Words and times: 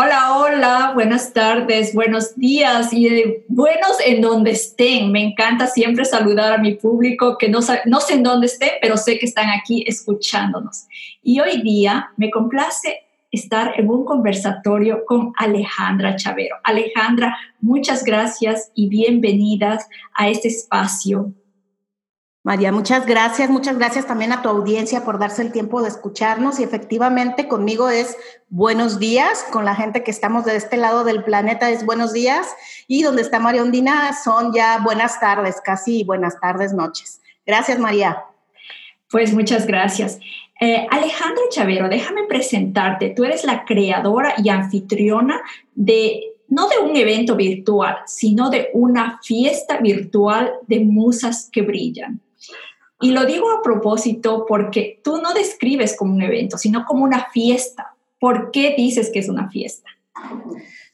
Hola, 0.00 0.38
hola, 0.38 0.92
buenas 0.94 1.32
tardes, 1.32 1.92
buenos 1.92 2.36
días 2.36 2.92
y 2.92 3.42
buenos 3.48 3.98
en 4.06 4.20
donde 4.20 4.52
estén. 4.52 5.10
Me 5.10 5.20
encanta 5.20 5.66
siempre 5.66 6.04
saludar 6.04 6.52
a 6.52 6.58
mi 6.58 6.74
público 6.74 7.36
que 7.36 7.48
no, 7.48 7.58
no 7.84 7.98
sé 7.98 8.14
en 8.14 8.22
dónde 8.22 8.46
estén, 8.46 8.70
pero 8.80 8.96
sé 8.96 9.18
que 9.18 9.26
están 9.26 9.48
aquí 9.50 9.82
escuchándonos. 9.88 10.86
Y 11.20 11.40
hoy 11.40 11.62
día 11.62 12.12
me 12.16 12.30
complace 12.30 13.08
estar 13.32 13.72
en 13.76 13.90
un 13.90 14.04
conversatorio 14.04 15.04
con 15.04 15.32
Alejandra 15.36 16.14
Chavero. 16.14 16.54
Alejandra, 16.62 17.36
muchas 17.60 18.04
gracias 18.04 18.70
y 18.76 18.88
bienvenidas 18.88 19.88
a 20.14 20.28
este 20.28 20.46
espacio 20.46 21.32
María, 22.48 22.72
muchas 22.72 23.04
gracias, 23.04 23.50
muchas 23.50 23.76
gracias 23.76 24.06
también 24.06 24.32
a 24.32 24.40
tu 24.40 24.48
audiencia 24.48 25.04
por 25.04 25.18
darse 25.18 25.42
el 25.42 25.52
tiempo 25.52 25.82
de 25.82 25.88
escucharnos 25.88 26.58
y 26.58 26.62
efectivamente 26.62 27.46
conmigo 27.46 27.90
es 27.90 28.16
buenos 28.48 28.98
días, 28.98 29.44
con 29.52 29.66
la 29.66 29.74
gente 29.74 30.02
que 30.02 30.10
estamos 30.10 30.46
de 30.46 30.56
este 30.56 30.78
lado 30.78 31.04
del 31.04 31.22
planeta 31.24 31.68
es 31.68 31.84
buenos 31.84 32.14
días 32.14 32.46
y 32.86 33.02
donde 33.02 33.20
está 33.20 33.38
María 33.38 33.62
Ondina 33.62 34.14
son 34.14 34.54
ya 34.54 34.78
buenas 34.82 35.20
tardes, 35.20 35.60
casi 35.62 36.04
buenas 36.04 36.40
tardes, 36.40 36.72
noches. 36.72 37.20
Gracias 37.44 37.78
María. 37.78 38.24
Pues 39.10 39.34
muchas 39.34 39.66
gracias. 39.66 40.18
Eh, 40.58 40.86
Alejandra 40.90 41.42
Chavero, 41.50 41.90
déjame 41.90 42.24
presentarte. 42.24 43.10
Tú 43.10 43.24
eres 43.24 43.44
la 43.44 43.66
creadora 43.66 44.32
y 44.42 44.48
anfitriona 44.48 45.38
de 45.74 46.32
no 46.48 46.66
de 46.66 46.78
un 46.78 46.96
evento 46.96 47.36
virtual, 47.36 47.98
sino 48.06 48.48
de 48.48 48.70
una 48.72 49.20
fiesta 49.22 49.76
virtual 49.80 50.50
de 50.66 50.80
musas 50.80 51.50
que 51.52 51.60
brillan. 51.60 52.22
Y 53.00 53.12
lo 53.12 53.24
digo 53.24 53.50
a 53.50 53.62
propósito 53.62 54.44
porque 54.46 55.00
tú 55.04 55.18
no 55.22 55.32
describes 55.32 55.96
como 55.96 56.14
un 56.14 56.22
evento, 56.22 56.58
sino 56.58 56.84
como 56.84 57.04
una 57.04 57.30
fiesta. 57.30 57.94
¿Por 58.18 58.50
qué 58.50 58.74
dices 58.76 59.10
que 59.12 59.20
es 59.20 59.28
una 59.28 59.48
fiesta? 59.48 59.88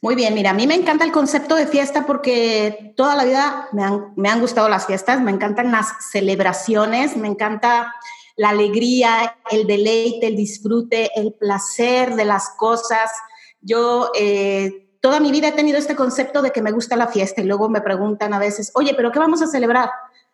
Muy 0.02 0.14
bien, 0.14 0.34
mira, 0.34 0.50
a 0.50 0.54
mí 0.54 0.66
me 0.66 0.74
encanta 0.74 1.02
el 1.04 1.12
concepto 1.12 1.54
de 1.54 1.66
fiesta 1.66 2.04
porque 2.04 2.92
toda 2.94 3.16
la 3.16 3.24
vida 3.24 3.68
me 3.72 4.28
han, 4.28 4.40
gustado 4.40 4.68
las 4.68 4.86
fiestas, 4.86 5.22
me 5.22 5.30
encantan 5.30 5.72
las 5.72 6.10
celebraciones, 6.10 7.16
me 7.16 7.26
encanta 7.26 7.94
la 8.36 8.50
alegría, 8.50 9.38
el 9.50 9.66
deleite, 9.66 10.26
el 10.26 10.36
disfrute, 10.36 11.10
el 11.18 11.32
placer 11.32 12.16
de 12.16 12.26
las 12.26 12.50
cosas. 12.50 13.10
Yo 13.62 14.10
eh, 14.14 14.90
toda 15.00 15.20
mi 15.20 15.30
vida 15.30 15.48
he 15.48 15.52
tenido 15.52 15.78
este 15.78 15.96
concepto 15.96 16.42
de 16.42 16.50
que 16.50 16.60
me 16.60 16.72
gusta 16.72 16.96
la 16.96 17.06
fiesta 17.06 17.40
y 17.40 17.44
luego 17.44 17.70
me 17.70 17.80
preguntan 17.80 18.34
a 18.34 18.38
veces, 18.38 18.72
oye, 18.74 18.92
pero 18.94 19.10
¿qué 19.10 19.18
vamos 19.18 19.40
a 19.40 19.46
celebrar? 19.46 19.88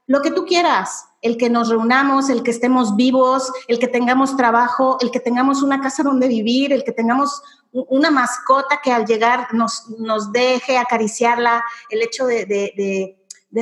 Lo 0.09 0.21
que 0.21 0.33
tú 0.33 0.47
quieras 0.47 1.10
el 1.23 1.37
que 1.37 1.51
nos 1.51 1.69
reunamos, 1.69 2.31
el 2.31 2.43
que 2.43 2.51
estemos 2.51 2.97
vivos, 2.97 3.53
el 3.69 3.79
que 3.79 3.89
tengamos 3.89 4.37
trabajo, 4.37 4.97
el 5.01 5.11
que 5.11 5.21
tengamos 5.21 5.63
una 5.63 5.81
casa 5.81 6.03
donde 6.03 6.29
vivir, 6.29 6.73
el 6.73 6.83
que 6.83 6.93
tengamos 6.93 7.43
una 7.73 8.11
mascota 8.11 8.81
que 8.83 8.91
al 8.93 9.07
llegar 9.07 9.53
nos, 9.53 9.89
nos 9.99 10.33
deje 10.33 10.79
acariciarla, 10.79 11.63
el 11.91 12.03
hecho 12.03 12.27
de, 12.27 13.17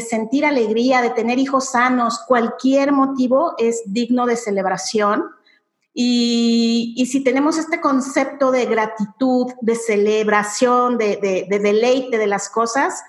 sentir 0.09 0.47
alegría, 0.47 1.03
de 1.03 1.11
tener 1.11 1.39
hijos 1.39 1.70
sanos, 1.70 2.20
cualquier 2.27 2.92
motivo 2.92 3.55
es 3.59 3.83
digno 3.87 4.27
de 4.27 4.37
celebración. 4.37 5.25
Y, 5.93 6.95
y, 6.97 7.06
si 7.06 7.25
tenemos 7.25 7.59
este 7.59 7.81
concepto 7.81 8.53
de 8.53 8.67
gratitud, 8.67 9.53
de 9.61 9.75
celebración, 9.75 10.97
de, 10.97 11.17
de, 11.48 11.59
deleite 11.59 12.19
de 12.19 12.28
las 12.28 12.48
cosas, 12.48 13.03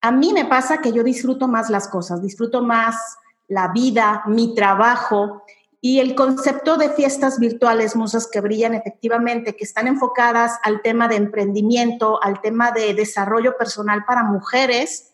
a 0.00 0.12
mí 0.12 0.32
me 0.32 0.44
pasa 0.44 0.78
que 0.78 0.92
yo 0.92 1.02
disfruto 1.02 1.48
más 1.48 1.70
las 1.70 1.88
cosas, 1.88 2.22
disfruto 2.22 2.62
más 2.62 2.94
la 3.48 3.68
vida, 3.68 4.22
mi 4.26 4.54
trabajo 4.54 5.42
y 5.80 6.00
el 6.00 6.14
concepto 6.14 6.78
de 6.78 6.88
fiestas 6.88 7.38
virtuales, 7.38 7.94
musas 7.94 8.26
que 8.26 8.40
brillan 8.40 8.72
efectivamente, 8.72 9.54
que 9.54 9.64
están 9.64 9.86
enfocadas 9.86 10.58
al 10.62 10.80
tema 10.80 11.08
de 11.08 11.16
emprendimiento, 11.16 12.22
al 12.22 12.40
tema 12.40 12.70
de 12.70 12.94
desarrollo 12.94 13.58
personal 13.58 14.06
para 14.06 14.22
mujeres. 14.22 15.12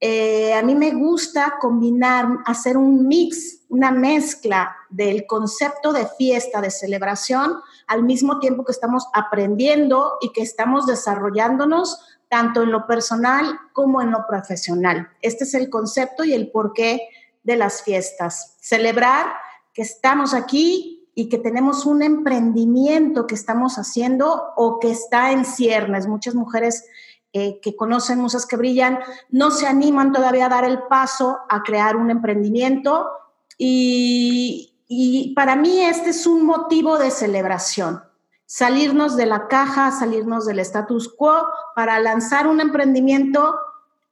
Eh, 0.00 0.54
a 0.54 0.62
mí 0.64 0.74
me 0.74 0.90
gusta 0.90 1.54
combinar, 1.60 2.26
hacer 2.46 2.76
un 2.76 3.06
mix, 3.06 3.60
una 3.68 3.92
mezcla 3.92 4.74
del 4.90 5.24
concepto 5.24 5.92
de 5.92 6.08
fiesta, 6.18 6.60
de 6.60 6.72
celebración, 6.72 7.60
al 7.86 8.02
mismo 8.02 8.40
tiempo 8.40 8.64
que 8.64 8.72
estamos 8.72 9.06
aprendiendo 9.14 10.14
y 10.20 10.32
que 10.32 10.42
estamos 10.42 10.86
desarrollándonos 10.86 12.00
tanto 12.28 12.62
en 12.62 12.72
lo 12.72 12.88
personal 12.88 13.60
como 13.72 14.02
en 14.02 14.10
lo 14.10 14.26
profesional. 14.26 15.10
Este 15.20 15.44
es 15.44 15.54
el 15.54 15.70
concepto 15.70 16.24
y 16.24 16.32
el 16.32 16.50
por 16.50 16.72
qué 16.72 17.02
de 17.42 17.56
las 17.56 17.82
fiestas. 17.82 18.56
Celebrar 18.60 19.26
que 19.72 19.82
estamos 19.82 20.34
aquí 20.34 21.08
y 21.14 21.28
que 21.28 21.38
tenemos 21.38 21.84
un 21.84 22.02
emprendimiento 22.02 23.26
que 23.26 23.34
estamos 23.34 23.76
haciendo 23.76 24.52
o 24.56 24.78
que 24.78 24.90
está 24.90 25.32
en 25.32 25.44
ciernes. 25.44 26.06
Muchas 26.06 26.34
mujeres 26.34 26.84
eh, 27.32 27.60
que 27.60 27.76
conocen 27.76 28.18
Musas 28.18 28.46
que 28.46 28.56
Brillan 28.56 28.98
no 29.30 29.50
se 29.50 29.66
animan 29.66 30.12
todavía 30.12 30.46
a 30.46 30.50
dar 30.50 30.64
el 30.64 30.82
paso 30.84 31.38
a 31.48 31.62
crear 31.62 31.96
un 31.96 32.10
emprendimiento 32.10 33.10
y, 33.58 34.74
y 34.86 35.34
para 35.34 35.56
mí 35.56 35.80
este 35.80 36.10
es 36.10 36.26
un 36.26 36.44
motivo 36.44 36.98
de 36.98 37.10
celebración. 37.10 38.02
Salirnos 38.46 39.16
de 39.16 39.26
la 39.26 39.48
caja, 39.48 39.90
salirnos 39.92 40.44
del 40.44 40.58
status 40.58 41.08
quo 41.08 41.46
para 41.74 41.98
lanzar 42.00 42.46
un 42.46 42.60
emprendimiento 42.60 43.58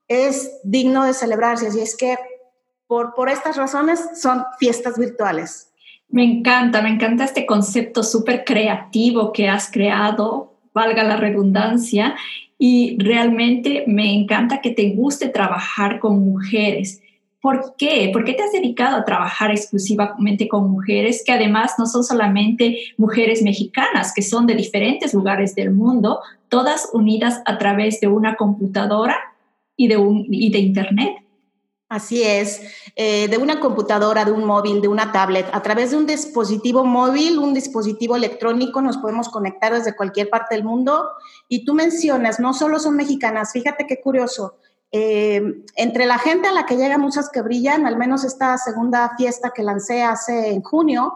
es 0.08 0.58
digno 0.64 1.04
de 1.04 1.12
celebrarse. 1.12 1.68
Así 1.68 1.80
es 1.80 1.96
que 1.96 2.18
por, 2.90 3.28
estas 3.28 3.56
razones 3.56 4.00
son 4.20 4.42
fiestas 4.58 4.98
virtuales. 4.98 5.72
Me 6.08 6.24
encanta, 6.24 6.82
me 6.82 6.88
encanta 6.88 7.22
este 7.22 7.46
concepto 7.46 8.02
súper 8.02 8.44
creativo 8.44 9.32
que 9.32 9.48
has 9.48 9.70
creado, 9.70 10.58
valga 10.74 11.04
la 11.04 11.16
redundancia, 11.16 12.16
y 12.58 12.96
realmente 12.98 13.84
me 13.86 14.12
encanta 14.12 14.60
que 14.60 14.70
te 14.70 14.90
guste 14.90 15.28
trabajar 15.28 16.00
con 16.00 16.18
mujeres. 16.18 17.00
¿Por 17.40 17.76
qué? 17.78 18.10
¿Por 18.12 18.24
qué 18.24 18.34
te 18.34 18.42
has 18.42 18.50
dedicado 18.50 18.96
a 18.96 19.04
trabajar 19.04 19.52
exclusivamente 19.52 20.48
con 20.48 20.68
mujeres 20.68 21.22
que 21.24 21.30
además 21.30 21.74
no 21.78 21.86
son 21.86 22.02
solamente 22.02 22.76
mujeres 22.96 23.40
mexicanas, 23.42 24.12
que 24.12 24.22
son 24.22 24.48
de 24.48 24.56
diferentes 24.56 25.14
lugares 25.14 25.54
del 25.54 25.70
mundo, 25.70 26.20
todas 26.48 26.90
unidas 26.92 27.40
a 27.46 27.56
través 27.56 28.00
de 28.00 28.08
una 28.08 28.34
computadora 28.34 29.16
y 29.76 29.86
de, 29.86 30.58
Internet? 30.58 31.29
Así 31.90 32.22
es, 32.22 32.62
eh, 32.94 33.26
de 33.26 33.36
una 33.36 33.58
computadora, 33.58 34.24
de 34.24 34.30
un 34.30 34.44
móvil, 34.44 34.80
de 34.80 34.86
una 34.86 35.10
tablet, 35.10 35.48
a 35.52 35.60
través 35.60 35.90
de 35.90 35.96
un 35.96 36.06
dispositivo 36.06 36.84
móvil, 36.84 37.40
un 37.40 37.52
dispositivo 37.52 38.14
electrónico, 38.14 38.80
nos 38.80 38.96
podemos 38.98 39.28
conectar 39.28 39.74
desde 39.74 39.96
cualquier 39.96 40.30
parte 40.30 40.54
del 40.54 40.62
mundo. 40.62 41.10
Y 41.48 41.64
tú 41.64 41.74
mencionas, 41.74 42.38
no 42.38 42.54
solo 42.54 42.78
son 42.78 42.94
mexicanas, 42.94 43.50
fíjate 43.52 43.88
qué 43.88 44.00
curioso, 44.00 44.54
eh, 44.92 45.42
entre 45.74 46.06
la 46.06 46.18
gente 46.18 46.46
a 46.46 46.52
la 46.52 46.64
que 46.64 46.76
llegan 46.76 47.00
muchas 47.00 47.28
que 47.28 47.42
brillan, 47.42 47.84
al 47.84 47.96
menos 47.96 48.22
esta 48.22 48.56
segunda 48.56 49.16
fiesta 49.16 49.50
que 49.52 49.64
lancé 49.64 50.04
hace 50.04 50.50
en 50.50 50.62
junio, 50.62 51.14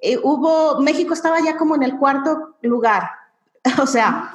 eh, 0.00 0.16
hubo, 0.22 0.80
México 0.80 1.12
estaba 1.12 1.40
ya 1.40 1.56
como 1.56 1.74
en 1.74 1.82
el 1.82 1.98
cuarto 1.98 2.54
lugar. 2.62 3.10
o 3.82 3.86
sea, 3.88 4.32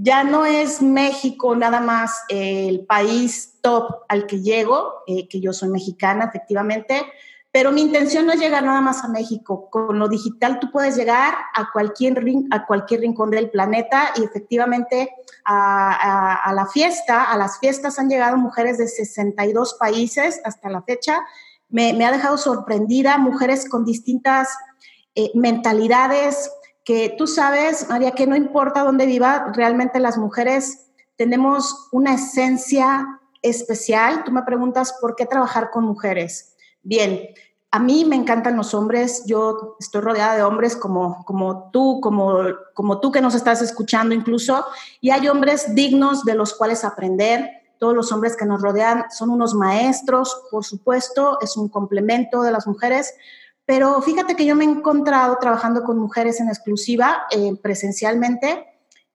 ya 0.00 0.22
no 0.22 0.46
es 0.46 0.80
México 0.80 1.56
nada 1.56 1.80
más 1.80 2.22
el 2.28 2.86
país 2.86 3.58
top 3.60 4.04
al 4.08 4.26
que 4.26 4.40
llego, 4.40 5.02
eh, 5.08 5.28
que 5.28 5.40
yo 5.40 5.52
soy 5.52 5.70
mexicana 5.70 6.26
efectivamente, 6.26 7.04
pero 7.50 7.72
mi 7.72 7.80
intención 7.80 8.24
no 8.24 8.32
es 8.32 8.38
llegar 8.38 8.62
nada 8.62 8.80
más 8.80 9.02
a 9.02 9.08
México. 9.08 9.68
Con 9.70 9.98
lo 9.98 10.08
digital 10.08 10.60
tú 10.60 10.70
puedes 10.70 10.96
llegar 10.96 11.34
a 11.52 11.70
cualquier, 11.72 12.22
a 12.52 12.64
cualquier 12.64 13.00
rincón 13.00 13.30
del 13.30 13.50
planeta 13.50 14.12
y 14.14 14.22
efectivamente 14.22 15.10
a, 15.44 16.52
la 16.54 16.66
fiesta, 16.66 17.24
a 17.24 17.36
las 17.36 17.58
fiestas 17.58 17.98
han 17.98 18.08
llegado 18.08 18.36
mujeres 18.36 18.78
de 18.78 18.86
62 18.86 19.74
países 19.80 20.40
hasta 20.44 20.68
la 20.68 20.82
fecha. 20.82 21.18
Me, 21.70 22.04
ha 22.04 22.12
dejado 22.12 22.38
sorprendida, 22.38 23.18
mujeres 23.18 23.68
con 23.68 23.84
distintas 23.84 24.48
eh, 25.16 25.32
mentalidades, 25.34 26.52
que 26.88 27.14
tú 27.18 27.26
sabes, 27.26 27.86
María, 27.90 28.12
que 28.12 28.26
no 28.26 28.34
importa 28.34 28.82
dónde 28.82 29.04
viva, 29.04 29.52
realmente 29.54 30.00
las 30.00 30.16
mujeres 30.16 30.86
tenemos 31.16 31.86
una 31.92 32.14
esencia 32.14 33.20
especial. 33.42 34.24
Tú 34.24 34.32
me 34.32 34.42
preguntas 34.42 34.94
por 34.98 35.14
qué 35.14 35.26
trabajar 35.26 35.68
con 35.70 35.84
mujeres. 35.84 36.56
Bien, 36.82 37.28
a 37.70 37.78
mí 37.78 38.06
me 38.06 38.16
encantan 38.16 38.56
los 38.56 38.72
hombres, 38.72 39.24
yo 39.26 39.76
estoy 39.78 40.00
rodeada 40.00 40.36
de 40.36 40.42
hombres 40.42 40.76
como, 40.76 41.26
como 41.26 41.68
tú, 41.72 42.00
como, 42.00 42.38
como 42.72 43.00
tú 43.00 43.12
que 43.12 43.20
nos 43.20 43.34
estás 43.34 43.60
escuchando 43.60 44.14
incluso, 44.14 44.64
y 45.02 45.10
hay 45.10 45.28
hombres 45.28 45.74
dignos 45.74 46.24
de 46.24 46.36
los 46.36 46.54
cuales 46.54 46.84
aprender. 46.84 47.50
Todos 47.76 47.94
los 47.94 48.10
hombres 48.12 48.34
que 48.34 48.46
nos 48.46 48.62
rodean 48.62 49.04
son 49.10 49.28
unos 49.28 49.52
maestros, 49.52 50.40
por 50.50 50.64
supuesto, 50.64 51.36
es 51.42 51.54
un 51.58 51.68
complemento 51.68 52.40
de 52.40 52.50
las 52.50 52.66
mujeres, 52.66 53.12
pero 53.68 54.00
fíjate 54.00 54.34
que 54.34 54.46
yo 54.46 54.56
me 54.56 54.64
he 54.64 54.66
encontrado 54.66 55.36
trabajando 55.38 55.84
con 55.84 55.98
mujeres 55.98 56.40
en 56.40 56.48
exclusiva, 56.48 57.24
eh, 57.30 57.54
presencialmente, 57.60 58.64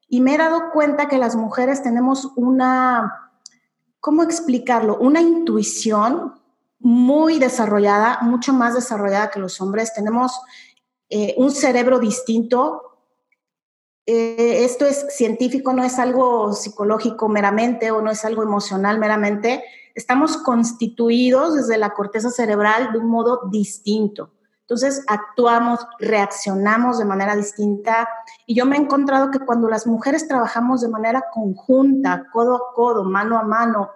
y 0.08 0.22
me 0.22 0.36
he 0.36 0.38
dado 0.38 0.70
cuenta 0.72 1.08
que 1.08 1.18
las 1.18 1.36
mujeres 1.36 1.82
tenemos 1.82 2.34
una, 2.36 3.32
¿cómo 4.00 4.22
explicarlo? 4.22 4.96
Una 5.00 5.22
intuición 5.22 6.36
muy 6.78 7.40
desarrollada, 7.40 8.20
mucho 8.22 8.54
más 8.54 8.76
desarrollada 8.76 9.32
que 9.32 9.40
los 9.40 9.60
hombres. 9.60 9.92
Tenemos 9.96 10.40
eh, 11.10 11.34
un 11.40 11.50
cerebro 11.50 11.98
distinto. 11.98 13.00
eh, 14.06 14.66
esto 14.66 14.86
es 14.86 15.16
científico, 15.16 15.74
no 15.74 15.84
es 15.84 15.98
algo 15.98 16.54
psicológico 16.54 17.28
meramente 17.28 17.90
o 17.90 18.04
no 18.04 18.12
es 18.12 18.24
algo 18.24 18.44
emocional 18.44 19.00
meramente. 19.00 19.64
Estamos 19.96 20.38
constituidos 20.38 21.56
desde 21.56 21.80
la 21.80 21.96
corteza 21.96 22.30
cerebral 22.30 22.92
de 22.92 23.00
un 23.00 23.10
modo 23.10 23.50
distinto. 23.50 24.33
Entonces 24.63 25.04
actuamos, 25.07 25.86
reaccionamos 26.00 26.98
de 26.98 27.06
manera 27.06 27.36
distinta. 27.36 28.07
Y 28.45 28.56
yo 28.56 28.65
me 28.65 28.77
he 28.77 28.80
encontrado 28.80 29.30
que 29.30 29.39
cuando 29.39 29.68
las 29.68 29.86
mujeres 29.86 30.27
trabajamos 30.27 30.81
de 30.81 30.88
manera 30.88 31.25
conjunta, 31.33 32.27
codo 32.31 32.56
a 32.56 32.74
codo, 32.74 33.04
mano 33.04 33.38
a 33.38 33.44
mano, 33.44 33.92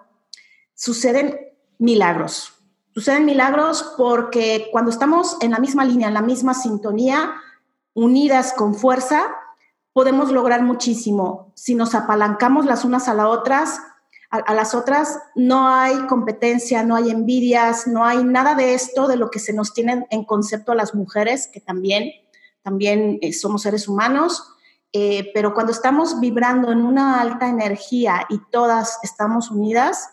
suceden 0.74 1.38
milagros. 1.78 2.52
Suceden 2.92 3.24
milagros 3.24 3.94
porque 3.96 4.68
cuando 4.70 4.90
estamos 4.90 5.38
en 5.40 5.52
la 5.52 5.58
misma 5.58 5.84
línea, 5.84 6.08
en 6.08 6.14
la 6.14 6.22
misma 6.22 6.52
sintonía, 6.52 7.32
unidas 7.94 8.52
con 8.52 8.74
fuerza, 8.74 9.22
podemos 9.94 10.30
lograr 10.30 10.62
muchísimo. 10.62 11.52
Si 11.54 11.74
nos 11.74 11.94
apalancamos 11.94 12.66
las 12.66 12.84
unas 12.84 13.08
a 13.08 13.14
las 13.14 13.26
otras, 13.26 13.80
a, 14.30 14.52
las 14.52 14.74
otras, 14.74 15.18
no 15.34 15.68
hay 15.68 16.06
competencia, 16.06 16.82
no 16.82 16.96
hay 16.96 17.10
envidias, 17.10 17.86
no 17.86 18.04
hay 18.04 18.22
nada 18.24 18.54
de 18.54 18.74
esto 18.74 19.08
de 19.08 19.16
lo 19.16 19.30
que 19.30 19.38
se 19.38 19.54
nos 19.54 19.72
tiene 19.72 20.06
en 20.10 20.24
concepto 20.24 20.72
a 20.72 20.74
las 20.74 20.94
mujeres, 20.94 21.48
que 21.50 21.60
también, 21.60 22.10
también 22.62 23.18
eh, 23.22 23.32
somos 23.32 23.62
seres 23.62 23.88
humanos. 23.88 24.54
Eh, 24.92 25.30
pero 25.34 25.54
cuando 25.54 25.72
estamos 25.72 26.20
vibrando 26.20 26.72
en 26.72 26.82
una 26.82 27.20
alta 27.20 27.48
energía 27.48 28.26
y 28.28 28.38
todas 28.50 28.98
estamos 29.02 29.50
unidas, 29.50 30.10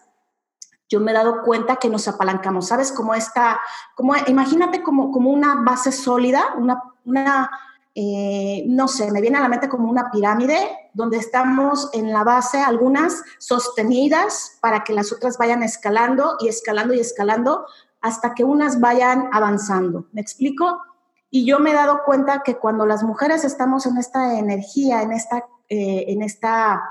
yo 0.90 1.00
me 1.00 1.12
he 1.12 1.14
dado 1.14 1.42
cuenta 1.44 1.78
que 1.78 1.90
nos 1.90 2.08
apalancamos, 2.08 2.68
¿sabes? 2.68 2.92
Como 2.92 3.14
esta, 3.16 3.60
como, 3.96 4.16
imagínate 4.28 4.84
como, 4.84 5.12
como 5.12 5.30
una 5.30 5.56
base 5.56 5.92
sólida, 5.92 6.54
una, 6.58 6.82
una 7.06 7.50
eh, 7.98 8.66
no 8.68 8.90
sé, 8.90 9.10
me 9.10 9.22
viene 9.22 9.38
a 9.38 9.42
la 9.42 9.48
mente 9.48 9.70
como 9.70 9.90
una 9.90 10.12
pirámide 10.12 10.58
donde 10.94 11.16
estamos 11.16 11.90
en 11.94 12.12
la 12.12 12.26
base, 12.26 12.60
algunas 12.60 13.24
sostenidas 13.40 14.58
para 14.60 14.84
que 14.84 14.92
las 14.92 15.14
otras 15.14 15.38
vayan 15.38 15.64
escalando 15.64 16.36
y 16.42 16.50
escalando 16.50 16.94
y 16.94 17.00
escalando 17.00 17.66
hasta 18.02 18.34
que 18.34 18.44
unas 18.44 18.82
vayan 18.82 19.30
avanzando. 19.32 20.08
¿Me 20.12 20.20
explico? 20.20 20.82
Y 21.30 21.46
yo 21.46 21.60
me 21.60 21.72
he 21.72 21.74
dado 21.74 22.02
cuenta 22.06 22.44
que 22.44 22.58
cuando 22.58 22.86
las 22.86 23.02
mujeres 23.02 23.46
estamos 23.46 23.86
en 23.86 23.98
esta 23.98 24.38
energía, 24.38 25.02
en 25.02 25.14
esta, 25.14 25.46
eh, 25.70 26.04
en 26.10 26.22
esta 26.22 26.84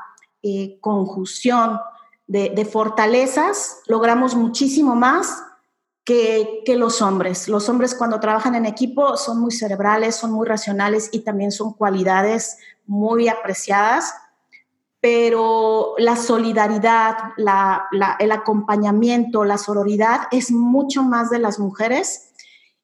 eh, 0.43 0.79
conjunción 0.81 1.81
de, 2.27 2.49
de 2.49 2.65
fortalezas, 2.65 3.81
logramos 3.87 4.35
muchísimo 4.35 4.95
más 4.95 5.44
que, 6.05 6.63
los 6.77 7.01
hombres. 7.03 7.49
Los 7.49 7.69
hombres 7.69 7.95
cuando 7.95 8.21
trabajan 8.21 8.55
en 8.55 8.67
equipo 8.67 9.17
son 9.17 9.41
muy 9.41 9.53
cerebrales, 9.53 10.17
son 10.17 10.33
muy 10.33 10.47
racionales 10.47 11.09
y 11.13 11.21
también 11.21 11.51
son 11.51 11.73
cualidades 11.73 12.59
muy 12.87 13.29
apreciadas, 13.29 14.15
pero 15.01 15.95
la 15.99 16.17
solidaridad, 16.17 17.17
el 18.19 18.33
acompañamiento, 18.33 19.45
la 19.45 19.59
sororidad 19.59 20.23
es 20.31 20.51
mucho 20.51 21.03
más 21.03 21.31
de 21.31 21.39
las 21.39 21.59
mujeres. 21.59 22.31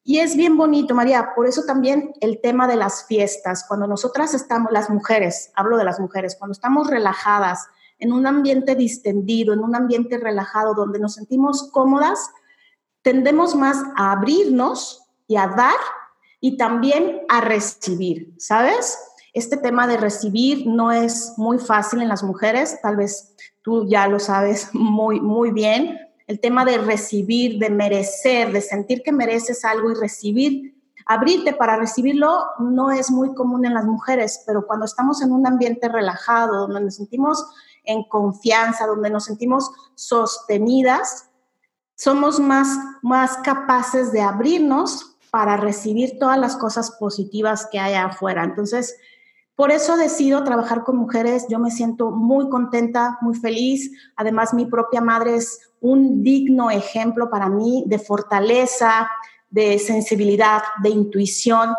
Y 0.03 0.17
es 0.19 0.35
bien 0.35 0.57
bonito, 0.57 0.95
María, 0.95 1.33
por 1.35 1.45
eso 1.45 1.63
también 1.63 2.13
el 2.21 2.41
tema 2.41 2.67
de 2.67 2.75
las 2.75 3.05
fiestas, 3.05 3.65
cuando 3.67 3.85
nosotras 3.85 4.33
estamos, 4.33 4.71
las 4.71 4.89
mujeres, 4.89 5.51
hablo 5.55 5.77
de 5.77 5.83
las 5.83 5.99
mujeres, 5.99 6.35
cuando 6.37 6.53
estamos 6.53 6.89
relajadas, 6.89 7.67
en 7.99 8.11
un 8.11 8.25
ambiente 8.25 8.73
distendido, 8.75 9.53
en 9.53 9.59
un 9.59 9.75
ambiente 9.75 10.17
relajado, 10.17 10.73
donde 10.73 10.97
nos 10.97 11.13
sentimos 11.13 11.69
cómodas, 11.71 12.31
tendemos 13.01 13.55
más 13.55 13.77
a 13.95 14.11
abrirnos 14.11 15.03
y 15.27 15.35
a 15.37 15.47
dar 15.47 15.77
y 16.39 16.57
también 16.57 17.21
a 17.29 17.41
recibir, 17.41 18.33
¿sabes? 18.37 18.97
Este 19.33 19.57
tema 19.57 19.87
de 19.87 19.97
recibir 19.97 20.67
no 20.67 20.91
es 20.91 21.33
muy 21.37 21.57
fácil 21.57 22.01
en 22.01 22.09
las 22.09 22.23
mujeres, 22.23 22.79
tal 22.81 22.97
vez 22.97 23.35
tú 23.61 23.87
ya 23.87 24.07
lo 24.07 24.19
sabes 24.19 24.69
muy, 24.73 25.19
muy 25.21 25.51
bien. 25.51 25.97
El 26.27 26.39
tema 26.39 26.65
de 26.65 26.77
recibir, 26.77 27.59
de 27.59 27.69
merecer, 27.69 28.51
de 28.51 28.61
sentir 28.61 29.03
que 29.03 29.11
mereces 29.11 29.65
algo 29.65 29.91
y 29.91 29.95
recibir, 29.95 30.75
abrirte 31.05 31.53
para 31.53 31.77
recibirlo 31.77 32.45
no 32.59 32.91
es 32.91 33.11
muy 33.11 33.33
común 33.33 33.65
en 33.65 33.73
las 33.73 33.85
mujeres, 33.85 34.43
pero 34.45 34.65
cuando 34.65 34.85
estamos 34.85 35.21
en 35.21 35.31
un 35.31 35.45
ambiente 35.45 35.89
relajado, 35.89 36.67
donde 36.67 36.81
nos 36.81 36.95
sentimos 36.95 37.45
en 37.83 38.03
confianza, 38.03 38.85
donde 38.87 39.09
nos 39.09 39.25
sentimos 39.25 39.71
sostenidas, 39.95 41.30
somos 42.01 42.39
más, 42.39 42.67
más 43.03 43.37
capaces 43.43 44.11
de 44.11 44.21
abrirnos 44.21 45.17
para 45.29 45.55
recibir 45.55 46.17
todas 46.17 46.39
las 46.39 46.57
cosas 46.57 46.89
positivas 46.99 47.67
que 47.71 47.77
hay 47.77 47.93
afuera. 47.93 48.43
Entonces, 48.43 48.97
por 49.55 49.69
eso 49.69 49.95
decido 49.97 50.43
trabajar 50.43 50.83
con 50.83 50.95
mujeres. 50.97 51.45
Yo 51.47 51.59
me 51.59 51.69
siento 51.69 52.09
muy 52.09 52.49
contenta, 52.49 53.19
muy 53.21 53.35
feliz. 53.35 53.91
Además, 54.15 54.51
mi 54.55 54.65
propia 54.65 54.99
madre 54.99 55.35
es 55.35 55.59
un 55.79 56.23
digno 56.23 56.71
ejemplo 56.71 57.29
para 57.29 57.49
mí 57.49 57.83
de 57.85 57.99
fortaleza, 57.99 59.07
de 59.51 59.77
sensibilidad, 59.77 60.63
de 60.81 60.89
intuición. 60.89 61.69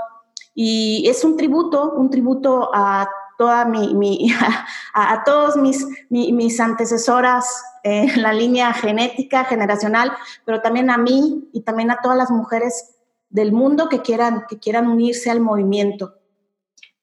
Y 0.54 1.04
es 1.08 1.24
un 1.24 1.36
tributo, 1.36 1.94
un 1.96 2.10
tributo 2.10 2.70
a 2.72 3.08
toda 3.38 3.64
mi, 3.64 4.32
a, 4.94 5.22
todos 5.24 5.56
mis, 5.56 5.86
mis 6.10 6.60
antecesoras 6.60 7.46
en 7.82 8.22
la 8.22 8.32
línea 8.32 8.72
genética, 8.72 9.44
generacional, 9.44 10.12
pero 10.44 10.60
también 10.60 10.90
a 10.90 10.98
mí 10.98 11.48
y 11.52 11.62
también 11.62 11.90
a 11.90 11.98
todas 12.02 12.16
las 12.16 12.30
mujeres 12.30 12.96
del 13.28 13.52
mundo 13.52 13.88
que 13.88 14.02
quieran, 14.02 14.44
que 14.48 14.58
quieran 14.58 14.86
unirse 14.86 15.30
al 15.30 15.40
movimiento. 15.40 16.14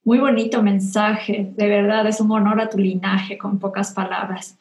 Muy 0.03 0.19
bonito 0.19 0.63
mensaje, 0.63 1.51
de 1.55 1.67
verdad 1.67 2.07
es 2.07 2.21
un 2.21 2.31
honor 2.31 2.61
a 2.61 2.69
tu 2.69 2.77
linaje, 2.77 3.37
con 3.37 3.59
pocas 3.59 3.91
palabras. 3.91 4.57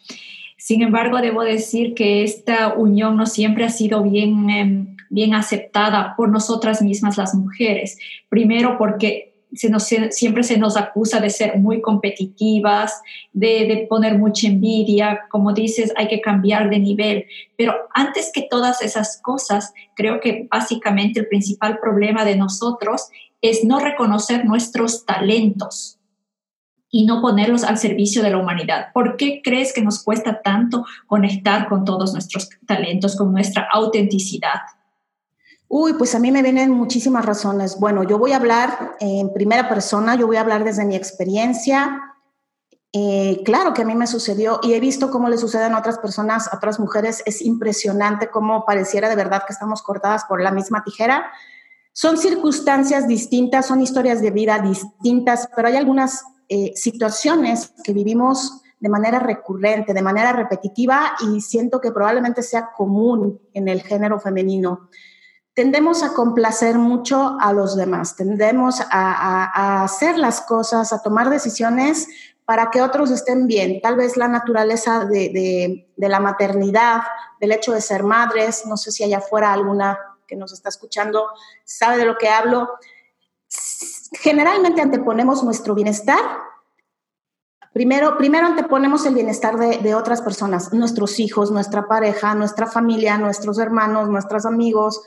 Sin 0.56 0.82
embargo, 0.82 1.18
debo 1.18 1.42
decir 1.44 1.94
que 1.94 2.24
esta 2.24 2.74
unión 2.74 3.16
no 3.16 3.26
siempre 3.26 3.64
ha 3.64 3.70
sido 3.70 4.02
bien, 4.02 4.50
em, 4.50 4.96
bien 5.08 5.34
aceptada 5.34 6.14
por 6.16 6.28
nosotras 6.28 6.82
mismas 6.82 7.16
las 7.16 7.34
mujeres. 7.34 7.96
Primero 8.28 8.76
porque 8.76 9.27
siempre 9.52 10.42
se 10.42 10.58
nos 10.58 10.76
acusa 10.76 11.20
de 11.20 11.30
ser 11.30 11.58
muy 11.58 11.80
competitivas, 11.80 13.00
de, 13.32 13.86
poner 13.88 14.18
mucha 14.18 14.48
envidia, 14.48 15.20
como 15.30 15.52
dices, 15.52 15.92
hay 15.96 16.08
que 16.08 16.20
cambiar 16.20 16.70
de 16.70 16.78
nivel. 16.78 17.26
Pero 17.56 17.74
antes 17.94 18.30
que 18.32 18.46
todas 18.48 18.82
esas 18.82 19.20
cosas, 19.22 19.72
creo 19.94 20.20
que 20.20 20.46
básicamente 20.50 21.20
el 21.20 21.28
principal 21.28 21.78
problema 21.78 22.24
de 22.24 22.36
nosotros 22.36 23.08
es 23.40 23.64
no 23.64 23.78
reconocer 23.78 24.44
nuestros 24.44 25.06
talentos 25.06 25.98
y 26.90 27.04
no 27.04 27.20
ponerlos 27.20 27.64
al 27.64 27.78
servicio 27.78 28.22
de 28.22 28.30
la 28.30 28.38
humanidad. 28.38 28.88
¿Por 28.92 29.16
qué 29.16 29.42
crees 29.44 29.72
que 29.72 29.82
nos 29.82 30.02
cuesta 30.02 30.40
tanto 30.42 30.84
conectar 31.06 31.68
con 31.68 31.84
todos 31.84 32.12
nuestros 32.12 32.48
talentos, 32.66 33.16
con 33.16 33.32
nuestra 33.32 33.68
autenticidad? 33.72 34.60
Uy, 35.70 35.92
pues 35.92 36.14
a 36.14 36.18
mí 36.18 36.32
me 36.32 36.42
vienen 36.42 36.70
muchísimas 36.70 37.26
razones. 37.26 37.78
Bueno, 37.78 38.02
yo 38.02 38.18
voy 38.18 38.32
a 38.32 38.36
hablar 38.36 38.96
en 39.00 39.32
primera 39.34 39.68
persona, 39.68 40.14
yo 40.14 40.26
voy 40.26 40.36
a 40.36 40.40
hablar 40.40 40.64
desde 40.64 40.86
mi 40.86 40.96
experiencia. 40.96 42.16
Eh, 42.94 43.42
claro 43.44 43.74
que 43.74 43.82
a 43.82 43.84
mí 43.84 43.94
me 43.94 44.06
sucedió 44.06 44.60
y 44.62 44.72
he 44.72 44.80
visto 44.80 45.10
cómo 45.10 45.28
le 45.28 45.36
suceden 45.36 45.74
a 45.74 45.78
otras 45.78 45.98
personas, 45.98 46.50
a 46.50 46.56
otras 46.56 46.80
mujeres. 46.80 47.22
Es 47.26 47.42
impresionante 47.42 48.30
cómo 48.30 48.64
pareciera 48.64 49.10
de 49.10 49.16
verdad 49.16 49.42
que 49.46 49.52
estamos 49.52 49.82
cortadas 49.82 50.24
por 50.24 50.40
la 50.40 50.52
misma 50.52 50.82
tijera. 50.84 51.30
Son 51.92 52.16
circunstancias 52.16 53.06
distintas, 53.06 53.66
son 53.66 53.82
historias 53.82 54.22
de 54.22 54.30
vida 54.30 54.58
distintas, 54.60 55.50
pero 55.54 55.68
hay 55.68 55.76
algunas 55.76 56.24
eh, 56.48 56.72
situaciones 56.76 57.74
que 57.84 57.92
vivimos 57.92 58.62
de 58.80 58.88
manera 58.88 59.18
recurrente, 59.18 59.92
de 59.92 60.02
manera 60.02 60.32
repetitiva 60.32 61.12
y 61.20 61.42
siento 61.42 61.78
que 61.78 61.92
probablemente 61.92 62.42
sea 62.42 62.70
común 62.74 63.38
en 63.52 63.68
el 63.68 63.82
género 63.82 64.18
femenino 64.18 64.88
tendemos 65.58 66.04
a 66.04 66.14
complacer 66.14 66.78
mucho 66.78 67.36
a 67.40 67.52
los 67.52 67.74
demás, 67.74 68.14
tendemos 68.14 68.80
a, 68.92 69.82
hacer 69.82 70.16
las 70.16 70.40
cosas, 70.40 70.92
a 70.92 71.02
tomar 71.02 71.30
decisiones 71.30 72.06
para 72.44 72.70
que 72.70 72.80
otros 72.80 73.10
estén 73.10 73.48
bien. 73.48 73.80
Tal 73.80 73.96
vez 73.96 74.16
la 74.16 74.28
naturaleza 74.28 75.04
de, 75.04 75.90
la 75.96 76.20
maternidad, 76.20 77.02
del 77.40 77.50
hecho 77.50 77.72
de 77.72 77.80
ser 77.80 78.04
madres, 78.04 78.66
no 78.66 78.76
sé 78.76 78.92
si 78.92 79.02
allá 79.02 79.18
afuera 79.18 79.52
alguna 79.52 79.98
que 80.28 80.36
nos 80.36 80.52
está 80.52 80.68
escuchando 80.68 81.26
sabe 81.64 81.96
de 81.96 82.04
lo 82.04 82.16
que 82.18 82.28
hablo. 82.28 82.68
Generalmente 84.12 84.80
anteponemos 84.80 85.42
nuestro 85.42 85.74
bienestar. 85.74 86.20
Primero, 87.72 88.16
primero 88.16 88.46
anteponemos 88.46 89.04
el 89.06 89.14
bienestar 89.14 89.56
de, 89.56 89.78
de 89.78 89.96
otras 89.96 90.22
personas, 90.22 90.72
nuestros 90.72 91.18
hijos, 91.18 91.50
nuestra 91.50 91.88
pareja, 91.88 92.36
nuestra 92.36 92.68
familia, 92.68 93.18
nuestros 93.18 93.58
hermanos, 93.58 94.08
nuestros 94.08 94.46
amigos, 94.46 95.02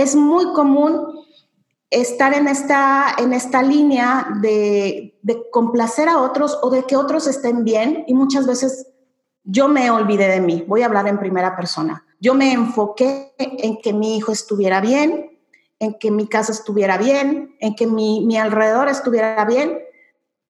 es 0.00 0.16
muy 0.16 0.52
común 0.52 1.20
estar 1.90 2.34
en 2.34 2.46
esta, 2.48 3.14
en 3.18 3.32
esta 3.32 3.62
línea 3.62 4.28
de, 4.40 5.18
complacer 5.50 6.08
a 6.08 6.18
otros 6.18 6.58
o 6.62 6.70
de 6.70 6.84
que 6.84 6.96
otros 6.96 7.26
estén 7.26 7.64
bien 7.64 8.04
y 8.06 8.14
muchas 8.14 8.46
veces 8.46 8.86
yo 9.44 9.68
me 9.68 9.90
olvidé 9.90 10.28
de 10.28 10.40
mí, 10.40 10.64
voy 10.66 10.82
a 10.82 10.86
hablar 10.86 11.08
en 11.08 11.18
primera 11.18 11.56
persona. 11.56 12.04
Yo 12.20 12.34
me 12.34 12.52
enfoqué 12.52 13.34
en 13.38 13.78
que 13.78 13.92
mi 13.92 14.16
hijo 14.16 14.30
estuviera 14.32 14.80
bien, 14.80 15.38
en 15.78 15.98
que 15.98 16.10
mi 16.10 16.26
casa 16.28 16.52
estuviera 16.52 16.98
bien, 16.98 17.56
en 17.58 17.74
que 17.74 17.86
mi, 17.86 18.24
mi 18.26 18.36
alrededor 18.36 18.88
estuviera 18.88 19.44
bien, 19.44 19.80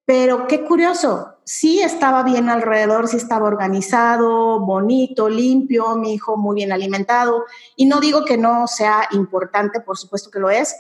Pero 0.05 0.49
qué 0.49 0.65
curioso, 0.65 1.30
sí 1.45 1.81
estaba 1.81 2.23
bien 2.23 2.49
alrededor, 2.49 3.09
sí 3.09 3.17
estaba 3.17 3.47
organizado, 3.47 4.61
bonito, 4.61 5.29
limpio, 5.29 5.97
mi 5.97 6.15
hijo 6.15 6.37
muy 6.37 6.57
bien 6.57 6.73
alimentado. 6.73 7.45
Y 7.77 7.87
no 7.87 8.01
digo 8.01 8.25
que 8.25 8.37
no 8.37 8.67
sea 8.67 9.09
importante, 9.13 9.81
por 9.81 9.99
supuesto 9.99 10.31
que 10.31 10.39
lo 10.39 10.51
es, 10.51 10.77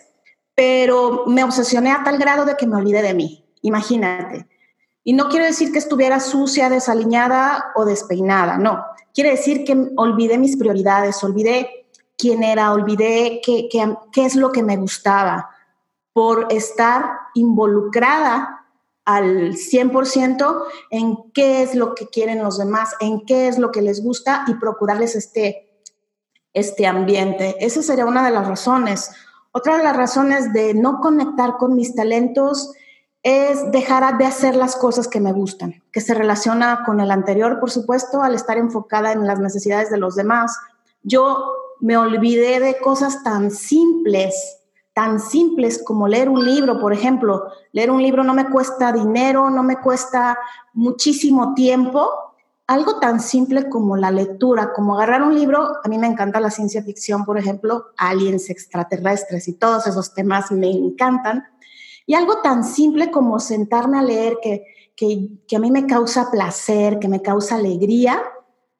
pero 0.54 1.24
me 1.26 1.44
obsesioné 1.44 1.90
a 1.90 2.04
tal 2.04 2.18
grado 2.18 2.44
de 2.44 2.56
que 2.56 2.66
me 2.66 2.76
olvidé 2.76 3.02
de 3.02 3.14
mí. 3.14 3.44
Imagínate. 3.62 4.46
Y 5.02 5.14
no 5.14 5.28
quiero 5.28 5.44
decir 5.44 5.72
que 5.72 5.78
estuviera 5.78 6.20
sucia, 6.20 6.68
desaliñada 6.68 7.72
o 7.74 7.84
despeinada, 7.84 8.58
no. 8.58 8.84
Quiere 9.14 9.30
decir 9.30 9.64
que 9.64 9.90
olvidé 9.96 10.38
mis 10.38 10.56
prioridades, 10.56 11.22
olvidé 11.24 11.88
quién 12.16 12.42
era, 12.42 12.72
olvidé 12.72 13.40
qué, 13.44 13.68
qué, 13.70 13.94
qué 14.12 14.26
es 14.26 14.36
lo 14.36 14.52
que 14.52 14.62
me 14.62 14.76
gustaba 14.76 15.50
por 16.12 16.48
estar 16.50 17.12
involucrada 17.34 18.59
al 19.14 19.54
100% 19.54 20.62
en 20.90 21.16
qué 21.32 21.62
es 21.62 21.74
lo 21.74 21.94
que 21.94 22.08
quieren 22.08 22.42
los 22.42 22.58
demás, 22.58 22.94
en 23.00 23.24
qué 23.26 23.48
es 23.48 23.58
lo 23.58 23.70
que 23.70 23.82
les 23.82 24.02
gusta 24.02 24.44
y 24.46 24.54
procurarles 24.54 25.16
este, 25.16 25.82
este 26.52 26.86
ambiente. 26.86 27.56
Esa 27.60 27.82
sería 27.82 28.06
una 28.06 28.24
de 28.24 28.32
las 28.32 28.46
razones. 28.46 29.10
Otra 29.52 29.76
de 29.76 29.84
las 29.84 29.96
razones 29.96 30.52
de 30.52 30.74
no 30.74 31.00
conectar 31.00 31.56
con 31.58 31.74
mis 31.74 31.94
talentos 31.94 32.72
es 33.22 33.70
dejar 33.70 34.16
de 34.16 34.24
hacer 34.24 34.56
las 34.56 34.76
cosas 34.76 35.06
que 35.06 35.20
me 35.20 35.32
gustan, 35.32 35.82
que 35.92 36.00
se 36.00 36.14
relaciona 36.14 36.84
con 36.86 37.00
el 37.00 37.10
anterior, 37.10 37.60
por 37.60 37.70
supuesto, 37.70 38.22
al 38.22 38.34
estar 38.34 38.56
enfocada 38.56 39.12
en 39.12 39.26
las 39.26 39.40
necesidades 39.40 39.90
de 39.90 39.98
los 39.98 40.14
demás. 40.14 40.56
Yo 41.02 41.52
me 41.80 41.96
olvidé 41.96 42.60
de 42.60 42.78
cosas 42.78 43.22
tan 43.22 43.50
simples 43.50 44.59
tan 44.92 45.20
simples 45.20 45.82
como 45.84 46.08
leer 46.08 46.28
un 46.28 46.44
libro, 46.44 46.80
por 46.80 46.92
ejemplo. 46.92 47.44
Leer 47.72 47.90
un 47.90 48.02
libro 48.02 48.24
no 48.24 48.34
me 48.34 48.48
cuesta 48.48 48.92
dinero, 48.92 49.50
no 49.50 49.62
me 49.62 49.76
cuesta 49.76 50.38
muchísimo 50.72 51.54
tiempo. 51.54 52.10
Algo 52.66 53.00
tan 53.00 53.20
simple 53.20 53.68
como 53.68 53.96
la 53.96 54.10
lectura, 54.10 54.72
como 54.72 54.94
agarrar 54.94 55.22
un 55.22 55.34
libro, 55.34 55.76
a 55.82 55.88
mí 55.88 55.98
me 55.98 56.06
encanta 56.06 56.38
la 56.40 56.50
ciencia 56.50 56.82
ficción, 56.82 57.24
por 57.24 57.36
ejemplo, 57.36 57.86
aliens 57.96 58.48
extraterrestres 58.48 59.48
y 59.48 59.54
todos 59.54 59.86
esos 59.86 60.14
temas 60.14 60.52
me 60.52 60.70
encantan. 60.70 61.44
Y 62.06 62.14
algo 62.14 62.38
tan 62.42 62.64
simple 62.64 63.10
como 63.10 63.38
sentarme 63.40 63.98
a 63.98 64.02
leer 64.02 64.38
que, 64.42 64.64
que, 64.96 65.56
a 65.56 65.58
mí 65.58 65.70
me 65.70 65.86
causa 65.86 66.30
placer, 66.30 66.98
que 66.98 67.08
me 67.08 67.22
causa 67.22 67.56
alegría, 67.56 68.22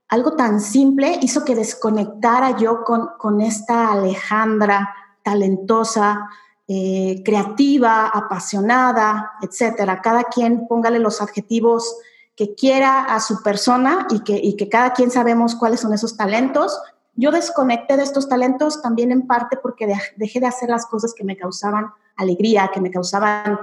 algo 0.08 0.34
tan 0.34 0.60
simple 0.60 1.18
hizo 1.22 1.44
que 1.44 1.54
desconectara 1.54 2.56
yo 2.56 2.84
con, 2.84 3.10
con 3.18 3.40
esta 3.40 3.92
Alejandra 3.92 4.94
talentosa, 5.22 6.28
eh, 6.68 7.22
creativa, 7.24 8.06
apasionada, 8.06 9.32
etcétera. 9.42 10.00
Cada 10.00 10.24
quien 10.24 10.68
póngale 10.68 10.98
los 11.00 11.20
adjetivos 11.20 11.96
que 12.36 12.54
quiera 12.54 13.04
a 13.04 13.20
su 13.20 13.42
persona 13.42 14.06
y 14.08 14.20
que, 14.20 14.40
y 14.40 14.56
que 14.56 14.68
cada 14.68 14.92
quien 14.92 15.10
sabemos 15.10 15.56
cuáles 15.56 15.80
son 15.80 15.92
esos 15.92 16.16
talentos. 16.16 16.80
Yo 17.16 17.32
desconecté 17.32 17.96
de 17.96 18.04
estos 18.04 18.28
talentos 18.28 18.80
también 18.80 19.10
en 19.10 19.26
parte 19.26 19.56
porque 19.56 19.92
dejé 20.16 20.40
de 20.40 20.46
hacer 20.46 20.70
las 20.70 20.86
cosas 20.86 21.12
que 21.12 21.24
me 21.24 21.36
causaban 21.36 21.92
alegría, 22.16 22.70
que 22.72 22.80
me 22.80 22.90
causaban 22.90 23.58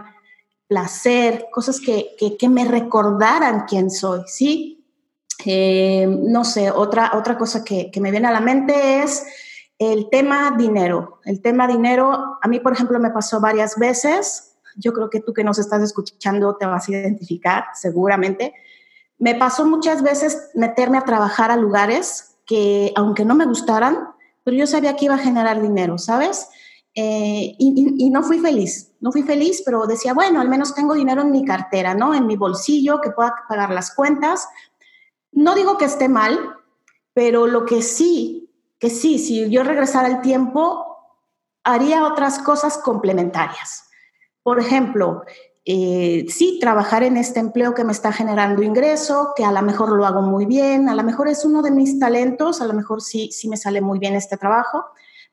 placer, 0.67 1.47
cosas 1.51 1.79
que, 1.79 2.15
que, 2.37 2.49
me 2.49 2.65
recordaran 2.65 3.65
quién 3.67 3.89
soy, 3.89 4.23
¿sí? 4.27 4.85
Eh, 5.45 6.05
no 6.07 6.43
sé, 6.43 6.71
otra, 6.71 7.13
otra 7.15 7.37
cosa 7.37 7.63
que, 7.63 7.89
que 7.89 8.01
me 8.01 8.11
viene 8.11 8.27
a 8.27 8.31
la 8.31 8.41
mente 8.41 9.01
es 9.01 9.25
el 9.79 10.09
tema 10.09 10.55
dinero, 10.57 11.19
el 11.25 11.41
tema 11.41 11.67
dinero, 11.67 12.39
a 12.41 12.47
mí, 12.47 12.59
por 12.59 12.73
ejemplo, 12.73 12.99
me 12.99 13.11
pasó 13.11 13.39
varias 13.39 13.77
veces. 13.77 14.55
Yo 14.75 14.91
creo 14.93 15.09
que 15.09 15.19
tú 15.19 15.33
que 15.33 15.43
nos 15.43 15.59
estás 15.59 15.81
escuchando 15.83 16.55
te 16.55 16.65
vas 16.65 16.87
a 16.87 16.91
identificar, 16.91 17.65
seguramente. 17.73 18.53
Me 19.19 19.35
pasó 19.35 19.65
muchas 19.65 20.01
veces 20.01 20.49
meterme 20.55 20.97
a 20.97 21.05
trabajar 21.05 21.51
a 21.51 21.57
lugares 21.57 22.37
que, 22.45 22.91
aunque 22.95 23.25
no 23.25 23.35
me 23.35 23.45
gustaran, 23.45 24.09
pero 24.43 24.57
yo 24.57 24.65
sabía 24.65 24.95
que 24.95 25.05
iba 25.05 25.15
a 25.15 25.19
generar 25.19 25.61
dinero, 25.61 25.97
¿sabes? 25.97 26.49
Eh, 26.95 27.55
y, 27.59 28.05
y, 28.05 28.09
no 28.09 28.23
fui 28.23 28.39
feliz, 28.39 28.91
no 29.01 29.11
fui 29.11 29.21
feliz, 29.21 29.61
pero 29.63 29.85
decía, 29.85 30.15
bueno, 30.15 30.41
al 30.41 30.49
menos 30.49 30.73
tengo 30.73 30.95
dinero 30.95 31.21
en 31.21 31.29
mi 31.29 31.45
cartera, 31.45 31.93
¿no? 31.93 32.15
En 32.15 32.25
mi 32.25 32.35
bolsillo, 32.35 33.01
que 33.01 33.11
pueda 33.11 33.35
pagar 33.47 33.69
las 33.69 33.93
cuentas. 33.93 34.47
No 35.31 35.53
digo 35.53 35.77
que 35.77 35.85
esté 35.85 36.09
mal, 36.09 36.55
pero 37.13 37.45
lo 37.45 37.65
que 37.65 37.83
sí 37.83 38.46
que 38.79 38.89
sí, 38.89 39.19
si 39.19 39.49
yo 39.49 39.63
regresara 39.63 40.07
el 40.07 40.21
tiempo, 40.21 40.85
haría 41.63 42.05
otras 42.05 42.39
cosas 42.39 42.77
complementarias. 42.77 43.89
Por 44.43 44.59
ejemplo, 44.59 45.23
eh, 45.65 46.25
sí, 46.29 46.59
trabajar 46.61 47.03
en 47.03 47.17
este 47.17 47.41
empleo 47.41 47.73
que 47.73 47.83
me 47.83 47.91
está 47.91 48.13
generando 48.13 48.63
ingreso, 48.63 49.33
que 49.35 49.43
a 49.43 49.51
lo 49.51 49.61
mejor 49.61 49.91
lo 49.91 50.05
hago 50.05 50.21
muy 50.21 50.45
bien, 50.45 50.87
a 50.87 50.95
lo 50.95 51.03
mejor 51.03 51.27
es 51.27 51.43
uno 51.43 51.61
de 51.61 51.71
mis 51.71 51.99
talentos, 51.99 52.61
a 52.61 52.67
lo 52.67 52.73
mejor 52.73 53.01
sí, 53.01 53.29
sí 53.33 53.49
me 53.49 53.57
sale 53.57 53.81
muy 53.81 53.99
bien 53.99 54.15
este 54.15 54.37
trabajo, 54.37 54.85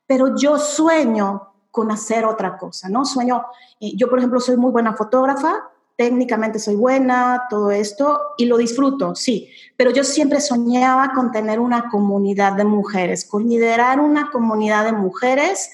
pero 0.05 0.35
yo 0.35 0.57
sueño 0.57 1.53
con 1.71 1.91
hacer 1.91 2.25
otra 2.25 2.57
cosa, 2.57 2.89
¿no? 2.89 3.05
Sueño, 3.05 3.45
yo 3.79 4.09
por 4.09 4.19
ejemplo 4.19 4.39
soy 4.39 4.57
muy 4.57 4.71
buena 4.71 4.93
fotógrafa, 4.93 5.69
técnicamente 5.95 6.59
soy 6.59 6.75
buena, 6.75 7.45
todo 7.49 7.71
esto, 7.71 8.19
y 8.37 8.45
lo 8.45 8.57
disfruto, 8.57 9.15
sí, 9.15 9.49
pero 9.77 9.91
yo 9.91 10.03
siempre 10.03 10.41
soñaba 10.41 11.13
con 11.13 11.31
tener 11.31 11.59
una 11.59 11.89
comunidad 11.89 12.53
de 12.53 12.65
mujeres, 12.65 13.25
con 13.25 13.47
liderar 13.47 13.99
una 13.99 14.29
comunidad 14.31 14.85
de 14.85 14.91
mujeres 14.91 15.71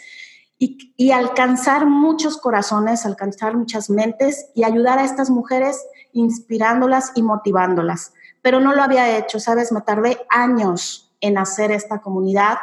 y, 0.57 0.93
y, 0.95 1.11
alcanzar 1.11 1.87
muchos 1.87 2.37
corazones, 2.37 3.05
alcanzar 3.05 3.57
muchas 3.57 3.89
mentes 3.89 4.51
y 4.53 4.63
ayudar 4.63 4.99
a 4.99 5.05
estas 5.05 5.31
mujeres 5.31 5.83
inspirándolas 6.13 7.13
y 7.15 7.23
motivándolas. 7.23 8.13
Pero 8.43 8.59
no 8.59 8.75
lo 8.75 8.83
había 8.83 9.17
hecho, 9.17 9.39
¿sabes? 9.39 9.71
Me 9.71 9.81
tardé 9.81 10.19
años 10.29 11.11
en 11.19 11.39
hacer 11.39 11.71
esta 11.71 11.99
comunidad. 11.99 12.57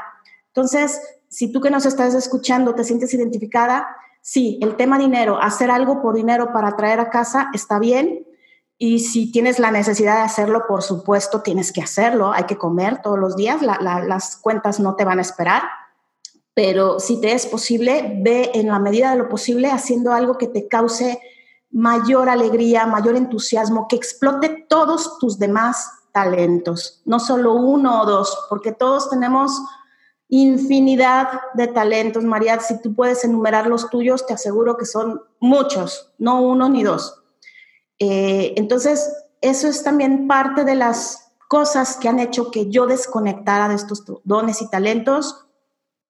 Entonces, 0.48 1.00
si 1.28 1.50
tú 1.50 1.60
que 1.60 1.70
nos 1.70 1.86
estás 1.86 2.14
escuchando 2.14 2.74
te 2.74 2.84
sientes 2.84 3.12
identificada, 3.14 3.88
sí, 4.28 4.58
el 4.60 4.76
tema 4.76 4.98
dinero, 4.98 5.40
hacer 5.40 5.70
algo 5.70 6.02
por 6.02 6.14
dinero 6.14 6.52
para 6.52 6.76
traer 6.76 7.00
a 7.00 7.08
casa 7.08 7.48
está 7.54 7.78
bien. 7.78 8.26
Y 8.76 8.98
si 8.98 9.32
tienes 9.32 9.58
la 9.58 9.70
necesidad 9.70 10.16
de 10.16 10.22
hacerlo, 10.22 10.64
por 10.68 10.82
supuesto, 10.82 11.40
tienes 11.40 11.72
que 11.72 11.80
hacerlo. 11.80 12.32
Hay 12.32 12.44
que 12.44 12.58
comer 12.58 13.00
todos 13.00 13.18
los 13.18 13.36
días, 13.36 13.62
las 13.62 14.36
cuentas 14.36 14.80
no 14.80 14.96
te 14.96 15.06
van 15.06 15.18
a 15.18 15.22
esperar. 15.22 15.62
Pero 16.52 17.00
si 17.00 17.22
te 17.22 17.32
es 17.32 17.46
posible, 17.46 18.20
ve 18.22 18.50
en 18.52 18.68
la 18.68 18.78
medida 18.78 19.10
de 19.10 19.16
lo 19.16 19.30
posible 19.30 19.70
haciendo 19.70 20.12
algo 20.12 20.36
que 20.36 20.46
te 20.46 20.68
cause 20.68 21.18
mayor 21.70 22.28
alegría, 22.28 22.86
mayor 22.86 23.16
entusiasmo, 23.16 23.88
que 23.88 23.96
explote 23.96 24.66
todos 24.68 25.18
tus 25.18 25.38
demás 25.38 25.90
talentos, 26.12 27.00
no 27.06 27.18
solo 27.18 27.54
uno 27.54 28.02
o 28.02 28.06
dos, 28.06 28.46
porque 28.50 28.72
todos 28.72 29.08
tenemos 29.08 29.52
infinidad 30.28 31.28
de 31.54 31.68
talentos, 31.68 32.24
María. 32.24 32.60
Si 32.60 32.80
tú 32.80 32.94
puedes 32.94 33.24
enumerar 33.24 33.66
los 33.66 33.90
tuyos, 33.90 34.26
te 34.26 34.34
aseguro 34.34 34.76
que 34.76 34.84
son 34.84 35.22
muchos, 35.40 36.12
no 36.18 36.42
uno 36.42 36.68
ni 36.68 36.82
dos. 36.82 37.22
Eh, 37.98 38.54
entonces, 38.56 39.10
eso 39.40 39.68
es 39.68 39.82
también 39.82 40.26
parte 40.26 40.64
de 40.64 40.74
las 40.74 41.32
cosas 41.48 41.96
que 41.96 42.08
han 42.08 42.18
hecho 42.18 42.50
que 42.50 42.68
yo 42.68 42.86
desconectara 42.86 43.68
de 43.68 43.74
estos 43.74 44.04
dones 44.24 44.60
y 44.60 44.70
talentos. 44.70 45.46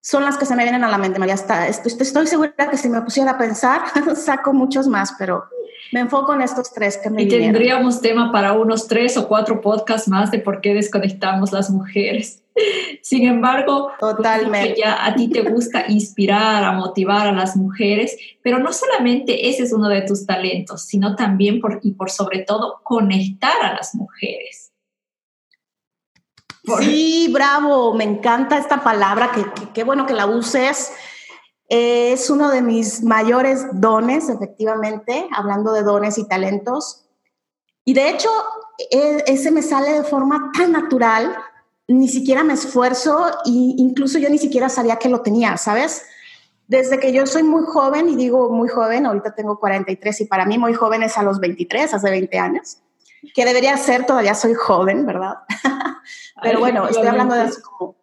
Son 0.01 0.25
las 0.25 0.37
que 0.37 0.47
se 0.47 0.57
me 0.57 0.65
vienen 0.65 0.85
a 0.85 0.91
la 0.91 0.99
mente, 0.99 1.19
María. 1.19 1.35
estoy 1.35 2.27
segura 2.27 2.71
que 2.71 2.77
si 2.77 2.89
me 2.89 3.03
pusiera 3.03 3.33
a 3.33 3.39
pensar, 3.39 3.83
saco 4.17 4.53
muchos 4.53 4.89
más, 4.89 5.15
pero 5.19 5.45
me 5.93 6.01
enfoco 6.01 6.35
en 6.35 6.43
estos 6.43 6.73
tres 6.73 6.99
que 6.99 7.11
me 7.11 7.23
Y 7.23 7.29
tendríamos 7.29 8.01
tema 8.01 8.31
para 8.33 8.53
unos 8.53 8.89
tres 8.89 9.17
o 9.17 9.29
cuatro 9.29 9.61
podcasts 9.61 10.09
más 10.09 10.31
de 10.31 10.39
por 10.39 10.61
qué 10.61 10.75
desconectamos 10.75 11.53
las 11.53 11.71
mujeres. 11.71 12.43
Sin 13.09 13.27
embargo, 13.27 13.93
totalmente. 13.99 14.75
Ya 14.79 15.03
a 15.03 15.15
ti 15.15 15.31
te 15.31 15.41
gusta 15.41 15.87
inspirar, 15.88 16.62
a 16.62 16.73
motivar 16.73 17.27
a 17.27 17.33
las 17.33 17.57
mujeres, 17.57 18.15
pero 18.43 18.59
no 18.59 18.71
solamente 18.71 19.49
ese 19.49 19.62
es 19.62 19.73
uno 19.73 19.88
de 19.88 20.03
tus 20.03 20.27
talentos, 20.27 20.83
sino 20.85 21.17
también 21.17 21.59
por, 21.59 21.81
y 21.83 21.93
por 21.93 22.11
sobre 22.11 22.41
todo 22.41 22.83
conectar 22.83 23.65
a 23.65 23.73
las 23.73 23.95
mujeres. 23.95 24.73
Sí, 26.81 27.31
bravo, 27.33 27.95
me 27.95 28.05
encanta 28.05 28.59
esta 28.59 28.85
palabra, 28.85 29.33
que 29.33 29.43
qué 29.73 29.85
bueno 29.85 30.05
que 30.05 30.12
la 30.12 30.27
uses. 30.27 30.93
Es 31.67 32.29
uno 32.29 32.50
de 32.50 32.61
mis 32.61 33.03
mayores 33.03 33.69
dones, 33.73 34.29
efectivamente, 34.29 35.27
hablando 35.35 35.73
de 35.73 35.83
dones 35.83 36.19
y 36.19 36.29
talentos. 36.29 37.07
Y 37.87 37.95
de 37.95 38.11
hecho, 38.11 38.29
e, 38.91 39.25
ese 39.29 39.50
me 39.50 39.62
sale 39.62 39.95
de 39.95 40.05
forma 40.05 40.53
tan 40.55 40.73
natural 40.73 41.35
ni 41.88 42.09
siquiera 42.09 42.45
me 42.45 42.52
esfuerzo 42.52 43.28
e 43.45 43.50
incluso 43.78 44.18
yo 44.18 44.28
ni 44.28 44.38
siquiera 44.38 44.68
sabía 44.68 44.97
que 44.97 45.09
lo 45.09 45.23
tenía, 45.23 45.57
¿sabes? 45.57 46.04
Desde 46.66 47.00
que 47.00 47.12
yo 47.12 47.26
soy 47.26 47.42
muy 47.42 47.64
joven, 47.64 48.11
y 48.11 48.16
digo 48.16 48.50
muy 48.50 48.68
joven, 48.68 49.07
ahorita 49.07 49.35
tengo 49.35 49.59
43 49.59 50.21
y 50.21 50.25
para 50.26 50.45
mí 50.45 50.59
muy 50.59 50.75
joven 50.75 51.02
es 51.02 51.16
a 51.16 51.23
los 51.23 51.40
23, 51.40 51.95
hace 51.95 52.11
20 52.11 52.38
años, 52.38 52.78
que 53.35 53.45
debería 53.47 53.76
ser, 53.78 54.04
todavía 54.04 54.35
soy 54.35 54.52
joven, 54.52 55.07
¿verdad? 55.07 55.37
Pero 56.42 56.61
bueno, 56.61 56.87
estoy 56.87 57.07
hablando 57.07 57.35
de 57.35 57.42
hace 57.42 57.62
como 57.62 57.99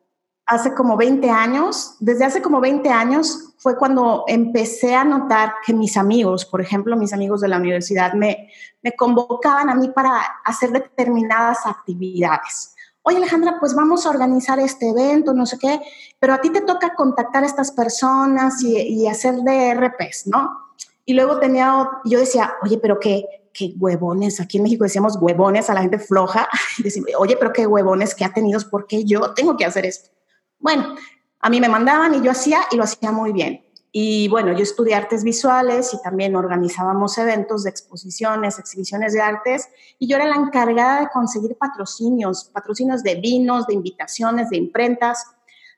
hace 0.46 0.74
como 0.74 0.98
20 0.98 1.30
años. 1.30 1.96
Desde 2.00 2.26
hace 2.26 2.42
como 2.42 2.62
20 2.62 2.90
años 2.90 3.56
fue 3.58 3.78
cuando 3.78 4.26
empecé 4.28 4.96
a 4.96 5.04
notar 5.04 5.56
que 5.66 5.74
mis 5.74 5.98
amigos, 5.98 6.46
por 6.46 6.62
ejemplo, 6.62 6.96
mis 6.96 7.14
amigos 7.14 7.42
de 7.42 7.48
la 7.48 7.58
universidad, 7.58 8.14
me, 8.14 8.50
me 8.82 8.96
convocaban 8.96 9.70
a 9.70 9.76
mí 9.76 9.90
para 9.90 10.22
hacer 10.44 10.72
determinadas 10.72 11.66
actividades. 11.66 12.75
Oye 13.08 13.18
Alejandra, 13.18 13.58
pues 13.60 13.76
vamos 13.76 14.06
a 14.06 14.10
organizar 14.10 14.60
este 14.60 14.90
evento, 14.90 15.32
no 15.34 15.46
sé 15.46 15.60
qué, 15.60 15.80
pero 16.18 16.34
a 16.34 16.42
ti 16.42 16.50
te 16.50 16.62
toca 16.62 16.96
contactar 16.96 17.44
a 17.44 17.46
estas 17.46 17.72
personas 17.72 18.64
y, 18.64 18.76
y 18.78 19.08
hacer 19.08 19.36
DRPs, 19.36 20.26
¿no? 20.26 20.74
Y 21.06 21.14
luego 21.14 21.38
tenía, 21.40 21.88
yo 22.04 22.18
decía, 22.18 22.56
oye, 22.64 22.80
pero 22.80 23.00
qué, 23.00 23.26
qué 23.54 23.76
huevones, 23.80 24.42
aquí 24.42 24.58
en 24.58 24.64
México 24.64 24.86
decíamos 24.86 25.18
huevones 25.22 25.70
a 25.70 25.76
la 25.76 25.82
gente 25.82 26.00
floja, 26.00 26.50
y 26.80 26.84
decimos, 26.84 27.12
oye, 27.20 27.38
pero 27.38 27.54
qué 27.54 27.68
huevones 27.68 28.16
que 28.16 28.26
ha 28.26 28.34
tenido, 28.34 28.60
¿por 28.72 28.88
qué 28.88 29.04
yo 29.04 29.36
tengo 29.36 29.56
que 29.56 29.66
hacer 29.66 29.86
esto? 29.86 30.10
Bueno, 30.58 30.96
a 31.42 31.50
mí 31.52 31.62
me 31.62 31.70
mandaban 31.70 32.16
y 32.16 32.22
yo 32.22 32.32
hacía 32.32 32.62
y 32.72 32.76
lo 32.76 32.86
hacía 32.86 33.12
muy 33.12 33.32
bien. 33.32 33.65
Y 33.98 34.28
bueno, 34.28 34.52
yo 34.52 34.62
estudié 34.62 34.94
artes 34.94 35.24
visuales 35.24 35.94
y 35.94 36.02
también 36.02 36.36
organizábamos 36.36 37.18
eventos 37.18 37.64
de 37.64 37.70
exposiciones, 37.70 38.60
exhibiciones 38.60 39.14
de 39.14 39.22
artes, 39.22 39.70
y 39.98 40.10
yo 40.10 40.18
era 40.18 40.26
la 40.26 40.36
encargada 40.36 41.00
de 41.00 41.10
conseguir 41.14 41.56
patrocinios, 41.58 42.44
patrocinios 42.54 43.04
de 43.04 43.16
vinos, 43.16 43.68
de 43.68 43.74
invitaciones, 43.74 44.50
de 44.50 44.58
imprentas, 44.58 45.26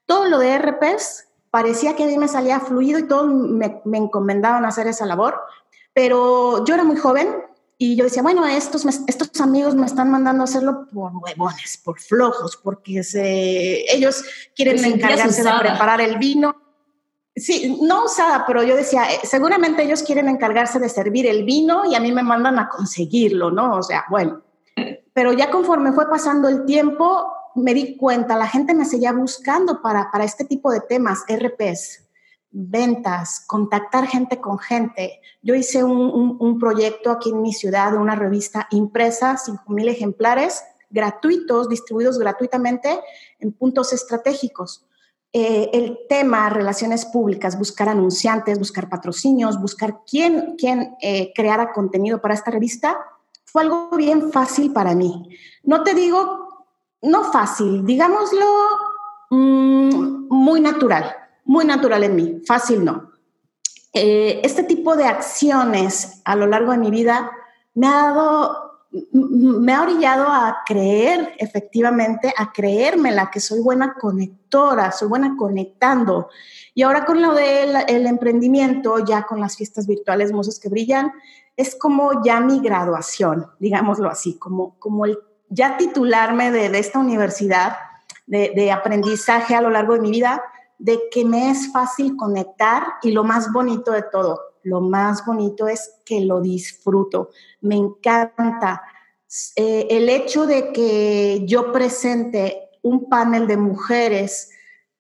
todo 0.08 0.26
lo 0.26 0.40
de 0.40 0.58
RPs. 0.58 1.28
Parecía 1.52 1.96
que 1.96 2.06
a 2.06 2.08
mí 2.08 2.18
me 2.18 2.28
salía 2.28 2.60
fluido 2.60 2.98
y 2.98 3.08
todos 3.08 3.28
me, 3.28 3.84
me 3.86 4.00
encomendaban 4.00 4.66
hacer 4.66 4.88
esa 4.88 5.06
labor, 5.06 5.40
pero 5.94 6.66
yo 6.66 6.74
era 6.74 6.84
muy 6.84 6.98
joven, 6.98 7.28
y 7.78 7.96
yo 7.96 8.06
decía, 8.06 8.24
bueno, 8.24 8.44
estos, 8.48 8.84
estos 9.06 9.40
amigos 9.42 9.76
me 9.76 9.86
están 9.86 10.10
mandando 10.10 10.42
a 10.42 10.46
hacerlo 10.46 10.88
por 10.92 11.12
huevones, 11.18 11.80
por 11.84 12.00
flojos, 12.00 12.58
porque 12.64 13.04
se, 13.04 13.94
ellos 13.94 14.24
quieren 14.56 14.84
encargarse 14.84 15.44
de 15.44 15.52
preparar 15.60 16.02
el 16.02 16.18
vino. 16.18 16.67
Sí, 17.38 17.80
no 17.82 18.06
usada, 18.06 18.46
pero 18.46 18.64
yo 18.64 18.76
decía, 18.76 19.04
eh, 19.12 19.20
seguramente 19.24 19.84
ellos 19.84 20.04
quieren 20.04 20.28
encargarse 20.28 20.80
de 20.80 20.90
servir 20.90 21.28
el 21.28 21.44
vino 21.44 21.84
y 21.86 21.96
a 21.96 22.00
mí 22.00 22.12
me 22.12 22.24
mandan 22.24 22.60
a 22.60 22.68
conseguirlo, 22.68 23.52
¿no? 23.52 23.78
O 23.78 23.84
sea, 23.84 24.06
bueno. 24.10 24.42
Pero 25.14 25.34
ya 25.34 25.50
conforme 25.50 25.94
fue 25.94 26.10
pasando 26.10 26.50
el 26.50 26.66
tiempo, 26.66 27.32
me 27.56 27.74
di 27.74 27.96
cuenta, 27.98 28.36
la 28.36 28.48
gente 28.48 28.74
me 28.74 28.86
seguía 28.86 29.14
buscando 29.14 29.82
para, 29.82 30.12
para 30.12 30.24
este 30.24 30.46
tipo 30.46 30.72
de 30.72 30.82
temas, 30.82 31.24
RPs 31.28 32.08
ventas, 32.52 33.44
contactar 33.46 34.08
gente 34.08 34.40
con 34.40 34.58
gente. 34.58 35.22
Yo 35.42 35.54
hice 35.54 35.84
un, 35.84 36.58
proyecto 36.60 37.12
aquí 37.12 37.30
en 37.30 37.42
mi 37.42 37.54
ciudad 37.54 37.92
de 37.92 37.98
una 37.98 38.16
revista 38.16 38.68
impresa, 38.72 39.38
5.000 39.38 39.90
ejemplares 39.90 40.64
gratuitos, 40.90 41.70
distribuidos 41.70 42.18
gratuitamente 42.18 43.00
en 43.40 43.52
puntos 43.52 43.94
estratégicos. 43.94 44.86
Eh, 45.34 45.70
el 45.74 46.00
tema 46.10 46.50
relaciones 46.50 47.06
públicas, 47.06 47.58
buscar 47.58 47.90
anunciantes, 47.90 48.58
buscar 48.58 48.90
patrocinios, 48.90 49.62
buscar 49.62 50.00
quién, 50.10 50.56
quién 50.58 50.96
eh, 51.02 51.32
creara 51.36 51.74
contenido 51.74 52.22
para 52.22 52.34
esta 52.34 52.52
revista, 52.52 52.98
fue 53.46 53.64
algo 53.64 53.90
bien 53.96 54.32
fácil 54.32 54.74
para 54.74 54.96
mí. 54.96 55.30
No 55.64 55.84
te 55.84 55.94
digo, 55.94 56.66
no 57.02 57.32
fácil, 57.32 57.86
digámoslo 57.86 58.46
mm, 59.30 60.28
muy 60.30 60.62
natural 60.62 61.16
muy 61.48 61.66
natural 61.66 62.04
en 62.04 62.16
mí, 62.16 62.42
fácil 62.46 62.86
no. 62.86 63.12
Eh, 63.94 64.42
este 64.44 64.64
tipo 64.64 64.96
de 64.96 65.06
acciones 65.06 66.22
a 66.26 66.36
lo 66.36 66.46
largo 66.46 66.74
de 66.74 66.78
mi 66.78 66.92
vida 66.92 67.32
me 67.74 67.88
ha 67.88 67.92
dado, 67.92 68.67
me 69.12 69.74
ha 69.74 69.82
orillado 69.82 70.28
a 70.28 70.64
creer 70.66 71.34
efectivamente, 71.38 72.34
a 72.36 72.52
creerme 72.52 73.12
la 73.12 73.30
que 73.30 73.40
soy 73.40 73.62
buena 73.62 73.94
conectora, 73.94 74.92
soy 74.92 75.08
buena 75.08 75.36
conectando. 75.38 76.30
Y 76.74 76.84
ahora 76.84 77.06
con 77.06 77.22
lo 77.22 77.34
del 77.34 77.76
emprendimiento, 78.08 79.04
ya 79.06 79.24
con 79.24 79.40
las 79.40 79.56
fiestas 79.56 79.88
virtuales 79.88 80.32
Musas 80.32 80.60
que 80.60 80.70
Brillan, 80.70 81.12
es 81.56 81.76
como 81.76 82.24
ya 82.24 82.40
mi 82.40 82.60
graduación, 82.60 83.48
digámoslo 83.60 84.10
así, 84.10 84.38
como, 84.38 84.78
como 84.80 85.06
el 85.06 85.18
ya 85.50 85.78
titularme 85.78 86.52
de, 86.52 86.78
esta 86.78 87.00
universidad 87.00 87.78
de 88.26 88.72
aprendizaje 88.72 89.56
a 89.56 89.62
lo 89.62 89.70
largo 89.70 89.94
de 89.94 90.02
mi 90.02 90.12
vida 90.12 90.44
de 90.78 91.00
que 91.12 91.26
me 91.26 91.50
es 91.50 91.72
fácil 91.72 92.16
conectar 92.16 92.84
y 93.02 93.12
lo 93.12 93.24
más 93.24 93.52
bonito 93.52 93.92
de 93.92 94.04
todo, 94.04 94.47
lo 94.68 94.82
más 94.82 95.26
bonito 95.26 95.68
es 95.68 95.96
que 96.06 96.22
lo 96.22 96.42
disfruto, 96.42 97.30
me 97.62 97.76
encanta. 97.76 98.84
Eh, 99.56 99.88
el 99.90 100.10
hecho 100.10 100.46
de 100.46 100.72
que 100.72 101.44
yo 101.46 101.72
presente 101.72 102.70
un 102.82 103.10
panel 103.10 103.48
de 103.48 103.58
mujeres 103.58 104.50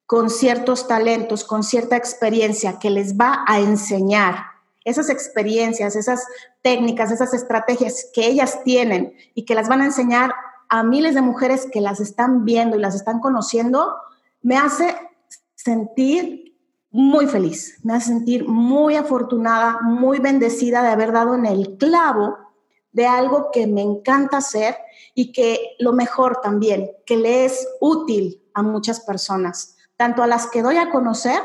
con 0.06 0.30
ciertos 0.30 0.88
talentos, 0.88 1.44
con 1.44 1.64
cierta 1.64 1.98
experiencia 1.98 2.80
que 2.80 2.90
les 2.90 3.18
va 3.18 3.44
a 3.48 3.60
enseñar 3.60 4.38
esas 4.86 5.10
experiencias, 5.10 5.98
esas 5.98 6.26
técnicas, 6.62 7.12
esas 7.12 7.34
estrategias 7.34 8.10
que 8.14 8.26
ellas 8.26 8.64
tienen 8.64 9.14
y 9.34 9.44
que 9.44 9.54
las 9.54 9.68
van 9.68 9.82
a 9.82 9.86
enseñar 9.86 10.34
a 10.70 10.82
miles 10.84 11.14
de 11.14 11.22
mujeres 11.22 11.68
que 11.72 11.82
las 11.82 12.00
están 12.00 12.46
viendo 12.46 12.78
y 12.78 12.80
las 12.80 12.96
están 12.96 13.20
conociendo, 13.20 13.96
me 14.42 14.56
hace 14.56 14.96
sentir 15.56 16.47
muy 16.98 17.28
feliz, 17.28 17.78
me 17.84 17.94
hace 17.94 18.08
sentir 18.08 18.48
muy 18.48 18.96
afortunada, 18.96 19.82
muy 19.84 20.18
bendecida 20.18 20.82
de 20.82 20.90
haber 20.90 21.12
dado 21.12 21.36
en 21.36 21.46
el 21.46 21.78
clavo 21.78 22.36
de 22.92 23.06
algo 23.06 23.52
que 23.54 23.68
me 23.68 23.84
encanta 23.84 24.38
hacer 24.38 24.76
y 25.14 25.32
que 25.32 25.76
lo 25.78 25.94
mejor 25.94 26.42
también, 26.42 26.90
que 27.06 27.16
le 27.16 27.46
es 27.46 27.68
útil 27.82 28.42
a 28.56 28.64
muchas 28.64 29.02
personas, 29.02 29.78
tanto 29.96 30.24
a 30.24 30.28
las 30.28 30.48
que 30.48 30.64
doy 30.64 30.78
a 30.78 30.90
conocer 30.90 31.40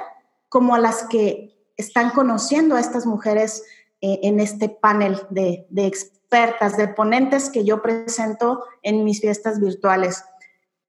como 0.49 0.75
a 0.75 0.79
las 0.79 1.03
que 1.03 1.55
están 1.77 2.13
conociendo 2.13 2.77
a 2.77 2.81
estas 2.81 3.05
mujeres 3.05 3.63
eh, 4.01 4.21
en 4.23 4.41
este 4.41 4.71
panel 4.71 5.21
de, 5.29 5.67
de 5.69 5.85
expertas, 5.85 6.79
de 6.79 6.89
ponentes 6.89 7.51
que 7.51 7.63
yo 7.63 7.83
presento 7.83 8.65
en 8.83 9.05
mis 9.05 9.21
fiestas 9.21 9.61
virtuales. 9.61 10.25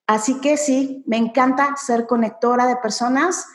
Así 0.08 0.40
que 0.40 0.56
sí, 0.56 1.04
me 1.06 1.18
encanta 1.18 1.76
ser 1.76 2.08
conectora 2.08 2.66
de 2.66 2.78
personas 2.78 3.46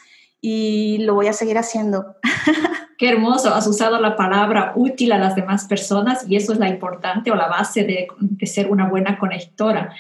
y 0.40 0.98
lo 0.98 1.14
voy 1.14 1.27
a 1.27 1.33
seguir 1.33 1.59
haciendo. 1.59 2.16
Qué 2.98 3.09
hermoso, 3.09 3.55
has 3.55 3.66
usado 3.66 4.01
la 4.01 4.16
palabra 4.16 4.72
útil 4.74 5.12
a 5.12 5.18
las 5.18 5.37
demás 5.37 5.66
personas 5.66 6.29
y 6.29 6.37
eso 6.37 6.53
es 6.53 6.59
la 6.59 6.68
importante 6.68 7.31
o 7.31 7.37
la 7.37 7.48
base 7.48 7.85
de, 7.85 8.09
ser 8.46 8.70
una 8.70 8.88
buena 8.88 9.18
conectora. 9.18 9.94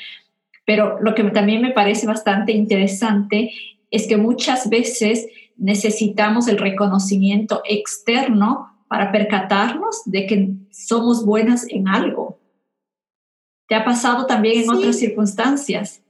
Pero 0.64 0.98
lo 1.00 1.14
que 1.14 1.24
también 1.24 1.62
me 1.62 1.72
parece 1.72 2.06
bastante 2.06 2.52
interesante 2.52 3.52
es 3.90 4.06
que 4.06 4.16
muchas 4.16 4.68
veces 4.68 5.28
necesitamos 5.56 6.48
el 6.48 6.58
reconocimiento 6.58 7.62
externo 7.64 8.84
para 8.88 9.12
percatarnos 9.12 10.02
de 10.04 10.26
que 10.26 10.50
somos 10.70 11.24
buenas 11.24 11.66
en 11.68 11.88
algo. 11.88 12.38
¿Te 13.68 13.74
ha 13.74 13.84
pasado 13.84 14.26
también 14.26 14.64
en 14.64 14.70
otras 14.70 14.98
circunstancias? 14.98 16.02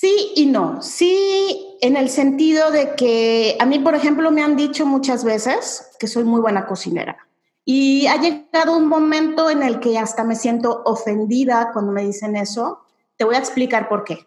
Sí 0.00 0.32
y 0.36 0.46
no. 0.46 0.80
Sí, 0.80 1.76
en 1.80 1.96
el 1.96 2.08
sentido 2.08 2.70
de 2.70 2.94
que 2.94 3.56
a 3.58 3.66
mí, 3.66 3.80
por 3.80 3.96
ejemplo, 3.96 4.30
me 4.30 4.44
han 4.44 4.54
dicho 4.54 4.86
muchas 4.86 5.24
veces 5.24 5.90
que 5.98 6.06
soy 6.06 6.22
muy 6.22 6.40
buena 6.40 6.66
cocinera. 6.66 7.26
Y 7.64 8.06
ha 8.06 8.14
llegado 8.20 8.76
un 8.76 8.86
momento 8.86 9.50
en 9.50 9.64
el 9.64 9.80
que 9.80 9.98
hasta 9.98 10.22
me 10.22 10.36
siento 10.36 10.82
ofendida 10.84 11.70
cuando 11.72 11.90
me 11.90 12.04
dicen 12.04 12.36
eso. 12.36 12.84
Te 13.16 13.24
voy 13.24 13.34
a 13.34 13.38
explicar 13.40 13.88
por 13.88 14.04
qué. 14.04 14.24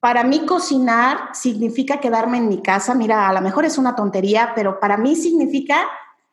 Para 0.00 0.24
mí 0.24 0.46
cocinar 0.46 1.28
significa 1.32 2.00
quedarme 2.00 2.38
en 2.38 2.48
mi 2.48 2.60
casa. 2.60 2.92
Mira, 2.96 3.28
a 3.28 3.32
lo 3.32 3.40
mejor 3.40 3.64
es 3.64 3.78
una 3.78 3.94
tontería, 3.94 4.50
pero 4.56 4.80
para 4.80 4.96
mí 4.96 5.14
significa 5.14 5.88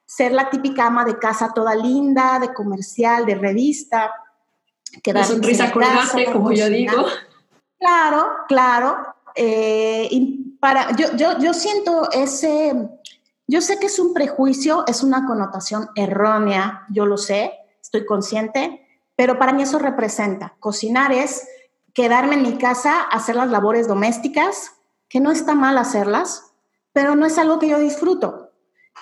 ser 0.07 0.31
la 0.31 0.49
típica 0.49 0.87
ama 0.87 1.05
de 1.05 1.19
casa 1.19 1.53
toda 1.53 1.75
linda, 1.75 2.39
de 2.39 2.51
comercial, 2.51 3.27
de 3.27 3.35
revista. 3.35 4.11
Quedarme 5.03 5.27
sonrisa 5.27 5.71
colgate, 5.71 6.25
como 6.33 6.51
yo 6.51 6.67
digo. 6.67 7.05
Claro, 7.79 8.29
claro. 8.47 9.15
Eh, 9.35 10.09
para, 10.59 10.95
yo, 10.95 11.15
yo, 11.15 11.37
yo 11.39 11.53
siento 11.53 12.11
ese, 12.11 12.73
yo 13.47 13.61
sé 13.61 13.79
que 13.79 13.85
es 13.85 13.99
un 13.99 14.13
prejuicio, 14.13 14.83
es 14.87 15.01
una 15.01 15.25
connotación 15.25 15.89
errónea, 15.95 16.85
yo 16.89 17.05
lo 17.05 17.17
sé, 17.17 17.53
estoy 17.81 18.05
consciente, 18.05 18.85
pero 19.15 19.39
para 19.39 19.53
mí 19.53 19.63
eso 19.63 19.79
representa. 19.79 20.55
Cocinar 20.59 21.11
es 21.13 21.47
quedarme 21.93 22.35
en 22.35 22.43
mi 22.43 22.57
casa, 22.57 23.01
hacer 23.01 23.35
las 23.35 23.49
labores 23.49 23.87
domésticas, 23.87 24.73
que 25.07 25.19
no 25.19 25.31
está 25.31 25.55
mal 25.55 25.77
hacerlas, 25.77 26.51
pero 26.93 27.15
no 27.15 27.25
es 27.25 27.37
algo 27.37 27.59
que 27.59 27.69
yo 27.69 27.79
disfruto. 27.79 28.48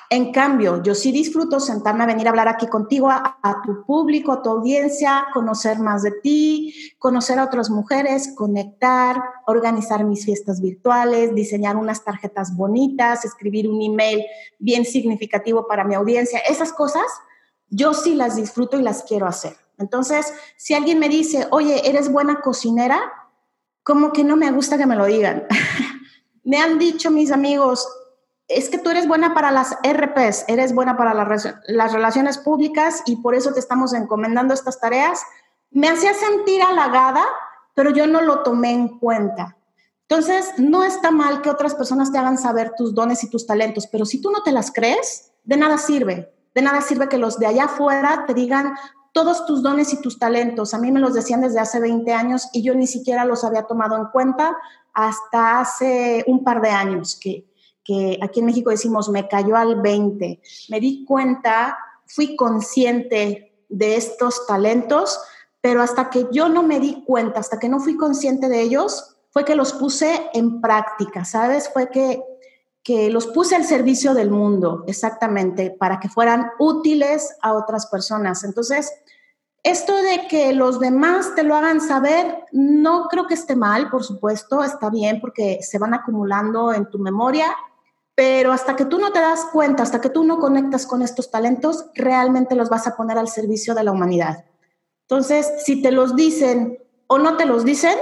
En 0.09 0.31
cambio, 0.31 0.81
yo 0.83 0.95
sí 0.95 1.11
disfruto 1.11 1.59
sentarme 1.59 2.03
a 2.03 2.07
venir 2.07 2.27
a 2.27 2.29
hablar 2.29 2.47
aquí 2.47 2.67
contigo, 2.67 3.09
a, 3.09 3.61
tu 3.65 3.85
público, 3.85 4.31
a 4.31 4.41
tu 4.41 4.49
audiencia, 4.49 5.27
conocer 5.33 5.79
más 5.79 6.03
de 6.03 6.11
ti, 6.11 6.73
conocer 6.97 7.39
a 7.39 7.43
otras 7.43 7.69
mujeres, 7.69 8.33
conectar, 8.35 9.21
organizar 9.47 10.05
mis 10.05 10.23
fiestas 10.23 10.61
virtuales, 10.61 11.35
diseñar 11.35 11.75
unas 11.75 12.03
tarjetas 12.03 12.55
bonitas, 12.55 13.25
escribir 13.25 13.69
un 13.69 13.81
email 13.81 14.23
bien 14.59 14.85
significativo 14.85 15.67
para 15.67 15.83
mi 15.83 15.95
audiencia. 15.95 16.39
Esas 16.39 16.71
cosas 16.71 17.05
yo 17.69 17.93
sí 17.93 18.15
las 18.15 18.37
disfruto 18.37 18.79
y 18.79 18.83
las 18.83 19.03
quiero 19.03 19.27
hacer. 19.27 19.57
Entonces, 19.77 20.33
si 20.55 20.73
alguien 20.73 20.99
me 20.99 21.09
dice, 21.09 21.47
oye, 21.51 21.87
¿eres 21.87 22.11
buena 22.11 22.39
cocinera? 22.41 22.99
Como 23.83 24.11
que 24.11 24.23
no 24.23 24.35
me 24.35 24.51
gusta 24.51 24.77
que 24.77 24.85
me 24.85 24.95
lo 24.95 25.05
digan. 25.05 25.45
Me 26.43 26.59
han 26.59 26.79
dicho 26.79 27.11
mis 27.11 27.33
amigos, 27.33 27.85
es 28.47 28.69
que 28.69 28.77
tú 28.77 28.89
eres 28.89 29.07
buena 29.07 29.33
para 29.33 29.51
las 29.51 29.77
RPs, 29.83 30.45
eres 30.47 30.73
buena 30.73 30.95
para 30.95 31.13
las 31.13 31.93
relaciones 31.93 32.37
públicas 32.37 33.03
y 33.05 33.17
por 33.17 33.35
eso 33.35 33.53
te 33.53 33.59
estamos 33.59 33.93
encomendando 33.93 34.53
estas 34.53 34.79
tareas. 34.79 35.21
Me 35.69 35.89
hacía 35.89 36.13
sentir 36.13 36.61
halagada, 36.63 37.25
pero 37.73 37.89
yo 37.89 38.07
no 38.07 38.21
lo 38.21 38.43
tomé 38.43 38.71
en 38.71 38.99
cuenta. 38.99 39.57
Entonces, 40.09 40.53
no 40.57 40.85
está 40.85 41.11
mal 41.11 41.41
que 41.41 41.49
otras 41.49 41.75
personas 41.75 42.13
te 42.13 42.17
hagan 42.17 42.37
saber 42.37 42.71
tus 42.77 42.95
dones 42.95 43.23
y 43.25 43.29
tus 43.29 43.45
talentos, 43.45 43.87
pero 43.87 44.05
si 44.05 44.21
tú 44.21 44.31
no 44.31 44.41
te 44.41 44.53
las 44.53 44.71
crees, 44.71 45.33
de 45.43 45.57
nada 45.57 45.77
sirve. 45.77 46.33
De 46.55 46.61
nada 46.61 46.81
sirve 46.81 47.09
que 47.09 47.17
los 47.17 47.39
de 47.39 47.47
allá 47.47 47.65
afuera 47.65 48.23
te 48.25 48.33
digan 48.33 48.75
todos 49.11 49.45
tus 49.45 49.61
dones 49.61 49.91
y 49.93 50.01
tus 50.01 50.17
talentos. 50.19 50.73
A 50.73 50.77
mí 50.77 50.91
me 50.91 50.99
los 51.01 51.13
decían 51.13 51.41
desde 51.41 51.59
hace 51.59 51.79
20 51.81 52.13
años 52.13 52.49
y 52.53 52.63
yo 52.63 52.73
ni 52.75 52.87
siquiera 52.87 53.25
los 53.25 53.43
había 53.43 53.63
tomado 53.63 53.97
en 53.97 54.05
cuenta 54.05 54.55
hasta 54.93 55.59
hace 55.59 56.23
un 56.27 56.43
par 56.43 56.61
de 56.61 56.69
años 56.69 57.19
que 57.21 57.46
que 57.87 58.19
aquí 58.21 58.41
en 58.41 58.47
México 58.47 58.69
decimos 58.69 59.07
me 59.07 59.29
cayó 59.29 59.55
al 59.55 59.81
20. 59.81 60.41
Me 60.67 60.79
di 60.81 61.05
cuenta, 61.05 61.77
fui 62.05 62.35
consciente 62.35 63.63
de 63.69 63.95
estos 63.95 64.45
talentos, 64.45 65.17
pero 65.61 65.81
hasta 65.81 66.09
que 66.09 66.27
yo 66.29 66.49
no 66.49 66.63
me 66.63 66.81
di 66.81 67.05
cuenta, 67.05 67.39
hasta 67.39 67.59
que 67.59 67.69
no 67.69 67.79
fui 67.79 67.95
consciente 67.95 68.49
de 68.49 68.61
ellos, 68.61 69.15
fue 69.29 69.45
que 69.45 69.55
los 69.55 69.71
puse 69.71 70.29
en 70.33 70.59
práctica, 70.59 71.23
¿sabes? 71.23 71.69
Fue 71.71 71.89
que, 71.89 72.21
que 72.83 73.09
los 73.09 73.27
puse 73.27 73.55
al 73.55 73.63
servicio 73.63 74.13
del 74.13 74.31
mundo, 74.31 74.83
exactamente, 74.87 75.71
para 75.71 75.99
que 76.01 76.09
fueran 76.09 76.51
útiles 76.59 77.37
a 77.41 77.53
otras 77.53 77.87
personas. 77.87 78.43
Entonces, 78.43 78.91
esto 79.63 79.95
de 79.95 80.27
que 80.27 80.51
los 80.51 80.81
demás 80.81 81.35
te 81.35 81.43
lo 81.43 81.55
hagan 81.55 81.79
saber, 81.79 82.43
no 82.51 83.07
creo 83.07 83.27
que 83.27 83.33
esté 83.33 83.55
mal, 83.55 83.89
por 83.89 84.03
supuesto, 84.03 84.61
está 84.61 84.89
bien 84.89 85.21
porque 85.21 85.59
se 85.61 85.79
van 85.79 85.93
acumulando 85.93 86.73
en 86.73 86.89
tu 86.89 86.99
memoria 86.99 87.47
pero 88.17 88.51
hasta 88.51 88.75
que 88.75 88.85
tú 88.85 88.97
no 88.97 89.11
te 89.11 89.19
das 89.19 89.45
cuenta, 89.53 89.83
hasta 89.83 90.01
que 90.01 90.09
tú 90.09 90.23
no 90.23 90.39
conectas 90.39 90.87
con 90.87 91.03
estos 91.03 91.29
talentos, 91.29 91.85
realmente 91.93 92.55
los 92.55 92.67
vas 92.67 92.87
a 92.87 92.97
poner 92.97 93.15
al 93.15 93.27
servicio 93.27 93.75
de 93.75 93.83
la 93.83 93.91
humanidad. 93.91 94.43
Entonces, 95.03 95.47
si 95.63 95.83
te 95.83 95.91
los 95.91 96.15
dicen 96.15 96.79
o 97.05 97.19
no 97.19 97.37
te 97.37 97.45
los 97.45 97.63
dicen, 97.63 97.95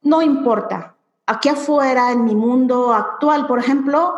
no 0.00 0.22
importa. 0.22 0.96
Aquí 1.26 1.50
afuera, 1.50 2.12
en 2.12 2.24
mi 2.24 2.34
mundo 2.34 2.94
actual, 2.94 3.46
por 3.46 3.58
ejemplo, 3.58 4.14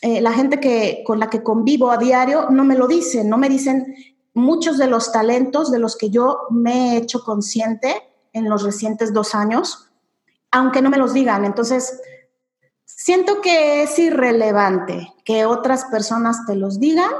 eh, 0.00 0.20
la 0.20 0.30
gente 0.32 0.60
que, 0.60 1.02
con 1.04 1.18
la 1.18 1.28
que 1.28 1.42
convivo 1.42 1.90
a 1.90 1.96
diario 1.96 2.48
no 2.48 2.62
me 2.62 2.76
lo 2.76 2.86
dicen, 2.86 3.28
no 3.28 3.36
me 3.36 3.48
dicen 3.48 3.96
muchos 4.32 4.78
de 4.78 4.86
los 4.86 5.10
talentos 5.10 5.72
de 5.72 5.80
los 5.80 5.96
que 5.96 6.10
yo 6.10 6.42
me 6.50 6.92
he 6.92 6.98
hecho 6.98 7.24
consciente 7.24 8.00
en 8.32 8.48
los 8.48 8.62
recientes 8.62 9.12
dos 9.12 9.34
años, 9.34 9.90
aunque 10.52 10.82
no 10.82 10.88
me 10.88 10.98
los 10.98 11.14
digan. 11.14 11.44
Entonces, 11.44 12.00
Siento 12.90 13.42
que 13.42 13.82
es 13.82 13.98
irrelevante 13.98 15.12
que 15.24 15.44
otras 15.44 15.84
personas 15.84 16.46
te 16.46 16.56
los 16.56 16.80
digan 16.80 17.10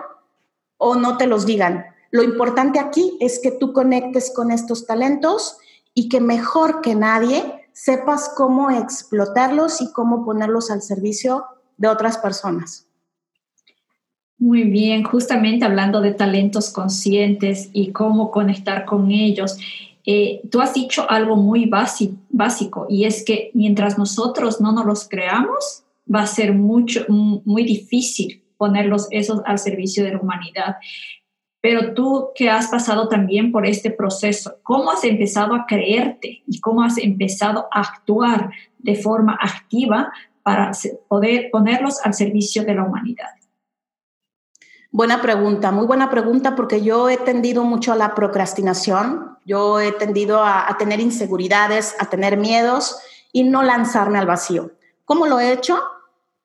o 0.79 0.95
no 0.95 1.19
te 1.19 1.27
los 1.27 1.45
digan. 1.45 1.85
Lo 2.11 2.23
importante 2.23 2.79
aquí 2.79 3.19
es 3.21 3.39
que 3.39 3.51
tú 3.51 3.75
conectes 3.75 4.33
con 4.35 4.51
estos 4.51 4.87
talentos 4.87 5.59
y 5.93 6.09
que 6.09 6.21
mejor 6.21 6.81
que 6.81 6.95
nadie 6.95 7.69
sepas 7.75 8.31
cómo 8.35 8.71
explotarlos 8.71 9.83
y 9.83 9.93
cómo 9.93 10.25
ponerlos 10.25 10.71
al 10.71 10.81
servicio 10.81 11.45
de 11.77 11.89
otras 11.89 12.17
personas. 12.17 12.87
Muy 14.39 14.65
bien, 14.65 15.05
justamente 15.05 15.67
hablando 15.67 16.01
de 16.01 16.15
talentos 16.15 16.71
conscientes 16.71 17.69
y 17.75 17.93
cómo 17.93 18.31
conectar 18.31 18.87
con 18.87 19.11
ellos. 19.11 19.59
Eh, 20.11 20.41
tú 20.51 20.63
has 20.63 20.73
dicho 20.73 21.05
algo 21.11 21.37
muy 21.37 21.67
básico 21.69 22.87
y 22.89 23.05
es 23.05 23.23
que 23.23 23.51
mientras 23.53 23.99
nosotros 23.99 24.59
no 24.59 24.73
nos 24.73 24.87
los 24.87 25.07
creamos, 25.07 25.85
va 26.13 26.23
a 26.23 26.27
ser 26.27 26.55
mucho, 26.55 27.05
muy 27.09 27.63
difícil 27.63 28.43
ponerlos 28.57 29.07
esos 29.11 29.43
al 29.45 29.59
servicio 29.59 30.03
de 30.03 30.13
la 30.13 30.21
humanidad. 30.21 30.77
Pero 31.61 31.93
tú 31.93 32.31
que 32.35 32.49
has 32.49 32.69
pasado 32.69 33.09
también 33.09 33.53
por 33.53 33.67
este 33.67 33.91
proceso, 33.91 34.57
¿cómo 34.63 34.91
has 34.93 35.05
empezado 35.05 35.55
a 35.55 35.67
creerte 35.67 36.43
y 36.47 36.59
cómo 36.59 36.83
has 36.83 36.97
empezado 36.97 37.67
a 37.71 37.81
actuar 37.81 38.51
de 38.79 38.95
forma 38.95 39.39
activa 39.39 40.11
para 40.43 40.71
poder 41.09 41.51
ponerlos 41.51 42.01
al 42.03 42.15
servicio 42.15 42.65
de 42.65 42.77
la 42.77 42.85
humanidad? 42.85 43.38
Buena 44.91 45.21
pregunta, 45.21 45.71
muy 45.71 45.87
buena 45.87 46.09
pregunta 46.09 46.57
porque 46.57 46.81
yo 46.81 47.11
he 47.11 47.19
tendido 47.19 47.63
mucho 47.63 47.93
a 47.93 47.97
la 47.97 48.15
procrastinación, 48.15 49.37
yo 49.45 49.81
he 49.81 49.93
tendido 49.93 50.43
a, 50.43 50.75
tener 50.79 50.99
inseguridades, 50.99 51.95
a 51.99 52.07
tener 52.07 52.39
miedos 52.39 52.99
y 53.31 53.45
no 53.45 53.63
lanzarme 53.63 54.19
al 54.19 54.25
vacío. 54.25 54.71
¿Cómo 55.05 55.27
lo 55.27 55.41
he 55.41 55.53
hecho? 55.53 55.79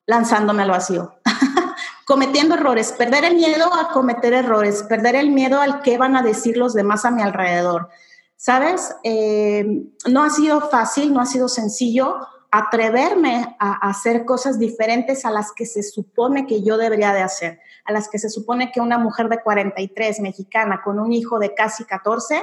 Lanzándome 0.04 0.62
al 0.62 0.70
vacío, 0.70 1.14
cometiendo 2.06 2.54
errores, 2.54 2.92
perder 2.92 3.24
el 3.24 3.36
miedo 3.36 3.72
a 3.72 3.88
cometer 3.88 4.34
errores, 4.34 4.82
perder 4.82 5.16
el 5.16 5.30
miedo 5.30 5.62
al 5.62 5.80
qué 5.80 5.96
van 5.96 6.14
a 6.14 6.22
decir 6.22 6.58
los 6.58 6.74
demás 6.74 7.06
a 7.06 7.10
mi 7.10 7.22
alrededor. 7.22 7.88
¿Sabes? 8.36 8.94
Eh, 9.04 9.84
no 10.06 10.22
ha 10.22 10.28
sido 10.28 10.68
fácil, 10.68 11.14
no 11.14 11.20
ha 11.22 11.26
sido 11.26 11.48
sencillo 11.48 12.18
atreverme 12.50 13.56
a 13.58 13.88
hacer 13.88 14.26
cosas 14.26 14.58
diferentes 14.58 15.24
a 15.24 15.30
las 15.30 15.50
que 15.50 15.64
se 15.64 15.82
supone 15.82 16.46
que 16.46 16.62
yo 16.62 16.76
debería 16.76 17.14
de 17.14 17.22
hacer 17.22 17.60
a 17.84 17.92
las 17.92 18.08
que 18.08 18.18
se 18.18 18.30
supone 18.30 18.72
que 18.72 18.80
una 18.80 18.98
mujer 18.98 19.28
de 19.28 19.42
43 19.42 20.20
mexicana 20.20 20.80
con 20.82 20.98
un 20.98 21.12
hijo 21.12 21.38
de 21.38 21.54
casi 21.54 21.84
14 21.84 22.42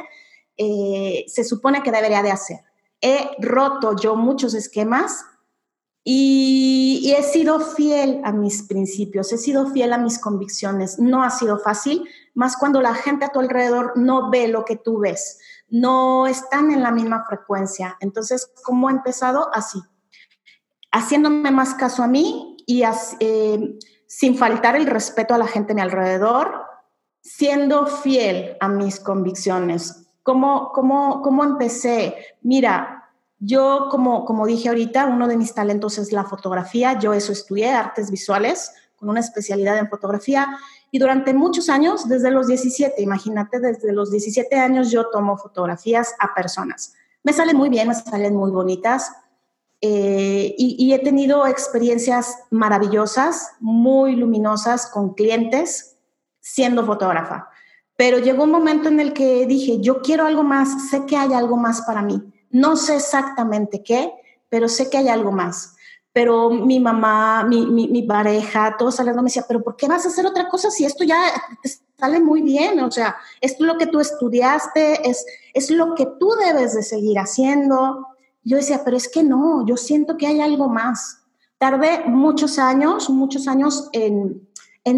eh, 0.57 1.25
se 1.27 1.43
supone 1.43 1.81
que 1.81 1.91
debería 1.91 2.21
de 2.21 2.31
hacer. 2.31 2.59
He 3.01 3.31
roto 3.39 3.95
yo 3.95 4.15
muchos 4.15 4.53
esquemas 4.53 5.25
y, 6.03 7.13
he 7.17 7.23
sido 7.23 7.59
fiel 7.59 8.21
a 8.23 8.31
mis 8.31 8.63
principios, 8.63 9.31
he 9.33 9.37
sido 9.37 9.67
fiel 9.67 9.93
a 9.93 9.97
mis 9.97 10.17
convicciones. 10.17 10.97
No 10.97 11.23
ha 11.23 11.29
sido 11.29 11.59
fácil, 11.59 12.07
más 12.33 12.57
cuando 12.57 12.81
la 12.81 12.95
gente 12.95 13.25
a 13.25 13.29
tu 13.29 13.39
alrededor 13.39 13.93
no 13.95 14.29
ve 14.29 14.47
lo 14.47 14.65
que 14.65 14.77
tú 14.77 14.99
ves, 14.99 15.39
no 15.69 16.27
están 16.27 16.71
en 16.71 16.81
la 16.81 16.91
misma 16.91 17.25
frecuencia. 17.27 17.97
Entonces, 17.99 18.51
¿cómo 18.63 18.89
he 18.89 18.93
empezado? 18.93 19.49
Así, 19.53 19.79
haciéndome 20.91 21.51
más 21.51 21.75
caso 21.75 22.03
a 22.03 22.07
mí 22.07 22.57
y 22.65 22.83
eh, 23.19 23.77
sin 24.13 24.37
faltar 24.37 24.75
el 24.75 24.87
respeto 24.87 25.33
a 25.33 25.37
la 25.37 25.47
gente 25.47 25.71
a 25.71 25.75
mi 25.75 25.79
alrededor, 25.79 26.65
siendo 27.21 27.87
fiel 27.87 28.57
a 28.59 28.67
mis 28.67 28.99
convicciones. 28.99 30.05
¿Cómo, 30.21 30.73
cómo, 30.73 31.21
cómo 31.21 31.45
empecé? 31.45 32.17
Mira, 32.41 33.09
yo, 33.39 33.87
como, 33.89 34.25
como 34.25 34.45
dije 34.45 34.67
ahorita, 34.67 35.05
uno 35.05 35.29
de 35.29 35.37
mis 35.37 35.53
talentos 35.53 35.97
es 35.97 36.11
la 36.11 36.25
fotografía. 36.25 36.99
Yo 36.99 37.13
eso 37.13 37.31
estudié, 37.31 37.71
artes 37.71 38.11
visuales, 38.11 38.73
con 38.97 39.07
una 39.07 39.21
especialidad 39.21 39.77
en 39.77 39.87
fotografía. 39.87 40.57
Y 40.91 40.99
durante 40.99 41.33
muchos 41.33 41.69
años, 41.69 42.09
desde 42.09 42.31
los 42.31 42.47
17, 42.47 43.01
imagínate, 43.01 43.61
desde 43.61 43.93
los 43.93 44.11
17 44.11 44.53
años 44.59 44.91
yo 44.91 45.09
tomo 45.09 45.37
fotografías 45.37 46.15
a 46.19 46.33
personas. 46.33 46.95
Me 47.23 47.31
salen 47.31 47.55
muy 47.55 47.69
bien, 47.69 47.87
me 47.87 47.95
salen 47.95 48.35
muy 48.35 48.51
bonitas. 48.51 49.09
Eh, 49.83 50.53
y, 50.59 50.93
he 50.93 50.99
tenido 50.99 51.47
experiencias 51.47 52.37
maravillosas, 52.51 53.53
muy 53.59 54.15
luminosas 54.15 54.85
con 54.85 55.15
clientes 55.15 55.97
siendo 56.39 56.85
fotógrafa. 56.85 57.49
Pero 57.97 58.19
llegó 58.19 58.43
un 58.43 58.51
momento 58.51 58.89
en 58.89 58.99
el 58.99 59.13
que 59.13 59.47
dije, 59.47 59.79
yo 59.81 60.01
quiero 60.01 60.27
algo 60.27 60.43
más, 60.43 60.89
sé 60.89 61.05
que 61.07 61.17
hay 61.17 61.33
algo 61.33 61.57
más 61.57 61.81
para 61.81 62.03
mí. 62.03 62.21
No 62.51 62.75
sé 62.75 62.97
exactamente 62.97 63.81
qué, 63.81 64.13
pero 64.49 64.69
sé 64.69 64.87
que 64.89 64.97
hay 64.97 65.09
algo 65.09 65.31
más. 65.31 65.75
Pero 66.13 66.49
mi 66.51 66.79
mamá, 66.79 67.43
mi, 67.45 67.65
mi, 67.65 68.03
pareja, 68.03 68.75
todos 68.77 68.95
saliendo 68.95 69.21
me 69.21 69.27
decía, 69.27 69.45
pero 69.47 69.63
¿por 69.63 69.77
qué 69.77 69.87
vas 69.87 70.05
a 70.05 70.09
hacer 70.09 70.25
otra 70.25 70.49
cosa 70.49 70.69
si 70.69 70.85
esto 70.85 71.03
ya 71.05 71.17
sale 71.97 72.19
muy 72.19 72.41
bien? 72.41 72.79
O 72.81 72.91
sea, 72.91 73.15
esto 73.39 73.63
es 73.63 73.67
lo 73.67 73.77
que 73.77 73.87
tú 73.87 73.99
estudiaste, 73.99 75.09
es, 75.09 75.25
es 75.53 75.71
lo 75.71 75.95
que 75.95 76.05
tú 76.19 76.33
debes 76.45 76.75
de 76.75 76.83
seguir 76.83 77.17
haciendo. 77.17 78.10
Yo 78.43 78.57
decía, 78.57 78.81
pero 78.83 78.97
es 78.97 79.07
que 79.07 79.23
no, 79.23 79.65
yo 79.65 79.77
siento 79.77 80.17
que 80.17 80.27
hay 80.27 80.41
algo 80.41 80.67
más. 80.67 81.23
Tardé 81.57 82.05
muchos 82.05 82.57
años, 82.57 83.09
muchos 83.09 83.47
años 83.47 83.89
en, 83.93 84.49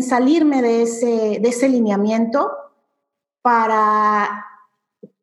salirme 0.02 0.62
de 0.62 0.84
ese, 0.84 1.40
de 1.42 1.50
ese 1.50 1.68
lineamiento 1.68 2.52
para 3.42 4.46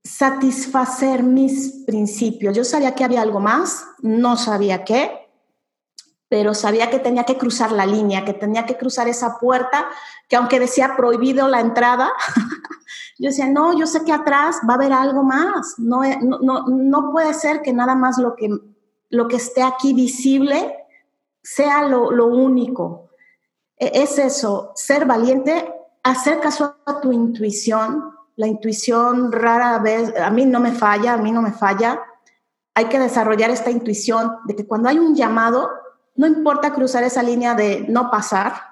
satisfacer 0.04 1.22
mis 1.22 1.84
principios. 1.86 2.56
Yo 2.56 2.64
sabía 2.64 2.94
que 2.94 3.04
había 3.04 3.22
algo 3.22 3.40
más, 3.40 3.86
no 4.00 4.36
sabía 4.36 4.84
qué, 4.84 5.30
pero 6.28 6.54
sabía 6.54 6.90
que 6.90 7.00
tenía 7.00 7.24
que 7.24 7.36
cruzar 7.36 7.72
la 7.72 7.86
línea, 7.86 8.24
que 8.24 8.34
tenía 8.34 8.64
que 8.64 8.76
cruzar 8.76 9.08
esa 9.08 9.38
puerta, 9.38 9.88
que 10.28 10.36
aunque 10.36 10.60
decía 10.60 10.94
prohibido 10.96 11.48
la 11.48 11.60
entrada, 11.60 12.12
yo 13.20 13.28
decía, 13.28 13.46
no, 13.48 13.78
yo 13.78 13.86
sé 13.86 14.02
que 14.02 14.12
atrás 14.12 14.60
va 14.66 14.72
a 14.72 14.76
haber 14.76 14.94
algo 14.94 15.22
más, 15.22 15.78
no, 15.78 16.00
no, 16.22 16.66
no, 16.66 17.12
puede 17.12 17.34
ser 17.34 17.60
que 17.60 17.70
nada 17.70 17.94
más 17.94 18.16
lo 18.16 18.34
que, 18.34 18.48
lo 19.10 19.28
que 19.28 19.36
esté 19.36 19.62
aquí 19.62 19.92
visible 19.92 20.86
sea 21.42 21.86
lo, 21.86 22.10
lo 22.10 22.28
único. 22.28 23.10
E, 23.76 23.90
es 24.02 24.18
eso, 24.18 24.72
ser 24.74 25.04
valiente, 25.04 25.70
hacer 26.02 26.40
caso 26.40 26.76
a 26.86 27.00
tu 27.02 27.12
intuición. 27.12 28.10
La 28.36 28.46
intuición 28.46 29.30
rara 29.30 29.78
vez, 29.80 30.16
a 30.16 30.30
mí 30.30 30.46
no 30.46 30.58
me 30.58 30.72
falla, 30.72 31.12
a 31.12 31.18
mí 31.18 31.30
no 31.30 31.42
me 31.42 31.52
falla. 31.52 32.00
Hay 32.74 32.86
que 32.86 32.98
desarrollar 32.98 33.50
esta 33.50 33.70
intuición 33.70 34.38
de 34.46 34.56
que 34.56 34.66
cuando 34.66 34.88
hay 34.88 34.98
un 34.98 35.14
llamado, 35.14 35.68
no 36.14 36.26
importa 36.26 36.72
cruzar 36.72 37.04
esa 37.04 37.22
línea 37.22 37.54
de 37.54 37.84
no 37.86 38.10
pasar, 38.10 38.69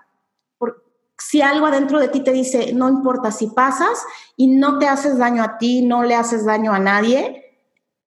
si 1.19 1.43
algo 1.43 1.67
adentro 1.67 1.99
de 1.99 2.09
ti 2.09 2.21
te 2.21 2.33
dice, 2.33 2.73
no 2.73 2.89
importa 2.89 3.33
si 3.33 3.49
pasas 3.49 4.05
y 4.37 4.47
no 4.47 4.79
te 4.79 4.89
haces 4.89 5.19
daño 5.19 5.43
a 5.43 5.59
ti, 5.59 5.83
no 5.83 6.05
le 6.05 6.15
haces 6.15 6.45
daño 6.45 6.73
a 6.73 6.79
nadie, 6.79 7.45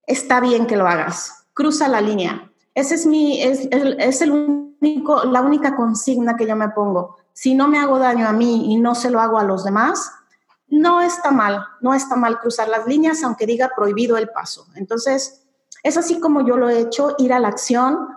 está 0.07 0.39
bien 0.39 0.65
que 0.65 0.77
lo 0.77 0.87
hagas. 0.87 1.45
Cruza 1.53 1.87
la 1.87 2.01
línea. 2.01 2.51
Ese 2.73 2.95
es 2.95 3.05
mi, 3.05 3.41
es, 3.41 4.21
el 4.21 4.31
único, 4.31 5.25
la 5.25 5.41
única 5.41 5.75
consigna 5.75 6.37
que 6.37 6.47
yo 6.47 6.55
me 6.55 6.69
pongo. 6.69 7.17
Si 7.33 7.53
no 7.53 7.67
me 7.67 7.79
hago 7.79 7.99
daño 7.99 8.27
a 8.27 8.33
mí 8.33 8.71
y 8.73 8.77
no 8.77 8.95
se 8.95 9.09
lo 9.09 9.19
hago 9.19 9.37
a 9.37 9.43
los 9.43 9.65
demás, 9.65 10.11
no 10.67 11.01
está 11.01 11.31
mal, 11.31 11.65
no 11.81 11.93
está 11.93 12.15
mal 12.15 12.39
cruzar 12.39 12.69
las 12.69 12.87
líneas, 12.87 13.23
aunque 13.23 13.45
diga 13.45 13.71
prohibido 13.75 14.15
el 14.15 14.29
paso. 14.29 14.67
Entonces, 14.75 15.45
es 15.83 15.97
así 15.97 16.21
como 16.21 16.45
yo 16.45 16.55
lo 16.55 16.69
he 16.69 16.79
hecho, 16.79 17.15
ir 17.17 17.33
a 17.33 17.39
la 17.39 17.49
acción, 17.49 18.07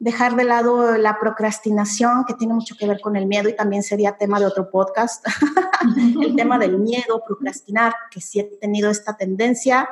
dejar 0.00 0.34
de 0.34 0.44
lado 0.44 0.96
la 0.96 1.20
procrastinación, 1.20 2.24
que 2.24 2.34
tiene 2.34 2.54
mucho 2.54 2.74
que 2.76 2.86
ver 2.86 3.00
con 3.00 3.16
el 3.16 3.26
miedo 3.26 3.48
y 3.48 3.54
también 3.54 3.82
sería 3.82 4.16
tema 4.16 4.40
de 4.40 4.46
otro 4.46 4.70
podcast, 4.70 5.24
el 6.22 6.34
tema 6.34 6.58
del 6.58 6.78
miedo, 6.78 7.22
procrastinar, 7.24 7.94
que 8.10 8.20
sí 8.20 8.40
he 8.40 8.44
tenido 8.44 8.90
esta 8.90 9.16
tendencia, 9.16 9.88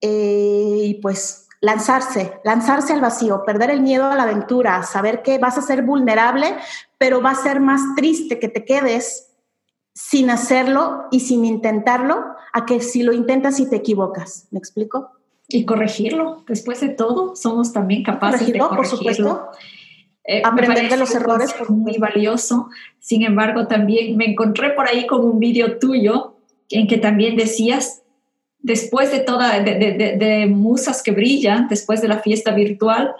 eh, 0.00 0.82
y 0.84 0.94
pues 1.02 1.48
lanzarse, 1.60 2.40
lanzarse 2.44 2.92
al 2.92 3.00
vacío, 3.00 3.44
perder 3.44 3.70
el 3.70 3.82
miedo 3.82 4.06
a 4.06 4.14
la 4.14 4.22
aventura, 4.22 4.82
saber 4.84 5.22
que 5.22 5.38
vas 5.38 5.58
a 5.58 5.62
ser 5.62 5.82
vulnerable, 5.82 6.56
pero 6.96 7.20
va 7.20 7.32
a 7.32 7.34
ser 7.34 7.60
más 7.60 7.80
triste 7.96 8.38
que 8.38 8.48
te 8.48 8.64
quedes 8.64 9.32
sin 9.92 10.30
hacerlo 10.30 11.08
y 11.10 11.20
sin 11.20 11.44
intentarlo, 11.44 12.36
a 12.52 12.64
que 12.64 12.80
si 12.80 13.02
lo 13.02 13.12
intentas 13.12 13.58
y 13.60 13.68
te 13.68 13.76
equivocas. 13.76 14.46
¿Me 14.50 14.58
explico? 14.58 15.19
Y 15.50 15.64
corregirlo. 15.64 16.44
Después 16.46 16.80
de 16.80 16.90
todo, 16.90 17.34
somos 17.36 17.72
también 17.72 18.02
capaces 18.02 18.46
de 18.46 18.58
corregirlo. 18.58 18.76
por 18.76 18.86
supuesto. 18.86 19.48
Eh, 20.24 20.42
Aprender 20.44 20.88
de 20.88 20.96
los 20.96 21.14
errores. 21.14 21.54
Es 21.60 21.70
muy 21.70 21.98
valioso. 21.98 22.68
Sin 22.98 23.22
embargo, 23.22 23.66
también 23.66 24.16
me 24.16 24.26
encontré 24.26 24.70
por 24.70 24.86
ahí 24.86 25.06
con 25.06 25.24
un 25.24 25.38
vídeo 25.38 25.78
tuyo 25.78 26.36
en 26.68 26.86
que 26.86 26.98
también 26.98 27.36
decías, 27.36 28.02
después 28.58 29.10
de 29.10 29.20
toda, 29.20 29.58
de, 29.60 29.74
de, 29.74 30.16
de, 30.16 30.46
musas 30.46 31.02
que 31.02 31.10
brillan, 31.10 31.68
después 31.68 32.00
de 32.00 32.08
la 32.08 32.20
fiesta 32.20 32.52
virtual, 32.52 33.14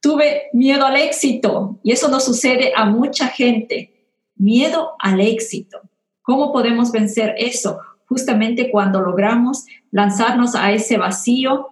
tuve 0.00 0.44
miedo 0.52 0.86
al 0.86 0.96
éxito. 0.96 1.78
Y 1.84 1.92
eso 1.92 2.08
no 2.08 2.18
sucede 2.18 2.72
a 2.74 2.84
mucha 2.86 3.28
gente. 3.28 3.92
Miedo 4.34 4.92
al 4.98 5.20
éxito. 5.20 5.80
¿Cómo 6.22 6.52
podemos 6.52 6.90
vencer 6.90 7.34
eso? 7.38 7.78
justamente 8.06 8.70
cuando 8.70 9.00
logramos 9.00 9.66
lanzarnos 9.94 10.56
a 10.56 10.72
ese 10.72 10.98
vacío 10.98 11.70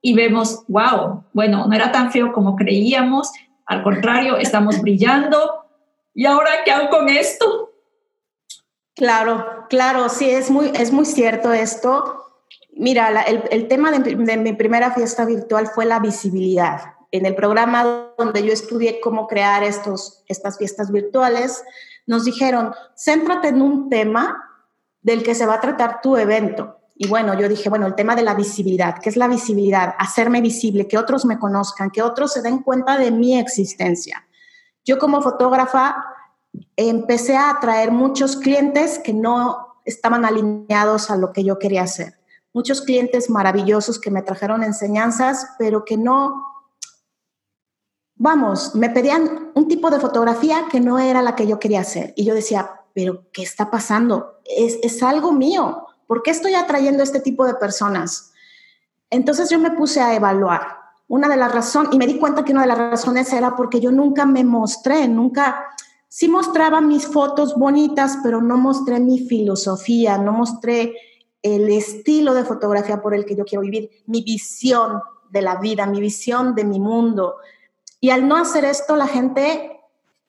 y 0.00 0.14
vemos, 0.14 0.62
wow, 0.68 1.24
bueno, 1.32 1.66
no 1.66 1.74
era 1.74 1.90
tan 1.90 2.12
feo 2.12 2.32
como 2.32 2.54
creíamos, 2.54 3.32
al 3.66 3.82
contrario, 3.82 4.36
estamos 4.36 4.80
brillando. 4.80 5.64
¿Y 6.14 6.24
ahora 6.24 6.50
qué 6.64 6.70
hago 6.70 6.88
con 6.88 7.08
esto? 7.08 7.72
Claro, 8.94 9.66
claro, 9.68 10.08
sí, 10.08 10.30
es 10.30 10.52
muy, 10.52 10.70
es 10.76 10.92
muy 10.92 11.04
cierto 11.04 11.52
esto. 11.52 12.44
Mira, 12.76 13.22
el, 13.22 13.66
tema 13.66 13.90
de, 13.90 14.14
de, 14.14 14.36
mi 14.36 14.52
primera 14.52 14.92
fiesta 14.92 15.24
virtual 15.24 15.66
fue 15.66 15.84
la 15.84 15.98
visibilidad. 15.98 16.94
En 17.10 17.26
el 17.26 17.34
programa 17.34 18.12
donde 18.16 18.44
yo 18.44 18.52
estudié 18.52 19.00
cómo 19.00 19.26
crear 19.26 19.64
estos, 19.64 20.22
estas 20.28 20.58
fiestas 20.58 20.92
virtuales, 20.92 21.64
nos 22.06 22.24
dijeron, 22.24 22.72
céntrate 22.96 23.48
en 23.48 23.62
un 23.62 23.88
tema 23.88 24.48
del 25.02 25.24
que 25.24 25.34
se 25.34 25.44
va 25.44 25.54
a 25.54 25.60
tratar 25.60 26.00
tu 26.02 26.16
evento. 26.16 26.78
Y 26.96 27.08
bueno, 27.08 27.38
yo 27.38 27.48
dije, 27.48 27.68
bueno, 27.68 27.86
el 27.86 27.96
tema 27.96 28.14
de 28.14 28.22
la 28.22 28.34
visibilidad, 28.34 28.98
¿qué 29.00 29.08
es 29.08 29.16
la 29.16 29.26
visibilidad? 29.26 29.94
Hacerme 29.98 30.40
visible, 30.40 30.86
que 30.86 30.96
otros 30.96 31.24
me 31.24 31.38
conozcan, 31.38 31.90
que 31.90 32.02
otros 32.02 32.32
se 32.32 32.42
den 32.42 32.62
cuenta 32.62 32.96
de 32.96 33.10
mi 33.10 33.36
existencia. 33.36 34.26
Yo 34.84 34.98
como 34.98 35.20
fotógrafa 35.20 35.96
empecé 36.76 37.36
a 37.36 37.50
atraer 37.50 37.90
muchos 37.90 38.36
clientes 38.36 39.00
que 39.00 39.12
no 39.12 39.74
estaban 39.84 40.24
alineados 40.24 41.10
a 41.10 41.16
lo 41.16 41.32
que 41.32 41.42
yo 41.42 41.58
quería 41.58 41.82
hacer. 41.82 42.18
Muchos 42.52 42.82
clientes 42.82 43.28
maravillosos 43.28 43.98
que 43.98 44.12
me 44.12 44.22
trajeron 44.22 44.62
enseñanzas, 44.62 45.48
pero 45.58 45.84
que 45.84 45.96
no, 45.96 46.44
vamos, 48.14 48.76
me 48.76 48.90
pedían 48.90 49.50
un 49.54 49.66
tipo 49.66 49.90
de 49.90 49.98
fotografía 49.98 50.66
que 50.70 50.80
no 50.80 51.00
era 51.00 51.22
la 51.22 51.34
que 51.34 51.48
yo 51.48 51.58
quería 51.58 51.80
hacer. 51.80 52.12
Y 52.14 52.24
yo 52.24 52.34
decía, 52.34 52.82
pero 52.94 53.24
¿qué 53.32 53.42
está 53.42 53.70
pasando? 53.70 54.40
Es, 54.44 54.78
es 54.82 55.02
algo 55.02 55.32
mío. 55.32 55.83
¿Por 56.06 56.22
qué 56.22 56.30
estoy 56.30 56.54
atrayendo 56.54 57.02
este 57.02 57.20
tipo 57.20 57.44
de 57.46 57.54
personas? 57.54 58.32
Entonces 59.10 59.50
yo 59.50 59.58
me 59.58 59.70
puse 59.70 60.00
a 60.00 60.14
evaluar. 60.14 60.78
Una 61.06 61.28
de 61.28 61.36
las 61.36 61.52
razones, 61.52 61.94
y 61.94 61.98
me 61.98 62.06
di 62.06 62.18
cuenta 62.18 62.44
que 62.44 62.52
una 62.52 62.62
de 62.62 62.68
las 62.68 62.78
razones 62.78 63.32
era 63.32 63.54
porque 63.54 63.80
yo 63.80 63.92
nunca 63.92 64.26
me 64.26 64.42
mostré, 64.42 65.06
nunca, 65.06 65.66
sí 66.08 66.28
mostraba 66.28 66.80
mis 66.80 67.06
fotos 67.06 67.54
bonitas, 67.54 68.18
pero 68.22 68.40
no 68.40 68.56
mostré 68.56 69.00
mi 69.00 69.18
filosofía, 69.18 70.18
no 70.18 70.32
mostré 70.32 70.94
el 71.42 71.70
estilo 71.70 72.32
de 72.32 72.44
fotografía 72.44 73.02
por 73.02 73.14
el 73.14 73.26
que 73.26 73.36
yo 73.36 73.44
quiero 73.44 73.62
vivir, 73.62 73.90
mi 74.06 74.22
visión 74.22 75.02
de 75.30 75.42
la 75.42 75.56
vida, 75.56 75.86
mi 75.86 76.00
visión 76.00 76.54
de 76.54 76.64
mi 76.64 76.80
mundo. 76.80 77.36
Y 78.00 78.10
al 78.10 78.26
no 78.26 78.36
hacer 78.36 78.64
esto, 78.64 78.96
la 78.96 79.06
gente 79.06 79.78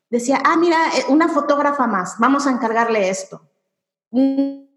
decía, 0.10 0.42
ah, 0.44 0.58
mira, 0.58 0.78
eh, 0.98 1.06
una 1.10 1.30
fotógrafa 1.30 1.88
más, 1.88 2.16
vamos 2.20 2.48
a 2.48 2.52
encargarle 2.52 3.10
esto. 3.10 3.42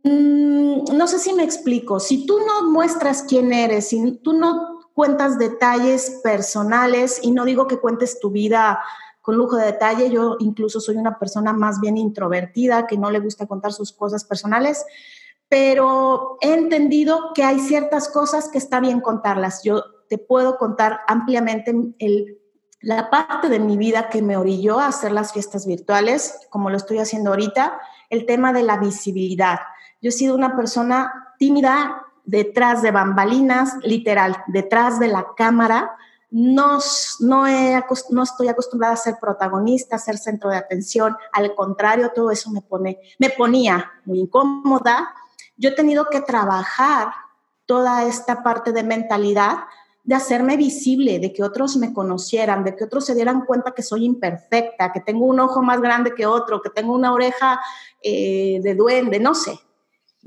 Mm, 0.08 0.96
no 0.96 1.06
sé 1.06 1.18
si 1.18 1.34
me 1.34 1.42
explico, 1.42 2.00
si 2.00 2.24
tú 2.24 2.38
no 2.38 2.70
muestras 2.70 3.24
quién 3.24 3.52
eres, 3.52 3.88
si 3.88 4.12
tú 4.22 4.32
no 4.32 4.90
cuentas 4.94 5.38
detalles 5.38 6.20
personales, 6.22 7.20
y 7.22 7.30
no 7.30 7.44
digo 7.44 7.66
que 7.66 7.78
cuentes 7.78 8.18
tu 8.18 8.30
vida 8.30 8.80
con 9.20 9.36
lujo 9.36 9.56
de 9.56 9.66
detalle, 9.66 10.08
yo 10.08 10.36
incluso 10.38 10.80
soy 10.80 10.96
una 10.96 11.18
persona 11.18 11.52
más 11.52 11.80
bien 11.80 11.98
introvertida, 11.98 12.86
que 12.86 12.96
no 12.96 13.10
le 13.10 13.20
gusta 13.20 13.46
contar 13.46 13.74
sus 13.74 13.92
cosas 13.92 14.24
personales, 14.24 14.86
pero 15.50 16.38
he 16.40 16.54
entendido 16.54 17.32
que 17.34 17.44
hay 17.44 17.58
ciertas 17.58 18.08
cosas 18.08 18.48
que 18.48 18.56
está 18.56 18.80
bien 18.80 19.00
contarlas. 19.00 19.62
Yo 19.62 19.82
te 20.08 20.16
puedo 20.16 20.56
contar 20.56 21.00
ampliamente 21.06 21.74
la 22.80 23.10
parte 23.10 23.50
de 23.50 23.58
mi 23.58 23.76
vida 23.76 24.08
que 24.08 24.22
me 24.22 24.38
orilló 24.38 24.78
a 24.80 24.86
hacer 24.86 25.12
las 25.12 25.34
fiestas 25.34 25.66
virtuales, 25.66 26.38
como 26.48 26.70
lo 26.70 26.78
estoy 26.78 26.98
haciendo 26.98 27.30
ahorita, 27.30 27.78
el 28.08 28.24
tema 28.24 28.54
de 28.54 28.62
la 28.62 28.78
visibilidad. 28.78 29.58
Yo 30.00 30.10
he 30.10 30.12
sido 30.12 30.34
una 30.34 30.56
persona 30.56 31.34
tímida 31.38 32.06
detrás 32.24 32.82
de 32.82 32.90
bambalinas, 32.90 33.76
literal, 33.82 34.36
detrás 34.46 35.00
de 35.00 35.08
la 35.08 35.28
cámara. 35.36 35.96
No, 36.30 36.78
no, 37.20 37.44
no 38.10 38.22
estoy 38.22 38.48
acostumbrada 38.48 38.94
a 38.94 38.98
ser 38.98 39.16
protagonista, 39.20 39.96
a 39.96 39.98
ser 39.98 40.18
centro 40.18 40.50
de 40.50 40.56
atención. 40.56 41.16
Al 41.32 41.54
contrario, 41.54 42.12
todo 42.14 42.30
eso 42.30 42.50
me, 42.50 42.60
pone, 42.60 42.98
me 43.18 43.30
ponía 43.30 43.90
muy 44.04 44.20
incómoda. 44.20 45.14
Yo 45.56 45.70
he 45.70 45.74
tenido 45.74 46.08
que 46.10 46.20
trabajar 46.20 47.12
toda 47.64 48.04
esta 48.04 48.42
parte 48.42 48.72
de 48.72 48.82
mentalidad 48.82 49.60
de 50.04 50.14
hacerme 50.14 50.56
visible, 50.56 51.18
de 51.18 51.34
que 51.34 51.42
otros 51.42 51.76
me 51.76 51.92
conocieran, 51.92 52.64
de 52.64 52.74
que 52.74 52.84
otros 52.84 53.04
se 53.04 53.14
dieran 53.14 53.44
cuenta 53.44 53.72
que 53.72 53.82
soy 53.82 54.06
imperfecta, 54.06 54.90
que 54.90 55.00
tengo 55.00 55.26
un 55.26 55.38
ojo 55.38 55.62
más 55.62 55.82
grande 55.82 56.14
que 56.14 56.24
otro, 56.24 56.62
que 56.62 56.70
tengo 56.70 56.94
una 56.94 57.12
oreja 57.12 57.60
eh, 58.02 58.58
de 58.62 58.74
duende, 58.74 59.20
no 59.20 59.34
sé. 59.34 59.60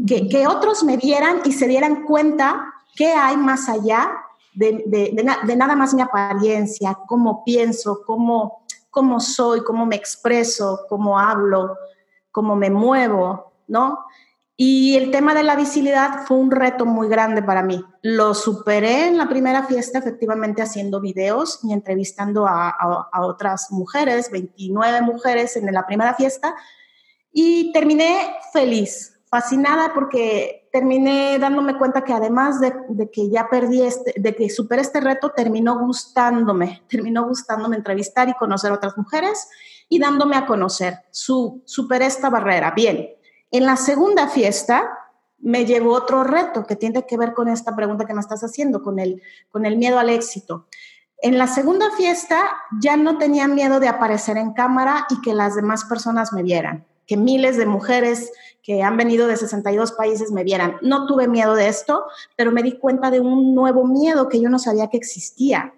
Que, 0.07 0.47
otros 0.47 0.83
me 0.83 0.97
vieran 0.97 1.41
y 1.45 1.51
se 1.51 1.67
dieran 1.67 2.03
cuenta 2.03 2.73
qué 2.95 3.13
hay 3.13 3.37
más 3.37 3.69
allá 3.69 4.11
de, 4.53 4.83
de, 4.87 5.55
nada 5.55 5.75
más 5.75 5.93
mi 5.93 6.01
apariencia, 6.01 6.97
cómo 7.07 7.43
pienso, 7.43 8.01
cómo, 8.05 8.63
cómo 8.89 9.19
soy, 9.19 9.63
cómo 9.63 9.85
me 9.85 9.95
expreso, 9.95 10.81
cómo 10.89 11.17
hablo, 11.17 11.77
cómo 12.31 12.55
me 12.55 12.69
muevo, 12.69 13.53
¿no? 13.67 13.99
Y 14.63 14.95
el 14.95 15.09
tema 15.09 15.33
de 15.33 15.41
la 15.41 15.55
visibilidad 15.55 16.27
fue 16.27 16.37
un 16.37 16.51
reto 16.51 16.85
muy 16.85 17.07
grande 17.07 17.41
para 17.41 17.63
mí. 17.63 17.83
Lo 18.03 18.35
superé 18.35 19.07
en 19.07 19.17
la 19.17 19.27
primera 19.27 19.63
fiesta, 19.63 19.97
efectivamente, 19.97 20.61
haciendo 20.61 21.01
videos 21.01 21.61
y 21.63 21.73
entrevistando 21.73 22.45
a, 22.47 23.09
otras 23.21 23.71
mujeres, 23.71 24.29
29 24.29 25.01
mujeres 25.01 25.55
en 25.55 25.65
la 25.73 25.87
primera 25.87 26.13
fiesta, 26.13 26.53
y 27.31 27.71
terminé 27.71 28.35
feliz, 28.53 29.10
fascinada 29.31 29.93
porque 29.93 30.67
terminé 30.73 31.39
dándome 31.39 31.77
cuenta 31.77 32.03
que 32.03 32.11
además 32.11 32.59
de, 32.59 33.09
que 33.09 33.29
ya 33.29 33.47
perdí 33.49 33.81
este, 33.81 34.13
de 34.17 34.35
que 34.35 34.49
superé 34.49 34.81
este 34.81 34.99
reto, 34.99 35.31
terminó 35.31 35.79
gustándome, 35.79 36.83
terminó 36.89 37.25
gustándome 37.25 37.77
entrevistar 37.77 38.27
y 38.27 38.33
conocer 38.33 38.71
a 38.71 38.75
otras 38.75 38.97
mujeres 38.97 39.47
y 39.87 39.99
dándome 39.99 40.35
a 40.35 40.45
conocer. 40.45 40.95
Su, 41.11 41.61
superé 41.65 42.07
esta 42.07 42.29
barrera. 42.29 42.71
Bien, 42.71 43.09
en 43.51 43.65
la 43.65 43.77
segunda 43.77 44.27
fiesta 44.27 44.99
me 45.39 45.65
llevó 45.65 45.93
otro 45.93 46.25
reto 46.25 46.65
que 46.65 46.75
tiene 46.75 47.05
que 47.07 47.17
ver 47.17 47.33
con 47.33 47.47
esta 47.47 47.73
pregunta 47.73 48.05
que 48.05 48.13
me 48.13 48.19
estás 48.19 48.43
haciendo, 48.43 48.83
con 48.83 48.99
el, 48.99 49.21
con 49.49 49.65
el 49.65 49.77
miedo 49.77 49.97
al 49.97 50.09
éxito. 50.09 50.67
En 51.19 51.37
la 51.37 51.47
segunda 51.47 51.89
fiesta 51.91 52.37
ya 52.81 52.97
no 52.97 53.17
tenía 53.17 53.47
miedo 53.47 53.79
de 53.79 53.87
aparecer 53.87 54.35
en 54.35 54.51
cámara 54.51 55.07
y 55.09 55.21
que 55.21 55.33
las 55.33 55.55
demás 55.55 55.85
personas 55.85 56.33
me 56.33 56.43
vieran, 56.43 56.85
que 57.07 57.15
miles 57.15 57.55
de 57.55 57.65
mujeres 57.65 58.33
que 58.63 58.83
han 58.83 58.97
venido 58.97 59.27
de 59.27 59.37
62 59.37 59.93
países 59.93 60.31
me 60.31 60.43
vieran. 60.43 60.77
No 60.81 61.07
tuve 61.07 61.27
miedo 61.27 61.55
de 61.55 61.67
esto, 61.67 62.05
pero 62.35 62.51
me 62.51 62.63
di 62.63 62.77
cuenta 62.77 63.09
de 63.09 63.19
un 63.19 63.55
nuevo 63.55 63.85
miedo 63.85 64.29
que 64.29 64.39
yo 64.39 64.49
no 64.49 64.59
sabía 64.59 64.89
que 64.89 64.97
existía. 64.97 65.73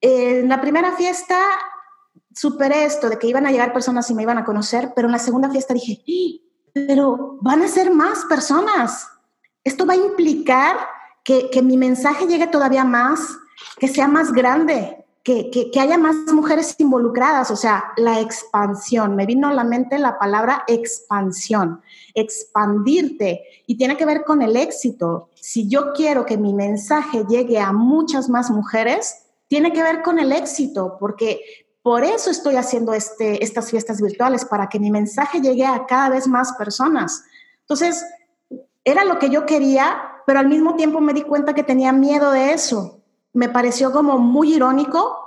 En 0.00 0.48
la 0.48 0.60
primera 0.60 0.92
fiesta 0.92 1.38
superé 2.34 2.84
esto 2.84 3.08
de 3.08 3.18
que 3.18 3.26
iban 3.26 3.46
a 3.46 3.52
llegar 3.52 3.72
personas 3.72 4.10
y 4.10 4.14
me 4.14 4.22
iban 4.22 4.38
a 4.38 4.44
conocer, 4.44 4.92
pero 4.94 5.08
en 5.08 5.12
la 5.12 5.18
segunda 5.18 5.50
fiesta 5.50 5.72
dije, 5.72 6.02
pero 6.74 7.38
van 7.40 7.62
a 7.62 7.68
ser 7.68 7.90
más 7.90 8.24
personas. 8.26 9.08
Esto 9.62 9.86
va 9.86 9.94
a 9.94 9.96
implicar 9.96 10.76
que, 11.22 11.48
que 11.48 11.62
mi 11.62 11.78
mensaje 11.78 12.26
llegue 12.26 12.48
todavía 12.48 12.84
más, 12.84 13.20
que 13.78 13.88
sea 13.88 14.08
más 14.08 14.32
grande, 14.32 15.03
que, 15.24 15.50
que, 15.50 15.80
haya 15.80 15.96
más 15.96 16.16
mujeres 16.34 16.74
involucradas, 16.76 17.50
o 17.50 17.56
sea, 17.56 17.92
la 17.96 18.20
expansión. 18.20 19.16
Me 19.16 19.24
vino 19.24 19.48
a 19.48 19.54
la 19.54 19.64
mente 19.64 19.98
la 19.98 20.18
palabra 20.18 20.64
expansión, 20.68 21.80
expandirte, 22.12 23.42
y 23.66 23.78
tiene 23.78 23.96
que 23.96 24.04
ver 24.04 24.24
con 24.24 24.42
el 24.42 24.54
éxito. 24.54 25.30
Si 25.34 25.66
yo 25.66 25.94
quiero 25.94 26.26
que 26.26 26.36
mi 26.36 26.52
mensaje 26.52 27.24
llegue 27.26 27.58
a 27.58 27.72
muchas 27.72 28.28
más 28.28 28.50
mujeres, 28.50 29.16
tiene 29.48 29.72
que 29.72 29.82
ver 29.82 30.02
con 30.02 30.18
el 30.18 30.30
éxito, 30.30 30.98
porque 31.00 31.40
por 31.82 32.04
eso 32.04 32.30
estoy 32.30 32.56
haciendo 32.56 32.92
este, 32.92 33.42
estas 33.42 33.70
fiestas 33.70 34.02
virtuales, 34.02 34.44
para 34.44 34.68
que 34.68 34.78
mi 34.78 34.90
mensaje 34.90 35.40
llegue 35.40 35.64
a 35.64 35.86
cada 35.86 36.10
vez 36.10 36.28
más 36.28 36.52
personas. 36.52 37.24
Entonces, 37.60 38.04
era 38.84 39.04
lo 39.04 39.18
que 39.18 39.30
yo 39.30 39.46
quería, 39.46 40.02
pero 40.26 40.38
al 40.38 40.48
mismo 40.48 40.76
tiempo 40.76 41.00
me 41.00 41.14
di 41.14 41.22
cuenta 41.22 41.54
que 41.54 41.62
tenía 41.62 41.92
miedo 41.92 42.30
de 42.30 42.52
eso 42.52 43.00
me 43.34 43.48
pareció 43.48 43.92
como 43.92 44.18
muy 44.18 44.54
irónico 44.54 45.18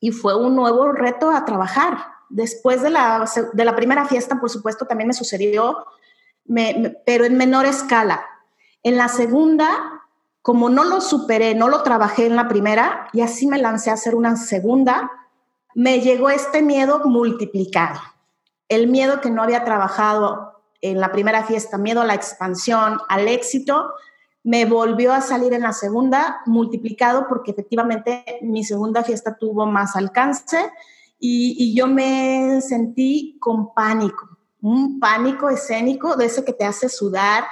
y 0.00 0.10
fue 0.10 0.36
un 0.36 0.54
nuevo 0.54 0.92
reto 0.92 1.30
a 1.30 1.44
trabajar. 1.44 1.98
Después 2.28 2.82
de 2.82 2.90
la, 2.90 3.24
de 3.52 3.64
la 3.64 3.76
primera 3.76 4.04
fiesta, 4.06 4.40
por 4.40 4.50
supuesto, 4.50 4.86
también 4.86 5.08
me 5.08 5.14
sucedió, 5.14 5.86
pero 7.06 7.24
en 7.24 7.36
menor 7.36 7.64
escala. 7.64 8.26
En 8.82 8.96
la 8.96 9.08
segunda, 9.08 10.02
como 10.42 10.68
no 10.68 10.82
lo 10.82 11.00
superé, 11.00 11.54
no 11.54 11.68
lo 11.68 11.84
trabajé 11.84 12.26
en 12.26 12.34
la 12.34 12.48
primera 12.48 13.08
y 13.12 13.20
así 13.20 13.46
me 13.46 13.58
lancé 13.58 13.90
a 13.90 13.94
hacer 13.94 14.16
una 14.16 14.36
segunda, 14.36 15.10
me 15.74 16.00
llegó 16.00 16.30
este 16.30 16.60
miedo 16.62 17.02
multiplicado. 17.04 18.00
El 18.68 18.88
miedo 18.88 19.20
que 19.20 19.30
no 19.30 19.42
había 19.42 19.64
trabajado 19.64 20.64
en 20.80 20.98
la 20.98 21.12
primera 21.12 21.44
fiesta, 21.44 21.78
miedo 21.78 22.00
a 22.00 22.06
la 22.06 22.14
expansión, 22.14 22.98
al 23.08 23.28
éxito, 23.28 23.92
me 24.44 24.64
volvió 24.64 25.12
a 25.12 25.20
salir 25.20 25.52
en 25.52 25.62
la 25.62 25.72
segunda, 25.72 26.42
multiplicado 26.46 27.26
porque 27.28 27.52
efectivamente 27.52 28.24
mi 28.42 28.64
segunda 28.64 29.04
fiesta 29.04 29.36
tuvo 29.36 29.66
más 29.66 29.94
alcance 29.94 30.58
y, 31.24 31.72
yo 31.76 31.86
me 31.86 32.60
sentí 32.60 33.38
con 33.38 33.72
pánico, 33.74 34.38
un 34.60 34.98
pánico 34.98 35.48
escénico 35.48 36.16
de 36.16 36.24
ese 36.24 36.44
que 36.44 36.52
te 36.52 36.64
hace 36.64 36.88
sudar. 36.88 37.44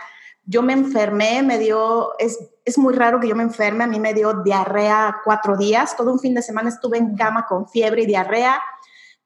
Yo 0.44 0.61
me 0.62 0.72
enfermé, 0.72 1.44
me 1.44 1.57
dio, 1.57 2.18
es, 2.18 2.37
es 2.64 2.76
muy 2.79 2.94
raro 2.94 3.20
que 3.20 3.29
yo 3.29 3.37
me 3.37 3.44
enferme, 3.44 3.85
a 3.85 3.87
mí 3.87 4.00
me 4.00 4.12
dio 4.12 4.42
diarrea 4.42 5.18
cuatro 5.24 5.57
días, 5.57 5.96
todo 5.96 6.12
un 6.12 6.18
fin 6.18 6.35
de 6.35 6.42
semana 6.42 6.70
estuve 6.70 6.98
en 6.98 7.14
cama 7.14 7.46
con 7.48 7.68
fiebre 7.68 8.03
y 8.03 8.07
diarrea 8.07 8.61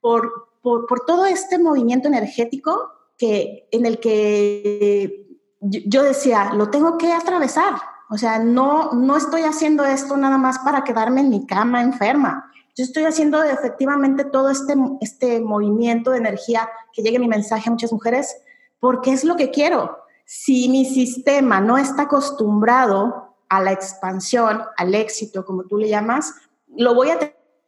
por, 0.03 0.50
por, 0.61 0.87
por 0.87 1.07
todo 1.07 1.24
este 1.24 1.59
movimiento 1.59 2.09
energético 2.09 2.90
que, 3.16 3.66
en 3.70 3.87
el 3.87 3.98
que 3.98 5.24
yo 5.64 6.03
decía, 6.03 6.53
lo 6.55 6.70
tengo 6.70 6.98
que 6.98 7.12
atravesar. 7.12 7.74
O 8.11 8.18
sea, 8.18 8.38
no, 8.38 8.92
no 8.92 9.16
estoy 9.16 9.42
haciendo 9.42 9.85
esto 9.85 10.16
nada 10.16 10.38
más 10.38 10.59
para 10.59 10.85
quedarme 10.85 11.22
en 11.22 11.31
mi 11.31 11.46
cama 11.46 11.83
enferma. 11.83 12.50
Yo 12.77 12.85
estoy 12.85 13.05
haciendo 13.05 13.42
efectivamente 13.42 14.24
todo 14.24 14.50
este, 14.50 14.74
este 15.00 15.40
movimiento 15.40 16.11
de 16.11 16.18
energía 16.18 16.68
que 16.92 17.03
llegue 17.03 17.18
mi 17.18 17.29
mensaje 17.29 17.68
a 17.68 17.72
muchas 17.72 17.92
mujeres 17.92 18.37
porque 18.81 19.12
es 19.12 19.24
lo 19.24 19.37
que 19.37 19.50
quiero. 19.50 19.98
Si 20.27 20.68
mi 20.68 20.85
sistema 20.85 21.61
no 21.61 21.79
está 21.79 22.03
acostumbrado 22.03 23.37
a 23.48 23.61
la 23.61 23.72
expansión, 23.72 24.62
al 24.77 24.94
éxito, 24.94 25.44
como 25.44 25.64
tú 25.64 25.79
le 25.79 25.88
llamas, 25.88 26.35
lo 26.77 26.94
voy 26.94 27.11
a 27.11 27.18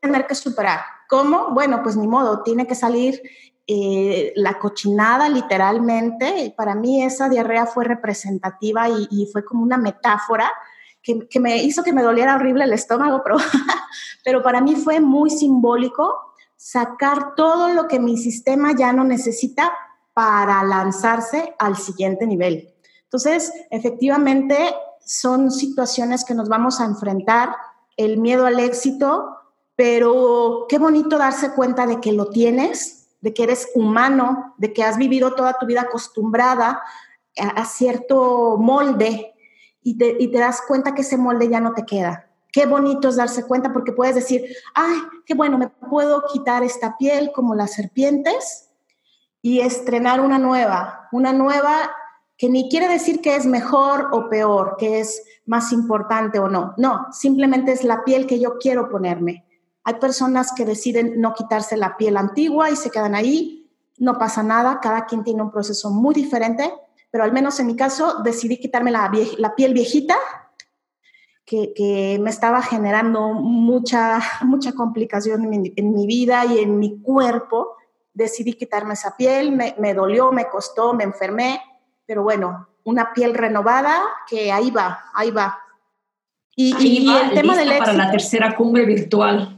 tener 0.01 0.27
que 0.27 0.35
superar. 0.35 0.81
¿Cómo? 1.09 1.51
Bueno, 1.53 1.83
pues 1.83 1.97
ni 1.97 2.09
modo, 2.09 2.43
tiene 2.43 2.67
que 2.67 2.75
salir 2.75 3.23
eh, 3.67 4.33
la 4.37 4.59
cochinada 4.59 5.29
literalmente. 5.29 6.55
Para 6.57 6.75
mí 6.75 7.03
esa 7.03 7.29
diarrea 7.29 7.67
fue 7.67 7.85
representativa 7.85 8.89
y, 8.89 9.29
fue 9.33 9.45
como 9.45 9.63
una 9.63 9.77
metáfora 9.77 10.53
que, 11.03 11.41
me 11.41 11.63
hizo 11.63 11.83
que 11.83 11.93
me 11.93 12.03
doliera 12.03 12.35
horrible 12.35 12.65
el 12.65 12.73
estómago, 12.73 13.23
pero, 13.23 13.37
pero 14.25 14.43
para 14.43 14.61
mí 14.61 14.77
fue 14.77 15.01
muy 15.01 15.31
simbólico 15.31 16.15
sacar 16.57 17.35
todo 17.35 17.69
lo 17.69 17.87
que 17.87 18.01
mi 18.01 18.17
sistema 18.17 18.73
ya 18.77 18.93
no 18.93 19.05
necesita 19.05 19.73
para 20.15 20.63
lanzarse 20.65 21.55
al 21.59 21.77
siguiente 21.77 22.27
nivel. 22.27 22.75
Entonces, 23.05 23.53
efectivamente, 23.71 24.57
son 25.05 25.51
situaciones 25.51 26.25
que 26.25 26.35
nos 26.35 26.49
vamos 26.49 26.81
a 26.81 26.85
enfrentar, 26.85 27.55
el 27.97 28.19
miedo 28.19 28.47
al 28.47 28.59
éxito, 28.59 29.37
pero 29.75 30.67
qué 30.69 30.79
bonito 30.79 31.19
darse 31.19 31.53
cuenta 31.53 31.87
de 31.87 32.01
que 32.01 32.13
lo 32.13 32.31
tienes, 32.31 32.96
de 33.21 33.35
que 33.35 33.45
eres 33.45 33.69
humano, 33.75 34.55
de 34.59 34.73
que 34.73 34.83
has 34.83 34.97
vivido 34.99 35.35
toda 35.35 35.55
tu 35.55 35.67
vida 35.67 35.83
acostumbrada 35.83 36.83
a, 37.39 37.65
cierto 37.65 38.57
molde 38.59 39.35
y 39.83 39.99
te, 39.99 40.17
y 40.19 40.31
te 40.31 40.39
das 40.39 40.63
cuenta 40.67 40.95
que 40.95 41.03
ese 41.03 41.17
molde 41.17 41.49
ya 41.49 41.61
no 41.61 41.75
te 41.75 41.85
queda. 41.85 42.31
Qué 42.53 42.65
bonito 42.67 43.09
es 43.09 43.17
darse 43.17 43.45
cuenta 43.45 43.73
porque 43.73 43.93
puedes 43.93 44.15
decir, 44.15 44.45
ay, 44.75 44.97
qué 45.27 45.35
bueno, 45.35 45.59
me 45.59 45.69
puedo 45.69 46.25
quitar 46.33 46.63
esta 46.63 46.97
piel 46.97 47.31
como 47.35 47.55
las 47.55 47.75
serpientes 47.75 48.71
y 49.43 49.61
estrenar 49.61 50.21
una 50.21 50.39
nueva, 50.39 51.09
una 51.13 51.33
nueva 51.33 51.91
que 52.37 52.49
ni 52.49 52.69
quiere 52.69 52.89
decir 52.89 53.21
que 53.21 53.37
es 53.37 53.47
mejor 53.47 54.09
o 54.13 54.29
peor, 54.29 54.77
que 54.79 55.01
es 55.01 55.23
más 55.47 55.73
importante 55.73 56.39
o 56.39 56.49
no. 56.49 56.75
No, 56.77 57.07
simplemente 57.13 57.73
es 57.73 57.85
la 57.85 58.05
piel 58.05 58.27
que 58.27 58.41
yo 58.41 58.59
quiero 58.59 58.89
ponerme. 58.89 59.46
Hay 59.87 59.95
personas 60.01 60.51
que 60.53 60.65
deciden 60.65 61.21
no 61.21 61.33
quitarse 61.33 61.77
la 61.77 61.97
piel 61.97 62.17
antigua 62.17 62.73
y 62.73 62.77
se 62.77 62.91
quedan 62.91 63.15
ahí. 63.15 63.71
No 63.99 64.19
pasa 64.19 64.43
nada, 64.43 64.81
cada 64.81 65.07
quien 65.07 65.23
tiene 65.23 65.43
un 65.43 65.53
proceso 65.53 65.91
muy 65.91 66.13
diferente, 66.13 66.75
pero 67.13 67.23
al 67.23 67.33
menos 67.33 67.61
en 67.61 67.69
mi 67.69 67.77
caso 67.77 68.21
decidí 68.25 68.59
quitarme 68.59 68.91
la, 68.91 69.09
la 69.39 69.55
piel 69.55 69.75
viejita, 69.75 70.17
que, 71.45 72.19
me 72.21 72.31
estaba 72.31 72.63
generando 72.63 73.33
mucha, 73.33 74.19
mucha 74.43 74.73
complicación 74.73 75.55
en 75.55 75.93
mi, 75.93 76.07
vida 76.09 76.45
y 76.47 76.59
en 76.59 76.81
mi 76.81 77.01
cuerpo. 77.01 77.77
Decidí 78.13 78.55
quitarme 78.55 78.95
esa 78.95 79.17
piel, 79.17 79.53
me, 79.53 79.95
dolió, 79.95 80.33
me 80.33 80.49
costó, 80.49 80.95
me 80.95 81.05
enfermé, 81.05 81.61
pero 82.05 82.25
bueno, 82.25 82.71
una 82.83 83.13
piel 83.13 83.35
renovada 83.35 84.03
que 84.29 84.51
ahí 84.51 84.73
va, 84.73 85.05
ahí 85.15 85.31
va. 85.31 85.61
Y, 86.57 86.73
el 87.09 87.35
tema 87.35 87.57
del 87.57 87.69
éxito. 87.69 87.85
Para 87.85 87.99
la 87.99 88.11
tercera 88.11 88.57
cumbre 88.57 88.85
virtual. 88.85 89.56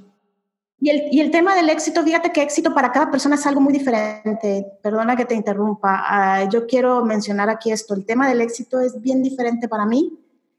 Y 0.81 1.19
el, 1.21 1.33
tema 1.33 1.57
del 1.57 1.71
éxito, 1.71 2.05
fíjate 2.05 2.31
que 2.31 2.41
éxito 2.41 2.73
para 2.73 2.93
cada 2.93 3.11
persona 3.11 3.35
es 3.35 3.45
algo 3.47 3.61
muy 3.61 3.73
diferente. 3.73 4.65
Perdona 4.81 5.17
que 5.17 5.25
te 5.25 5.35
interrumpa. 5.35 6.05
Ah, 6.07 6.45
yo 6.45 6.69
quiero 6.69 7.05
mencionar 7.05 7.51
aquí 7.51 7.73
esto. 7.73 7.95
El 7.95 8.07
tema 8.07 8.29
del 8.29 8.41
éxito 8.41 8.79
es 8.79 9.01
bien 9.01 9.23
diferente 9.23 9.69
para 9.69 9.87
mí 9.87 10.17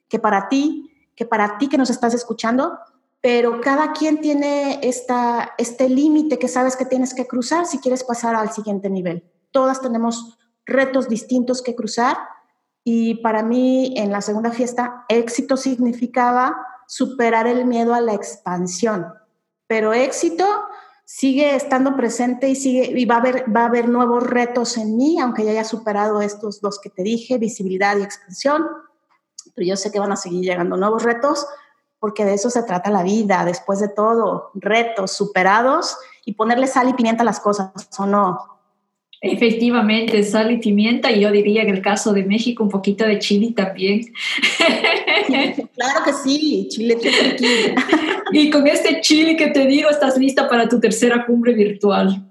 que 0.10 0.20
para 0.20 0.50
ti, 0.50 0.92
que 1.16 1.26
para 1.26 1.58
ti 1.58 1.70
que 1.70 1.78
nos 1.78 1.90
estás 1.90 2.14
escuchando, 2.14 2.78
pero 3.22 3.62
cada 3.62 3.94
quien 3.94 4.20
tiene 4.20 4.80
esta, 4.84 5.52
este 5.58 5.88
límite 5.88 6.38
que 6.38 6.50
sabes 6.50 6.76
que 6.76 6.86
tienes 6.86 7.14
que 7.14 7.26
cruzar 7.26 7.66
si 7.66 7.78
quieres 7.78 8.04
pasar 8.04 8.36
al 8.36 8.52
siguiente 8.52 8.90
nivel. 8.90 9.24
Todas 9.52 9.82
tenemos 9.82 10.38
retos 10.66 11.08
distintos 11.08 11.62
que 11.62 11.76
cruzar 11.76 12.18
y 12.84 13.16
para 13.16 13.42
mí 13.42 13.94
en 13.96 14.12
la 14.12 14.22
segunda 14.22 14.52
fiesta 14.52 15.06
éxito 15.08 15.56
significaba 15.56 16.58
superar 16.88 17.48
el 17.48 17.66
miedo 17.66 17.94
a 17.94 18.02
la 18.02 18.14
expansión 18.14 19.06
pero 19.70 19.94
éxito 19.94 20.46
sigue 21.06 21.56
estando 21.56 21.96
presente 21.96 22.50
y 22.50 22.56
sigue 22.56 22.92
y 23.00 23.06
va 23.06 23.16
a 23.16 23.18
haber 23.20 23.56
va 23.56 23.62
a 23.62 23.66
haber 23.68 23.88
nuevos 23.88 24.24
retos 24.24 24.78
en 24.78 24.98
mí, 24.98 25.20
aunque 25.20 25.46
ya 25.46 25.52
haya 25.52 25.64
superado 25.64 26.22
estos 26.22 26.60
dos 26.60 26.80
que 26.80 26.90
te 26.90 27.04
dije, 27.04 27.38
visibilidad 27.38 27.96
y 27.96 28.02
expansión. 28.02 28.66
Pero 29.54 29.68
yo 29.68 29.78
sé 29.78 29.92
que 29.92 30.00
van 30.00 30.12
a 30.12 30.16
seguir 30.16 30.44
llegando 30.44 30.76
nuevos 30.76 31.04
retos 31.04 31.46
porque 32.00 32.26
de 32.26 32.34
eso 32.34 32.50
se 32.50 32.64
trata 32.64 32.90
la 32.90 33.04
vida, 33.04 33.46
después 33.46 33.80
de 33.80 33.90
todo, 33.90 34.50
retos 34.56 35.12
superados 35.12 35.98
y 36.26 36.34
ponerle 36.34 36.66
sal 36.66 36.90
y 36.90 36.94
pimienta 36.94 37.22
a 37.22 37.26
las 37.26 37.40
cosas, 37.40 37.72
¿o 38.00 38.06
no? 38.08 38.59
Efectivamente, 39.22 40.24
sal 40.24 40.52
y 40.52 40.58
pimienta, 40.58 41.12
y 41.12 41.22
yo 41.22 41.32
diría 41.32 41.64
que 41.64 41.70
en 41.70 41.76
el 41.76 41.82
caso 41.82 42.14
de 42.14 42.24
México 42.24 42.64
un 42.64 42.70
poquito 42.70 43.06
de 43.06 43.20
chile 43.20 43.52
también. 43.54 44.14
claro 45.76 46.06
que 46.06 46.14
sí, 46.14 46.68
chile 46.70 46.98
Y 48.32 48.50
con 48.50 48.66
este 48.66 49.02
chile 49.02 49.36
que 49.36 49.48
te 49.48 49.66
digo, 49.66 49.90
estás 49.90 50.18
lista 50.18 50.48
para 50.48 50.70
tu 50.70 50.80
tercera 50.80 51.26
cumbre 51.26 51.54
virtual. 51.54 52.30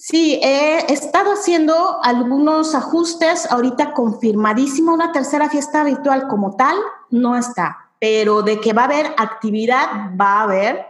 Sí, 0.00 0.38
he 0.42 0.92
estado 0.92 1.32
haciendo 1.32 1.98
algunos 2.02 2.74
ajustes, 2.74 3.50
ahorita 3.50 3.92
confirmadísimo, 3.92 4.94
una 4.94 5.12
tercera 5.12 5.50
fiesta 5.50 5.82
virtual 5.82 6.28
como 6.28 6.54
tal 6.54 6.76
no 7.10 7.36
está, 7.36 7.90
pero 7.98 8.42
de 8.42 8.60
que 8.60 8.72
va 8.72 8.82
a 8.82 8.84
haber 8.84 9.06
actividad, 9.16 9.86
va 10.18 10.38
a 10.38 10.42
haber. 10.44 10.86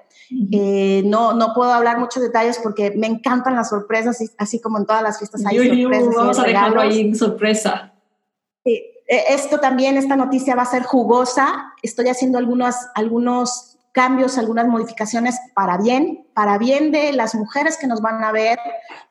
Eh, 0.53 1.03
no, 1.07 1.33
no 1.33 1.55
puedo 1.55 1.73
hablar 1.73 1.99
muchos 1.99 2.23
detalles 2.23 2.59
porque 2.63 2.93
me 2.97 3.07
encantan 3.07 3.55
las 3.55 3.71
sorpresas, 3.71 4.19
así 4.37 4.61
como 4.61 4.79
en 4.79 4.87
todas 4.87 5.03
las 5.03 5.19
fiestas 5.19 5.45
hay 5.47 5.83
sorpresas. 5.83 6.15
vamos 6.15 6.39
a 6.39 6.43
dejarlo 6.43 6.81
ahí 6.81 7.01
en 7.01 7.17
sorpresa. 7.17 7.95
Sí, 8.65 8.83
e, 9.07 9.35
esto 9.35 9.59
también, 9.59 9.97
esta 9.97 10.17
noticia 10.17 10.55
va 10.55 10.63
a 10.63 10.67
ser 10.67 10.83
jugosa. 10.83 11.73
Estoy 11.83 12.09
haciendo 12.09 12.39
algunos, 12.39 12.75
algunos 12.95 13.79
cambios, 13.93 14.39
algunas 14.39 14.67
modificaciones 14.67 15.39
para 15.55 15.79
bien, 15.79 16.27
para 16.35 16.59
bien 16.59 16.93
de 16.93 17.13
las 17.13 17.35
mujeres 17.35 17.79
que 17.79 17.87
nos 17.87 18.01
van 18.01 18.23
a 18.23 18.31
ver, 18.31 18.59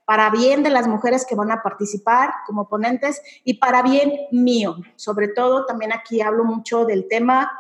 para 0.06 0.30
bien 0.30 0.64
de 0.64 0.70
las 0.70 0.88
mujeres 0.88 1.26
que 1.26 1.36
van 1.36 1.52
a 1.52 1.62
participar 1.62 2.32
como 2.46 2.70
ponentes 2.70 3.22
y 3.44 3.56
para 3.56 3.82
bien 3.82 4.14
mío. 4.32 4.78
Sobre 4.96 5.30
todo, 5.30 5.66
también 5.66 5.92
aquí 5.92 6.22
hablo 6.22 6.46
mucho 6.46 6.86
del 6.86 7.08
tema 7.08 7.52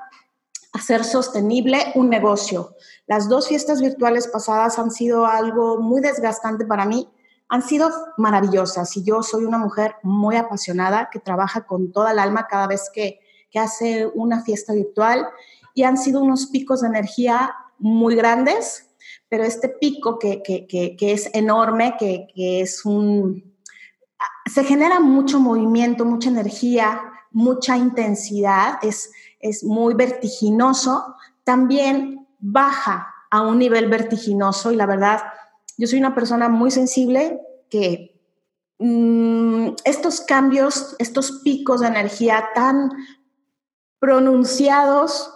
hacer 0.78 1.04
sostenible 1.04 1.80
un 1.96 2.10
negocio. 2.10 2.76
Las 3.08 3.28
dos 3.28 3.48
fiestas 3.48 3.82
virtuales 3.82 4.28
pasadas 4.28 4.78
han 4.78 4.92
sido 4.92 5.26
algo 5.26 5.82
muy 5.82 6.02
desgastante 6.02 6.66
para 6.66 6.86
mí, 6.86 7.10
han 7.50 7.64
sido 7.64 7.90
maravillosas 8.18 8.96
y 8.98 9.04
yo 9.04 9.24
soy 9.24 9.46
una 9.46 9.58
mujer 9.58 9.96
muy 10.04 10.36
apasionada 10.36 11.10
que 11.12 11.20
trabaja 11.20 11.66
con 11.66 11.92
toda 11.92 12.12
el 12.12 12.20
alma 12.20 12.48
cada 12.48 12.68
vez 12.68 12.92
que, 12.94 13.20
que 13.50 13.60
hace 13.60 14.08
una 14.14 14.44
fiesta 14.44 14.74
virtual 14.74 15.28
y 15.74 15.84
han 15.84 15.98
sido 15.98 16.22
unos 16.22 16.48
picos 16.48 16.82
de 16.82 16.90
energía 16.90 17.56
muy 17.80 18.16
grandes, 18.16 18.90
pero 19.30 19.44
este 19.44 19.70
pico 19.70 20.20
que, 20.20 20.44
que, 20.44 20.68
que 20.68 21.12
es 21.12 21.30
enorme, 21.34 21.96
que, 21.98 22.28
es 22.36 22.86
un... 22.86 23.56
Se 24.46 24.64
genera 24.64 25.00
mucho 25.00 25.40
movimiento, 25.40 26.06
mucha 26.06 26.30
energía, 26.30 27.02
mucha 27.32 27.78
intensidad, 27.78 28.80
es, 28.82 29.12
es 29.40 29.64
muy 29.64 29.94
vertiginoso, 29.94 31.16
también 31.44 32.28
baja 32.40 33.14
a 33.30 33.42
un 33.42 33.60
nivel 33.60 33.88
vertiginoso. 33.90 34.72
Y 34.72 34.76
la 34.76 34.86
verdad, 34.86 35.22
yo 35.78 35.88
soy 35.88 36.00
una 36.00 36.16
persona 36.16 36.50
muy 36.50 36.72
sensible 36.72 37.40
que 37.70 38.20
mm, 38.80 39.70
estos 39.84 40.22
cambios, 40.22 40.96
estos 41.00 41.42
picos 41.44 41.82
de 41.82 41.88
energía 41.88 42.50
tan 42.54 42.92
pronunciados, 44.00 45.34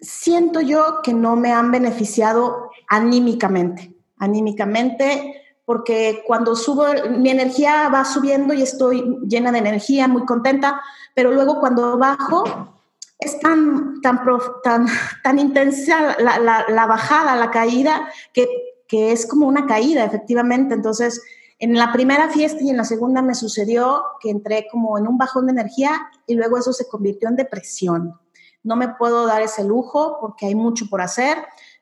siento 0.00 0.60
yo 0.60 1.00
que 1.02 1.12
no 1.12 1.36
me 1.36 1.52
han 1.52 1.70
beneficiado 1.70 2.70
anímicamente, 2.88 3.94
anímicamente, 4.18 5.42
porque 5.64 6.22
cuando 6.26 6.56
subo, 6.56 6.86
mi 7.10 7.30
energía 7.30 7.88
va 7.88 8.04
subiendo 8.04 8.54
y 8.54 8.62
estoy 8.62 9.18
llena 9.26 9.52
de 9.52 9.58
energía, 9.58 10.08
muy 10.08 10.24
contenta, 10.24 10.80
pero 11.14 11.30
luego 11.32 11.60
cuando 11.60 11.98
bajo, 11.98 12.77
es 13.18 13.38
tan, 13.40 14.00
tan, 14.00 14.20
tan, 14.62 14.86
tan 15.22 15.38
intensa 15.38 16.16
la, 16.20 16.64
la, 16.68 16.86
bajada, 16.86 17.34
la 17.34 17.50
caída, 17.50 18.08
que, 18.32 18.48
que, 18.86 19.12
es 19.12 19.26
como 19.26 19.46
una 19.46 19.66
caída, 19.66 20.04
efectivamente. 20.04 20.74
Entonces, 20.74 21.20
en 21.58 21.74
la 21.74 21.92
primera 21.92 22.30
fiesta 22.30 22.62
y 22.62 22.70
en 22.70 22.76
la 22.76 22.84
segunda 22.84 23.20
me 23.20 23.34
sucedió 23.34 24.04
que 24.20 24.30
entré 24.30 24.68
como 24.70 24.98
en 24.98 25.08
un 25.08 25.18
bajón 25.18 25.46
de 25.46 25.52
energía 25.52 26.10
y 26.26 26.34
luego 26.34 26.58
eso 26.58 26.72
se 26.72 26.86
convirtió 26.86 27.28
en 27.28 27.36
depresión. 27.36 28.14
No 28.62 28.76
me 28.76 28.88
puedo 28.88 29.26
dar 29.26 29.42
ese 29.42 29.64
lujo 29.64 30.18
porque 30.20 30.46
hay 30.46 30.54
mucho 30.54 30.86
por 30.88 31.00
hacer. 31.00 31.38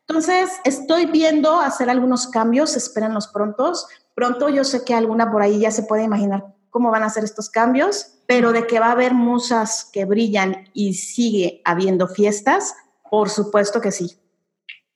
Entonces, 0.09 0.51
estoy 0.65 1.07
viendo 1.07 1.61
hacer 1.61 1.91
algunos 1.91 2.29
cambios, 2.29 2.77
espérenlos 2.77 3.29
prontos. 3.29 3.87
Pronto 4.15 4.49
yo 4.49 4.65
sé 4.65 4.85
que 4.85 4.95
alguna 4.95 5.31
por 5.31 5.43
ahí 5.43 5.59
ya 5.59 5.71
se 5.71 5.83
puede 5.83 6.05
imaginar 6.05 6.55
cómo 6.71 6.91
van 6.91 7.03
a 7.03 7.11
ser 7.11 7.25
estos 7.25 7.51
cambios, 7.51 8.16
pero 8.27 8.53
de 8.53 8.67
que 8.67 8.81
va 8.81 8.89
a 8.89 8.93
haber 8.93 9.15
musas 9.15 9.89
que 9.93 10.05
brillan 10.05 10.69
y 10.73 10.95
sigue 10.95 11.61
habiendo 11.65 12.09
fiestas, 12.09 12.75
por 13.11 13.31
supuesto 13.31 13.81
que 13.81 13.93
sí. 13.93 14.17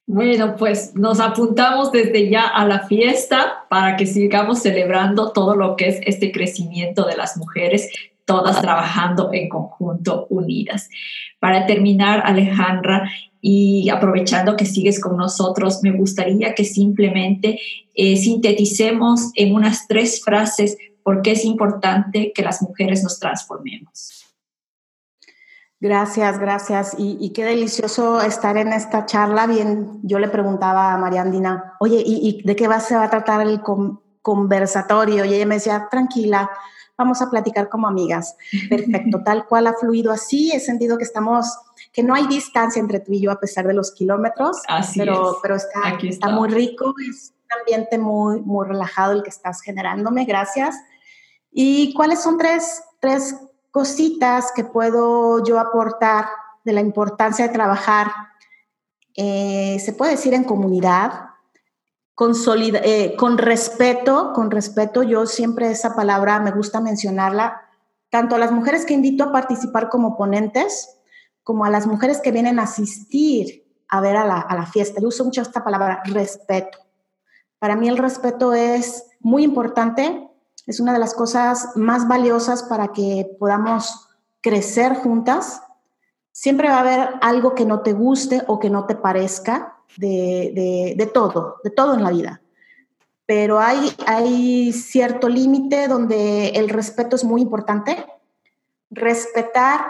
Bueno, 0.07 0.57
pues 0.57 0.97
nos 0.97 1.21
apuntamos 1.21 1.93
desde 1.93 2.29
ya 2.29 2.49
a 2.49 2.67
la 2.67 2.89
fiesta 2.89 3.67
para 3.69 3.97
que 3.97 4.07
sigamos 4.07 4.61
celebrando 4.61 5.31
todo 5.31 5.55
lo 5.55 5.77
que 5.77 5.87
es 5.87 6.01
este 6.05 6.33
crecimiento 6.33 7.07
de 7.07 7.17
las 7.17 7.37
mujeres, 7.37 7.89
todas 8.25 8.61
trabajando 8.61 9.31
en 9.33 9.49
conjunto, 9.49 10.27
unidas. 10.29 10.89
Para 11.39 11.65
terminar, 11.65 12.23
Alejandra, 12.25 13.09
y 13.41 13.89
aprovechando 13.89 14.57
que 14.57 14.67
sigues 14.67 15.01
con 15.01 15.17
nosotros, 15.17 15.81
me 15.83 15.93
gustaría 15.93 16.55
que 16.55 16.65
simplemente 16.65 17.61
eh, 17.95 18.17
sinteticemos 18.17 19.31
en 19.35 19.55
unas 19.55 19.87
tres 19.87 20.23
frases 20.25 20.77
por 21.03 21.23
qué 21.23 21.33
es 21.33 21.45
importante 21.45 22.33
que 22.35 22.43
las 22.43 22.63
mujeres 22.63 23.03
nos 23.03 23.19
transformemos. 23.19 24.21
Gracias, 25.81 26.39
gracias. 26.39 26.95
Y, 26.99 27.33
qué 27.33 27.43
delicioso 27.43 28.21
estar 28.21 28.59
en 28.59 28.73
esta 28.75 29.07
charla. 29.07 29.47
Bien, 29.47 29.99
yo 30.03 30.19
le 30.19 30.29
preguntaba 30.29 30.93
a 30.93 30.99
María 30.99 31.23
Andina, 31.23 31.75
oye, 31.81 32.03
¿y, 32.05 32.43
de 32.43 32.55
qué 32.55 32.69
va, 32.69 32.81
se 32.81 32.97
va 32.97 33.05
a 33.05 33.11
tratar 33.11 33.41
el 33.41 33.63
conversatorio? 34.21 35.25
Y 35.25 35.33
ella 35.33 35.47
me 35.47 35.55
decía, 35.55 35.89
tranquila, 35.91 36.51
vamos 36.99 37.23
a 37.23 37.31
platicar 37.31 37.71
como 37.71 37.89
amigas. 37.89 38.37
Perfecto, 38.69 39.23
tal 39.25 39.47
cual 39.47 39.69
ha 39.69 39.73
fluido 39.73 40.13
así. 40.13 40.53
He 40.53 40.61
sentido 40.61 40.99
que 40.99 41.05
estamos, 41.05 41.47
que 41.95 42.03
no 42.03 42.15
hay 42.15 42.27
distancia 42.27 42.79
entre 42.79 43.01
tú 43.01 43.13
y 43.13 43.23
yo 43.23 43.31
a 43.31 43.41
pesar 43.41 43.67
de 43.67 43.73
los 43.73 43.93
kilómetros. 43.93 44.59
Así 44.69 44.99
pero, 44.99 45.39
pero 45.41 45.55
está, 45.57 45.97
está. 46.03 46.29
muy 46.29 46.51
rico, 46.51 46.95
es 47.09 47.33
ambiente 47.59 47.99
muy, 47.99 48.41
muy 48.41 48.67
relajado 48.67 49.13
el 49.13 49.23
que 49.23 49.31
estás 49.31 49.61
generándome. 49.63 50.25
Gracias. 50.25 50.77
¿Y 51.51 51.95
cuáles 51.95 52.23
son 52.23 52.39
tres, 52.39 52.83
tres 53.01 53.37
cositas 53.71 54.53
que 54.53 54.65
puedo 54.65 55.43
yo 55.45 55.59
aportar 55.59 56.27
de 56.65 56.73
la 56.73 56.81
importancia 56.81 57.47
de 57.47 57.53
trabajar? 57.53 58.09
Eh, 59.15 59.79
se 59.85 59.93
puede 59.93 60.13
decir 60.13 60.35
en 60.35 60.45
comunidad, 60.45 61.31
con, 62.15 62.35
eh, 62.85 63.17
con 63.17 63.39
respeto, 63.39 64.33
con 64.35 64.51
respeto, 64.51 65.03
yo 65.03 65.27
siempre 65.27 65.71
esa 65.71 65.97
palabra 65.97 66.39
me 66.39 66.51
gusta 66.51 66.81
mencionarla, 66.81 67.63
tanto 68.11 68.35
a 68.35 68.39
las 68.39 68.53
mujeres 68.53 68.85
que 68.85 68.95
invito 68.95 69.25
a 69.25 69.33
participar 69.33 69.89
como 69.89 70.17
ponentes, 70.17 70.99
como 71.43 71.65
a 71.65 71.71
las 71.71 71.87
mujeres 71.87 72.21
que 72.21 72.31
vienen 72.31 72.59
a 72.59 72.65
asistir 72.65 73.67
a 73.89 74.01
ver 74.01 74.17
a 74.17 74.25
la, 74.25 74.39
a 74.39 74.55
la 74.55 74.67
fiesta. 74.67 75.01
Yo 75.01 75.09
uso 75.09 75.25
mucho 75.25 75.43
esta 75.43 75.65
palabra, 75.65 76.03
respeto. 76.05 76.79
Para 77.61 77.77
mí 77.77 77.89
el 77.89 77.99
respeto 77.99 78.53
es 78.53 79.05
muy 79.21 79.45
importante 79.45 80.27
es 80.71 80.79
una 80.79 80.93
de 80.93 80.99
las 80.99 81.15
cosas 81.15 81.71
más 81.75 82.07
valiosas 82.07 82.63
para 82.63 82.93
que 82.93 83.29
podamos 83.41 84.09
crecer 84.41 84.95
juntas. 84.95 85.63
Siempre 86.31 86.69
va 86.69 86.77
a 86.77 86.81
haber 86.81 87.11
algo 87.23 87.57
que 87.57 87.67
no 87.67 87.81
te 87.81 87.93
guste 87.93 88.43
o 88.47 88.61
que 88.61 88.71
no 88.71 88.87
te 88.87 88.95
parezca 88.95 89.77
de, 89.97 91.11
todo, 91.13 91.57
de 91.65 91.71
todo 91.71 91.95
en 91.95 92.05
la 92.05 92.11
vida. 92.11 92.41
Pero 93.27 93.59
hay, 93.59 93.93
hay 94.07 94.73
cierto 94.73 95.29
límite 95.29 95.89
donde 95.89 96.51
el 96.51 96.69
respeto 96.69 97.17
es 97.17 97.25
muy 97.25 97.43
importante. 97.43 98.07
Respetar, 98.91 99.81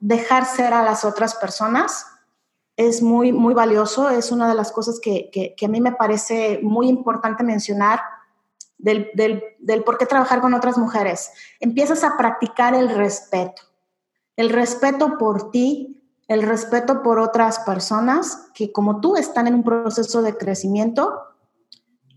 dejar 0.00 0.46
ser 0.46 0.72
a 0.72 0.82
las 0.82 1.04
otras 1.04 1.34
personas 1.34 2.06
es 2.88 3.02
muy, 3.02 3.32
muy 3.32 3.54
valioso. 3.54 4.08
Es 4.08 4.32
una 4.32 4.48
de 4.48 4.54
las 4.54 4.72
cosas 4.72 5.00
que, 5.00 5.30
que 5.30 5.66
a 5.66 5.68
mí 5.68 5.80
me 5.80 5.92
parece 5.92 6.60
muy 6.62 6.88
importante 6.88 7.44
mencionar 7.44 8.00
del, 8.82 9.10
del, 9.58 9.84
por 9.84 9.98
qué 9.98 10.06
trabajar 10.06 10.40
con 10.40 10.54
otras 10.54 10.78
mujeres. 10.78 11.30
Empiezas 11.60 12.04
a 12.04 12.16
practicar 12.16 12.74
el 12.74 12.88
respeto. 12.88 13.62
El 14.36 14.50
respeto 14.50 15.18
por 15.18 15.50
ti, 15.50 16.02
el 16.28 16.42
respeto 16.42 17.02
por 17.02 17.18
otras 17.18 17.60
personas 17.60 18.48
que 18.54 18.72
como 18.72 19.00
tú 19.00 19.16
están 19.16 19.46
en 19.46 19.54
un 19.54 19.64
proceso 19.64 20.22
de 20.22 20.36
crecimiento. 20.36 21.12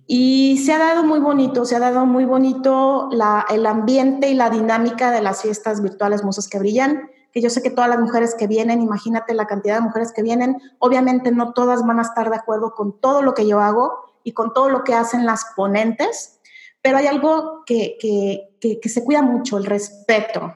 Y 0.06 0.62
se 0.66 0.74
ha 0.74 0.80
dado 0.80 1.04
muy 1.04 1.20
bonito, 1.20 1.66
se 1.66 1.76
ha 1.76 1.80
dado 1.80 2.06
muy 2.06 2.26
bonito 2.26 3.10
la, 3.12 3.46
el 3.50 3.66
ambiente 3.66 4.30
y 4.30 4.34
la 4.34 4.50
dinámica 4.50 5.12
de 5.12 5.22
las 5.22 5.42
fiestas 5.42 5.82
virtuales 5.82 6.24
Musas 6.24 6.48
que 6.48 6.60
Brillan, 6.60 7.10
que 7.34 7.42
yo 7.42 7.50
sé 7.50 7.64
que 7.64 7.72
todas 7.72 7.90
las 7.90 8.00
mujeres 8.00 8.36
que 8.36 8.46
vienen, 8.46 8.82
imagínate 8.82 9.34
la 9.34 9.48
cantidad 9.48 9.76
de 9.76 9.82
mujeres 9.82 10.14
que 10.14 10.22
vienen, 10.22 10.62
obviamente 10.78 11.32
no 11.32 11.52
todas 11.54 11.86
van 11.86 11.98
a 11.98 12.04
estar 12.04 12.30
de 12.30 12.36
acuerdo 12.36 12.76
con 12.76 13.02
todo 13.02 13.24
lo 13.24 13.34
que 13.34 13.48
yo 13.48 13.60
hago 13.60 13.92
y 14.24 14.34
con 14.34 14.54
todo 14.54 14.70
lo 14.70 14.84
que 14.84 14.94
hacen 14.94 15.26
las 15.26 15.46
ponentes, 15.56 16.40
pero 16.84 16.98
hay 16.98 17.08
algo 17.08 17.64
que, 17.66 17.98
se 18.84 19.04
cuida 19.04 19.24
mucho, 19.24 19.58
el 19.58 19.66
respeto. 19.66 20.54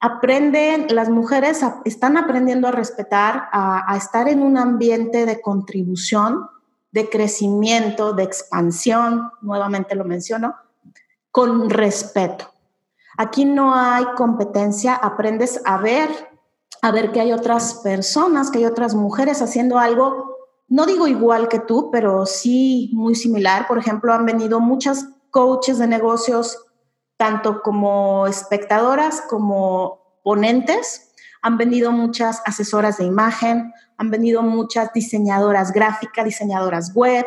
Aprenden, 0.00 0.88
las 0.90 1.08
mujeres 1.08 1.60
están 1.86 2.18
aprendiendo 2.18 2.68
a 2.68 2.72
respetar, 2.72 3.48
a, 3.50 3.96
estar 3.96 4.28
en 4.28 4.42
un 4.42 4.58
ambiente 4.58 5.24
de 5.24 5.40
contribución, 5.40 6.46
de 6.90 7.08
crecimiento, 7.08 8.12
de 8.12 8.24
expansión, 8.24 9.30
nuevamente 9.40 9.94
lo 9.94 10.04
menciono, 10.04 10.56
con 11.30 11.70
respeto. 11.70 12.51
Aquí 13.16 13.44
no 13.44 13.74
hay 13.74 14.04
competencia, 14.16 14.94
aprendes 14.94 15.60
a 15.64 15.78
ver, 15.78 16.08
a 16.80 16.90
ver 16.90 17.12
que 17.12 17.20
hay 17.20 17.32
otras 17.32 17.74
personas, 17.74 18.50
que 18.50 18.58
hay 18.58 18.64
otras 18.64 18.94
mujeres 18.94 19.42
haciendo 19.42 19.78
algo, 19.78 20.32
no 20.68 20.86
digo 20.86 21.06
igual 21.06 21.48
que 21.48 21.58
tú, 21.58 21.90
pero 21.90 22.24
sí 22.24 22.90
muy 22.94 23.14
similar. 23.14 23.68
Por 23.68 23.76
ejemplo, 23.76 24.14
han 24.14 24.24
venido 24.24 24.58
muchas 24.58 25.06
coaches 25.30 25.78
de 25.78 25.86
negocios, 25.86 26.64
tanto 27.18 27.60
como 27.60 28.26
espectadoras 28.26 29.20
como 29.28 30.20
ponentes. 30.24 31.12
Han 31.42 31.58
venido 31.58 31.92
muchas 31.92 32.40
asesoras 32.46 32.96
de 32.96 33.04
imagen, 33.04 33.70
han 33.98 34.10
venido 34.10 34.40
muchas 34.42 34.92
diseñadoras 34.94 35.72
gráficas, 35.72 36.24
diseñadoras 36.24 36.94
web, 36.94 37.26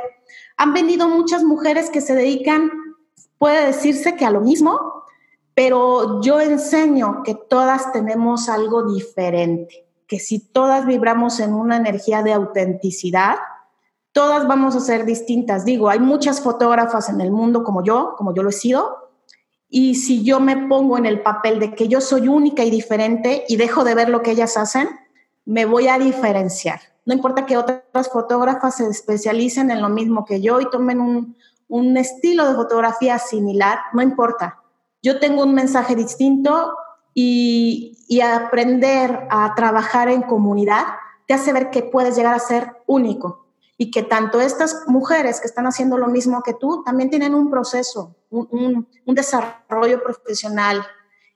han 0.58 0.74
venido 0.74 1.08
muchas 1.08 1.44
mujeres 1.44 1.92
que 1.92 2.02
se 2.02 2.16
dedican, 2.16 2.72
puede 3.38 3.68
decirse 3.68 4.16
que 4.16 4.26
a 4.26 4.32
lo 4.32 4.42
mismo, 4.42 5.05
pero 5.56 6.22
yo 6.22 6.42
enseño 6.42 7.24
que 7.24 7.34
todas 7.34 7.92
tenemos 7.92 8.50
algo 8.50 8.84
diferente. 8.84 9.82
que 10.08 10.20
si 10.20 10.38
todas 10.38 10.86
vibramos 10.86 11.40
en 11.40 11.56
una 11.56 11.78
energía 11.78 12.22
de 12.22 12.32
autenticidad, 12.32 13.38
todas 14.12 14.48
vamos 14.48 14.76
a 14.76 14.80
ser 14.80 15.04
distintas. 15.04 15.66
Digo, 15.66 15.90
hay 15.90 15.98
muchas 15.98 16.42
fotógrafas 16.42 17.10
en 17.10 17.22
el 17.22 17.32
mundo 17.32 17.64
como 17.64 17.84
yo, 17.84 18.14
como 18.16 18.32
yo 18.32 18.44
lo 18.44 18.50
he 18.50 18.54
sido, 18.54 19.10
y 19.68 19.96
si 19.96 20.24
yo 20.24 20.40
me 20.40 20.68
pongo 20.68 21.00
en 21.00 21.08
el 21.08 21.24
papel 21.24 21.60
de 21.60 21.74
que 21.74 21.88
yo 21.88 22.02
soy 22.02 22.28
única 22.28 22.64
y 22.64 22.70
diferente 22.70 23.46
y 23.48 23.58
dejo 23.58 23.84
de 23.84 23.96
ver 23.96 24.10
lo 24.10 24.22
que 24.22 24.32
ellas 24.32 24.58
hacen, 24.58 24.90
me 25.44 25.66
voy 25.66 25.88
a 25.88 25.98
diferenciar. 25.98 26.82
No 27.06 27.16
importa 27.16 27.48
que 27.48 27.58
otras 27.58 28.10
fotógrafas 28.12 28.78
se 28.78 28.88
especialicen 28.88 29.72
en 29.72 29.82
lo 29.82 29.90
mismo 29.90 30.24
que 30.24 30.40
yo 30.40 30.62
y 30.62 30.70
tomen 30.70 31.02
un, 31.02 31.36
un 31.68 31.98
estilo 31.98 32.48
de 32.48 32.56
fotografía 32.56 33.18
similar, 33.18 33.80
no 33.94 34.04
importa. 34.04 34.62
Yo 35.06 35.20
tengo 35.20 35.44
un 35.44 35.54
mensaje 35.54 35.96
distinto 35.96 36.76
y, 37.14 37.92
aprender 38.24 39.28
a 39.30 39.54
trabajar 39.56 40.10
en 40.10 40.24
comunidad 40.24 40.86
te 41.28 41.36
hace 41.36 41.54
ver 41.54 41.70
que 41.70 41.84
puedes 41.84 42.16
llegar 42.16 42.34
a 42.34 42.40
ser 42.40 42.82
único 42.88 43.46
y 43.78 43.92
que 43.92 44.02
tanto 44.02 44.42
estas 44.42 44.84
mujeres 44.88 45.40
que 45.40 45.48
están 45.48 45.68
haciendo 45.68 46.00
lo 46.00 46.08
mismo 46.08 46.42
que 46.42 46.56
tú 46.56 46.82
también 46.84 47.12
tienen 47.12 47.36
un 47.36 47.52
proceso, 47.52 48.16
un, 48.32 48.88
un, 49.06 49.16
desarrollo 49.16 50.02
profesional 50.02 50.84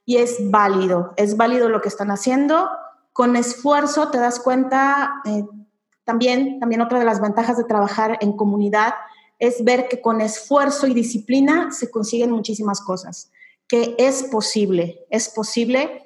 y 0.03 0.17
es 0.17 0.37
válido, 0.49 1.13
es 1.15 1.37
válido 1.37 1.69
lo 1.69 1.81
que 1.81 1.89
están 1.89 2.09
haciendo. 2.09 2.69
Con 3.13 3.35
esfuerzo 3.35 4.09
te 4.09 4.17
das 4.17 4.39
cuenta, 4.39 5.21
eh, 5.25 5.45
también, 6.05 6.59
también 6.59 6.81
otra 6.81 6.97
de 6.97 7.05
las 7.05 7.21
ventajas 7.21 7.57
de 7.57 7.65
trabajar 7.65 8.17
en 8.21 8.35
comunidad 8.35 8.95
es 9.37 9.63
ver 9.63 9.87
que 9.87 10.01
con 10.01 10.21
esfuerzo 10.21 10.87
y 10.87 10.93
disciplina 10.93 11.71
se 11.71 11.91
consiguen 11.91 12.31
muchísimas 12.31 12.81
cosas, 12.81 13.31
que 13.69 13.95
es 13.99 14.23
posible, 14.23 15.05
es 15.09 15.29
posible. 15.29 16.03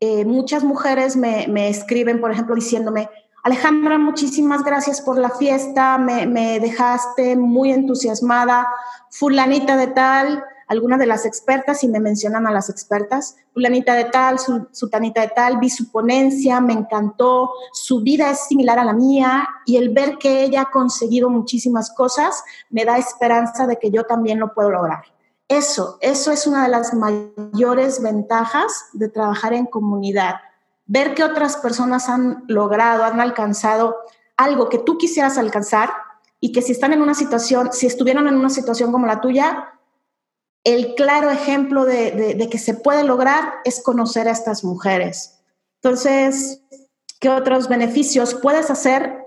Eh, 0.00 0.24
muchas 0.24 0.64
mujeres 0.64 1.14
me, 1.14 1.68
escriben, 1.68 2.20
por 2.20 2.32
ejemplo, 2.32 2.56
diciéndome, 2.56 3.08
Alejandra, 3.44 3.98
muchísimas 3.98 4.64
gracias 4.64 5.00
por 5.00 5.18
la 5.18 5.30
fiesta, 5.30 5.98
me, 5.98 6.58
dejaste 6.58 7.36
muy 7.36 7.70
entusiasmada, 7.72 8.66
fulanita 9.10 9.76
de 9.76 9.88
tal, 9.88 10.42
algunas 10.68 10.98
de 10.98 11.06
las 11.06 11.26
expertas 11.26 11.84
y 11.84 11.88
me 11.88 12.00
mencionan 12.00 12.46
a 12.46 12.52
las 12.52 12.70
expertas, 12.70 13.36
fulanita 13.52 13.94
de 13.94 14.04
tal, 14.06 14.38
su, 14.38 14.68
sutanita 14.72 15.20
de 15.20 15.28
tal, 15.28 15.58
vi 15.58 15.68
su 15.68 15.90
ponencia, 15.90 16.60
me 16.60 16.72
encantó, 16.72 17.50
su 17.72 18.00
vida 18.00 18.30
es 18.30 18.46
similar 18.46 18.78
a 18.78 18.84
la 18.84 18.92
mía 18.92 19.46
y 19.66 19.76
el 19.76 19.90
ver 19.90 20.16
que 20.18 20.44
ella 20.44 20.62
ha 20.62 20.70
conseguido 20.70 21.28
muchísimas 21.28 21.90
cosas 21.90 22.42
me 22.70 22.84
da 22.84 22.96
esperanza 22.96 23.66
de 23.66 23.76
que 23.76 23.90
yo 23.90 24.04
también 24.04 24.38
lo 24.38 24.54
puedo 24.54 24.70
lograr. 24.70 25.02
Eso, 25.48 25.98
eso 26.00 26.32
es 26.32 26.46
una 26.46 26.64
de 26.64 26.70
las 26.70 26.94
mayores 26.94 28.00
ventajas 28.00 28.86
de 28.92 29.08
trabajar 29.08 29.52
en 29.52 29.66
comunidad. 29.66 30.36
Ver 30.86 31.14
que 31.14 31.24
otras 31.24 31.56
personas 31.56 32.08
han 32.08 32.44
logrado, 32.48 33.04
han 33.04 33.20
alcanzado 33.20 33.96
algo 34.36 34.68
que 34.68 34.78
tú 34.78 34.98
quisieras 34.98 35.38
alcanzar 35.38 35.92
y 36.40 36.52
que 36.52 36.62
si 36.62 36.72
están 36.72 36.92
en 36.92 37.02
una 37.02 37.14
situación, 37.14 37.72
si 37.72 37.86
estuvieron 37.86 38.26
en 38.26 38.34
una 38.34 38.50
situación 38.50 38.90
como 38.92 39.06
la 39.06 39.20
tuya, 39.20 39.72
el 40.64 40.94
claro 40.94 41.30
ejemplo 41.30 41.84
de, 41.84 42.48
que 42.50 42.58
se 42.58 42.74
puede 42.74 43.04
lograr 43.04 43.54
es 43.64 43.82
conocer 43.82 44.28
a 44.28 44.32
estas 44.32 44.64
mujeres. 44.64 45.40
Entonces, 45.82 46.62
¿qué 47.20 47.30
otros 47.30 47.68
beneficios? 47.68 48.34
Puedes 48.34 48.70
hacer 48.70 49.24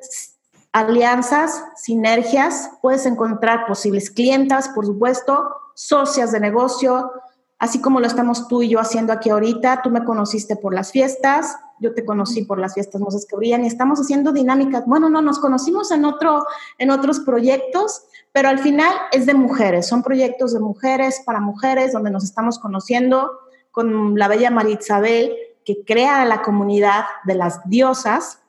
alianzas, 0.71 1.63
sinergias, 1.75 2.71
puedes 2.81 3.05
encontrar 3.05 3.65
posibles 3.65 4.09
clientas, 4.09 4.69
por 4.69 4.85
supuesto, 4.85 5.55
socias 5.75 6.31
de 6.31 6.39
negocio, 6.39 7.11
así 7.59 7.79
como 7.79 7.99
lo 7.99 8.07
estamos 8.07 8.47
tú 8.47 8.63
y 8.63 8.69
yo 8.69 8.79
haciendo 8.79 9.13
aquí 9.13 9.29
ahorita. 9.29 9.81
Tú 9.83 9.91
me 9.91 10.03
conociste 10.03 10.55
por 10.55 10.73
las 10.73 10.91
fiestas, 10.91 11.55
yo 11.79 11.93
te 11.93 12.05
conocí 12.05 12.43
por 12.43 12.57
las 12.57 12.73
fiestas 12.73 13.01
Mosas 13.01 13.25
que 13.29 13.35
Brillan 13.35 13.63
y 13.63 13.67
estamos 13.67 13.99
haciendo 13.99 14.31
dinámicas. 14.31 14.85
Bueno, 14.87 15.09
no, 15.09 15.21
nos 15.21 15.39
conocimos 15.39 15.91
en, 15.91 16.05
otro, 16.05 16.45
en 16.77 16.89
otros 16.89 17.19
proyectos, 17.19 18.03
pero 18.31 18.49
al 18.49 18.59
final 18.59 18.91
es 19.11 19.25
de 19.25 19.33
mujeres, 19.33 19.87
son 19.87 20.01
proyectos 20.01 20.53
de 20.53 20.59
mujeres 20.59 21.21
para 21.25 21.39
mujeres 21.39 21.93
donde 21.93 22.11
nos 22.11 22.23
estamos 22.23 22.59
conociendo 22.59 23.31
con 23.71 24.17
la 24.17 24.27
bella 24.27 24.51
María 24.51 24.77
Isabel 24.79 25.35
que 25.65 25.83
crea 25.83 26.23
la 26.25 26.41
comunidad 26.41 27.05
de 27.25 27.35
las 27.35 27.67
diosas 27.67 28.39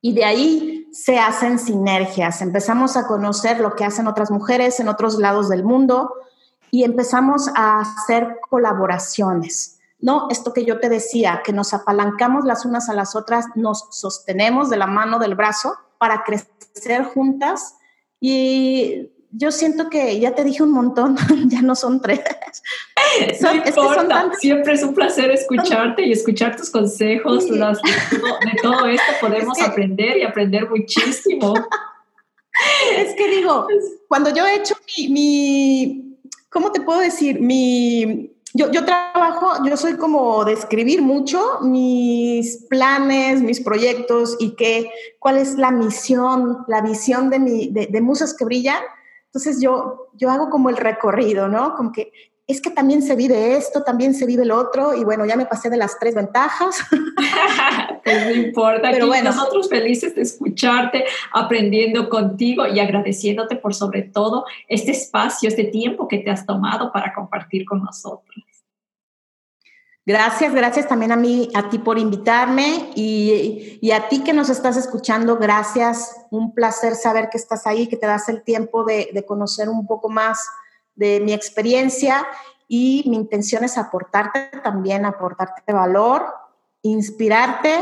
y 0.00 0.14
de 0.14 0.24
ahí 0.24 0.88
se 0.92 1.18
hacen 1.18 1.58
sinergias, 1.58 2.40
empezamos 2.40 2.96
a 2.96 3.06
conocer 3.06 3.60
lo 3.60 3.74
que 3.74 3.84
hacen 3.84 4.06
otras 4.06 4.30
mujeres 4.30 4.80
en 4.80 4.88
otros 4.88 5.18
lados 5.18 5.48
del 5.48 5.62
mundo 5.62 6.12
y 6.70 6.84
empezamos 6.84 7.48
a 7.54 7.80
hacer 7.80 8.38
colaboraciones. 8.48 9.78
No, 9.98 10.28
esto 10.30 10.52
que 10.52 10.64
yo 10.64 10.78
te 10.78 10.88
decía, 10.88 11.42
que 11.44 11.52
nos 11.52 11.72
apalancamos 11.72 12.44
las 12.44 12.64
unas 12.64 12.88
a 12.88 12.94
las 12.94 13.16
otras, 13.16 13.46
nos 13.54 13.86
sostenemos 13.90 14.68
de 14.68 14.76
la 14.76 14.86
mano 14.86 15.18
del 15.18 15.34
brazo 15.34 15.76
para 15.98 16.22
crecer 16.24 17.04
juntas 17.04 17.76
y 18.20 19.10
yo 19.30 19.52
siento 19.52 19.90
que 19.90 20.18
ya 20.18 20.34
te 20.34 20.44
dije 20.44 20.62
un 20.62 20.72
montón, 20.72 21.16
ya 21.48 21.62
no 21.62 21.74
son 21.74 22.00
tres. 22.00 22.20
no 23.40 23.54
importa, 23.54 24.30
siempre 24.38 24.74
es 24.74 24.82
un 24.82 24.94
placer 24.94 25.30
escucharte 25.30 26.06
y 26.06 26.12
escuchar 26.12 26.56
tus 26.56 26.70
consejos. 26.70 27.48
de, 27.48 27.62
todo, 28.62 28.86
esto 28.86 29.12
podemos 29.20 29.60
aprender 29.60 30.18
y 30.18 30.22
aprender 30.22 30.68
muchísimo. 30.68 31.54
es 32.96 33.14
que 33.14 33.28
digo, 33.28 33.66
cuando 34.08 34.34
yo 34.34 34.46
he 34.46 34.56
hecho 34.56 34.74
mi, 34.96 35.08
mi 35.08 36.05
¿cómo 36.56 36.72
te 36.72 36.80
puedo 36.80 37.00
decir? 37.00 37.38
Mi, 37.38 38.32
yo, 38.54 38.72
yo, 38.72 38.86
trabajo, 38.86 39.62
yo 39.68 39.76
soy 39.76 39.98
como 39.98 40.42
de 40.46 40.54
escribir 40.54 41.02
mucho 41.02 41.60
mis 41.60 42.64
planes, 42.70 43.42
mis 43.42 43.60
proyectos 43.60 44.38
y 44.40 44.56
qué, 44.56 44.90
cuál 45.18 45.36
es 45.36 45.56
la 45.56 45.70
misión, 45.70 46.64
la 46.66 46.80
visión 46.80 47.28
de, 47.28 47.38
mi, 47.38 47.68
de, 47.68 47.88
de 47.88 48.00
Musas 48.00 48.34
que 48.34 48.46
Brillan 48.46 48.82
entonces 49.36 49.60
yo, 49.60 50.08
yo 50.14 50.30
hago 50.30 50.48
como 50.48 50.70
el 50.70 50.78
recorrido, 50.78 51.46
¿no? 51.46 51.74
Como 51.74 51.92
que 51.92 52.10
es 52.48 52.60
que 52.60 52.70
también 52.70 53.02
se 53.02 53.16
vive 53.16 53.56
esto, 53.56 53.82
también 53.82 54.14
se 54.14 54.24
vive 54.24 54.44
lo 54.44 54.56
otro, 54.56 54.94
y 54.94 55.02
bueno, 55.02 55.26
ya 55.26 55.36
me 55.36 55.46
pasé 55.46 55.68
de 55.68 55.76
las 55.76 55.98
tres 55.98 56.14
ventajas. 56.14 56.76
pues 58.04 58.24
no 58.24 58.30
importa, 58.30 58.90
pero 58.92 59.08
bueno. 59.08 59.30
nosotros 59.30 59.68
felices 59.68 60.14
de 60.14 60.22
escucharte, 60.22 61.04
aprendiendo 61.32 62.08
contigo 62.08 62.64
y 62.66 62.78
agradeciéndote 62.78 63.56
por 63.56 63.74
sobre 63.74 64.02
todo 64.02 64.44
este 64.68 64.92
espacio, 64.92 65.48
este 65.48 65.64
tiempo 65.64 66.06
que 66.06 66.18
te 66.18 66.30
has 66.30 66.46
tomado 66.46 66.92
para 66.92 67.12
compartir 67.12 67.64
con 67.64 67.82
nosotros. 67.82 68.44
Gracias, 70.08 70.54
gracias 70.54 70.86
también 70.86 71.10
a 71.10 71.16
mí, 71.16 71.50
a 71.52 71.68
ti 71.68 71.78
por 71.78 71.98
invitarme 71.98 72.92
y, 72.94 73.76
y, 73.80 73.90
a 73.90 74.08
ti 74.08 74.22
que 74.22 74.32
nos 74.32 74.50
estás 74.50 74.76
escuchando, 74.76 75.36
gracias. 75.36 76.14
Un 76.30 76.54
placer 76.54 76.94
saber 76.94 77.28
que 77.28 77.38
estás 77.38 77.66
ahí, 77.66 77.88
que 77.88 77.96
te 77.96 78.06
das 78.06 78.28
el 78.28 78.44
tiempo 78.44 78.84
de, 78.84 79.10
de 79.12 79.24
conocer 79.24 79.68
un 79.68 79.84
poco 79.84 80.08
más 80.08 80.46
de 80.96 81.20
mi 81.20 81.32
experiencia 81.32 82.26
y 82.68 83.04
mi 83.06 83.16
intención 83.16 83.64
es 83.64 83.78
aportarte 83.78 84.50
también, 84.64 85.04
aportarte 85.04 85.72
valor, 85.72 86.26
inspirarte 86.82 87.72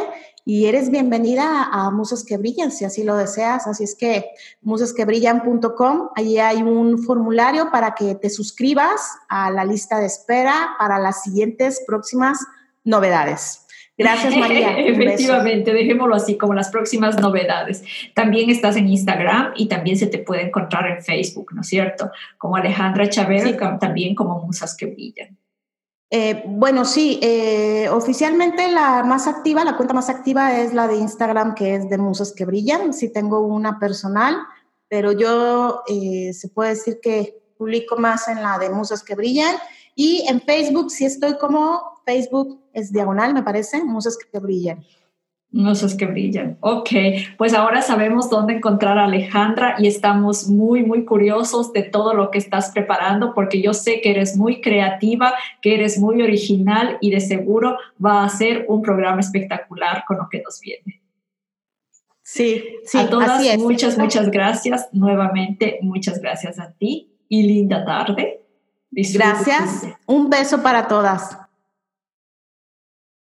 y 0.44 0.66
eres 0.66 0.90
bienvenida 0.90 1.70
a 1.72 1.90
Musas 1.90 2.22
que 2.22 2.36
Brillan 2.36 2.70
si 2.70 2.84
así 2.84 3.02
lo 3.02 3.16
deseas. 3.16 3.66
Así 3.66 3.84
es 3.84 3.94
que 3.94 4.30
musasquebrillan.com, 4.60 6.10
allí 6.14 6.38
hay 6.38 6.62
un 6.62 6.98
formulario 6.98 7.70
para 7.70 7.94
que 7.94 8.14
te 8.14 8.28
suscribas 8.28 9.12
a 9.28 9.50
la 9.50 9.64
lista 9.64 9.98
de 9.98 10.06
espera 10.06 10.76
para 10.78 10.98
las 10.98 11.22
siguientes 11.22 11.82
próximas 11.86 12.38
novedades. 12.84 13.63
Gracias, 13.96 14.36
María. 14.38 14.78
Efectivamente, 14.78 15.72
dejémoslo 15.72 16.14
así 16.14 16.36
como 16.36 16.54
las 16.54 16.70
próximas 16.70 17.20
novedades. 17.20 17.82
También 18.14 18.50
estás 18.50 18.76
en 18.76 18.88
Instagram 18.88 19.52
y 19.56 19.68
también 19.68 19.96
se 19.96 20.06
te 20.06 20.18
puede 20.18 20.42
encontrar 20.42 20.86
en 20.88 21.02
Facebook, 21.02 21.52
¿no 21.54 21.60
es 21.60 21.68
cierto? 21.68 22.10
Como 22.38 22.56
Alejandra 22.56 23.08
Chavero, 23.08 23.56
también 23.78 24.14
como 24.14 24.40
Musas 24.40 24.76
que 24.76 24.86
Brillan. 24.86 25.38
Eh, 26.10 26.44
bueno, 26.46 26.84
sí, 26.84 27.18
eh, 27.22 27.88
oficialmente 27.90 28.70
la 28.70 29.02
más 29.02 29.26
activa, 29.26 29.64
la 29.64 29.76
cuenta 29.76 29.94
más 29.94 30.08
activa 30.08 30.60
es 30.60 30.72
la 30.72 30.86
de 30.86 30.96
Instagram, 30.96 31.54
que 31.54 31.74
es 31.74 31.88
de 31.88 31.98
Musas 31.98 32.32
que 32.32 32.44
Brillan. 32.44 32.92
Sí 32.92 33.12
tengo 33.12 33.40
una 33.40 33.80
personal, 33.80 34.36
pero 34.88 35.12
yo 35.12 35.82
eh, 35.88 36.32
se 36.32 36.48
puede 36.48 36.70
decir 36.70 37.00
que 37.02 37.42
publico 37.58 37.96
más 37.96 38.28
en 38.28 38.42
la 38.42 38.58
de 38.58 38.70
Musas 38.70 39.02
que 39.02 39.14
Brillan. 39.14 39.56
Y 39.96 40.24
en 40.28 40.40
Facebook 40.40 40.90
sí 40.90 41.04
estoy 41.04 41.36
como 41.38 42.00
Facebook 42.04 42.63
es 42.74 42.92
diagonal, 42.92 43.32
me 43.32 43.42
parece, 43.42 43.84
Musas 43.84 44.18
que 44.18 44.38
Brillan. 44.38 44.84
Musas 45.54 45.94
que 45.94 46.06
brillan. 46.06 46.58
Ok, 46.60 46.90
pues 47.38 47.54
ahora 47.54 47.80
sabemos 47.80 48.28
dónde 48.28 48.54
encontrar 48.54 48.98
a 48.98 49.04
Alejandra 49.04 49.76
y 49.78 49.86
estamos 49.86 50.48
muy, 50.48 50.82
muy 50.82 51.04
curiosos 51.04 51.72
de 51.72 51.84
todo 51.84 52.12
lo 52.12 52.32
que 52.32 52.38
estás 52.38 52.72
preparando 52.72 53.34
porque 53.34 53.62
yo 53.62 53.72
sé 53.72 54.00
que 54.00 54.10
eres 54.10 54.36
muy 54.36 54.60
creativa, 54.60 55.32
que 55.62 55.74
eres 55.74 55.96
muy 56.00 56.22
original 56.22 56.98
y 57.00 57.10
de 57.10 57.20
seguro 57.20 57.78
va 58.04 58.24
a 58.24 58.28
ser 58.30 58.66
un 58.68 58.82
programa 58.82 59.20
espectacular 59.20 60.02
con 60.08 60.16
lo 60.16 60.28
que 60.28 60.42
nos 60.42 60.58
viene. 60.58 61.02
Sí, 62.20 62.64
sí. 62.84 62.98
A 62.98 63.08
todas, 63.08 63.56
muchas, 63.58 63.96
muchas 63.96 64.32
gracias. 64.32 64.88
Nuevamente, 64.90 65.78
muchas 65.82 66.20
gracias 66.20 66.58
a 66.58 66.72
ti 66.72 67.14
y 67.28 67.44
linda 67.44 67.84
tarde. 67.84 68.40
Gracias. 68.90 69.86
Un 70.06 70.30
beso 70.30 70.62
para 70.64 70.88
todas. 70.88 71.43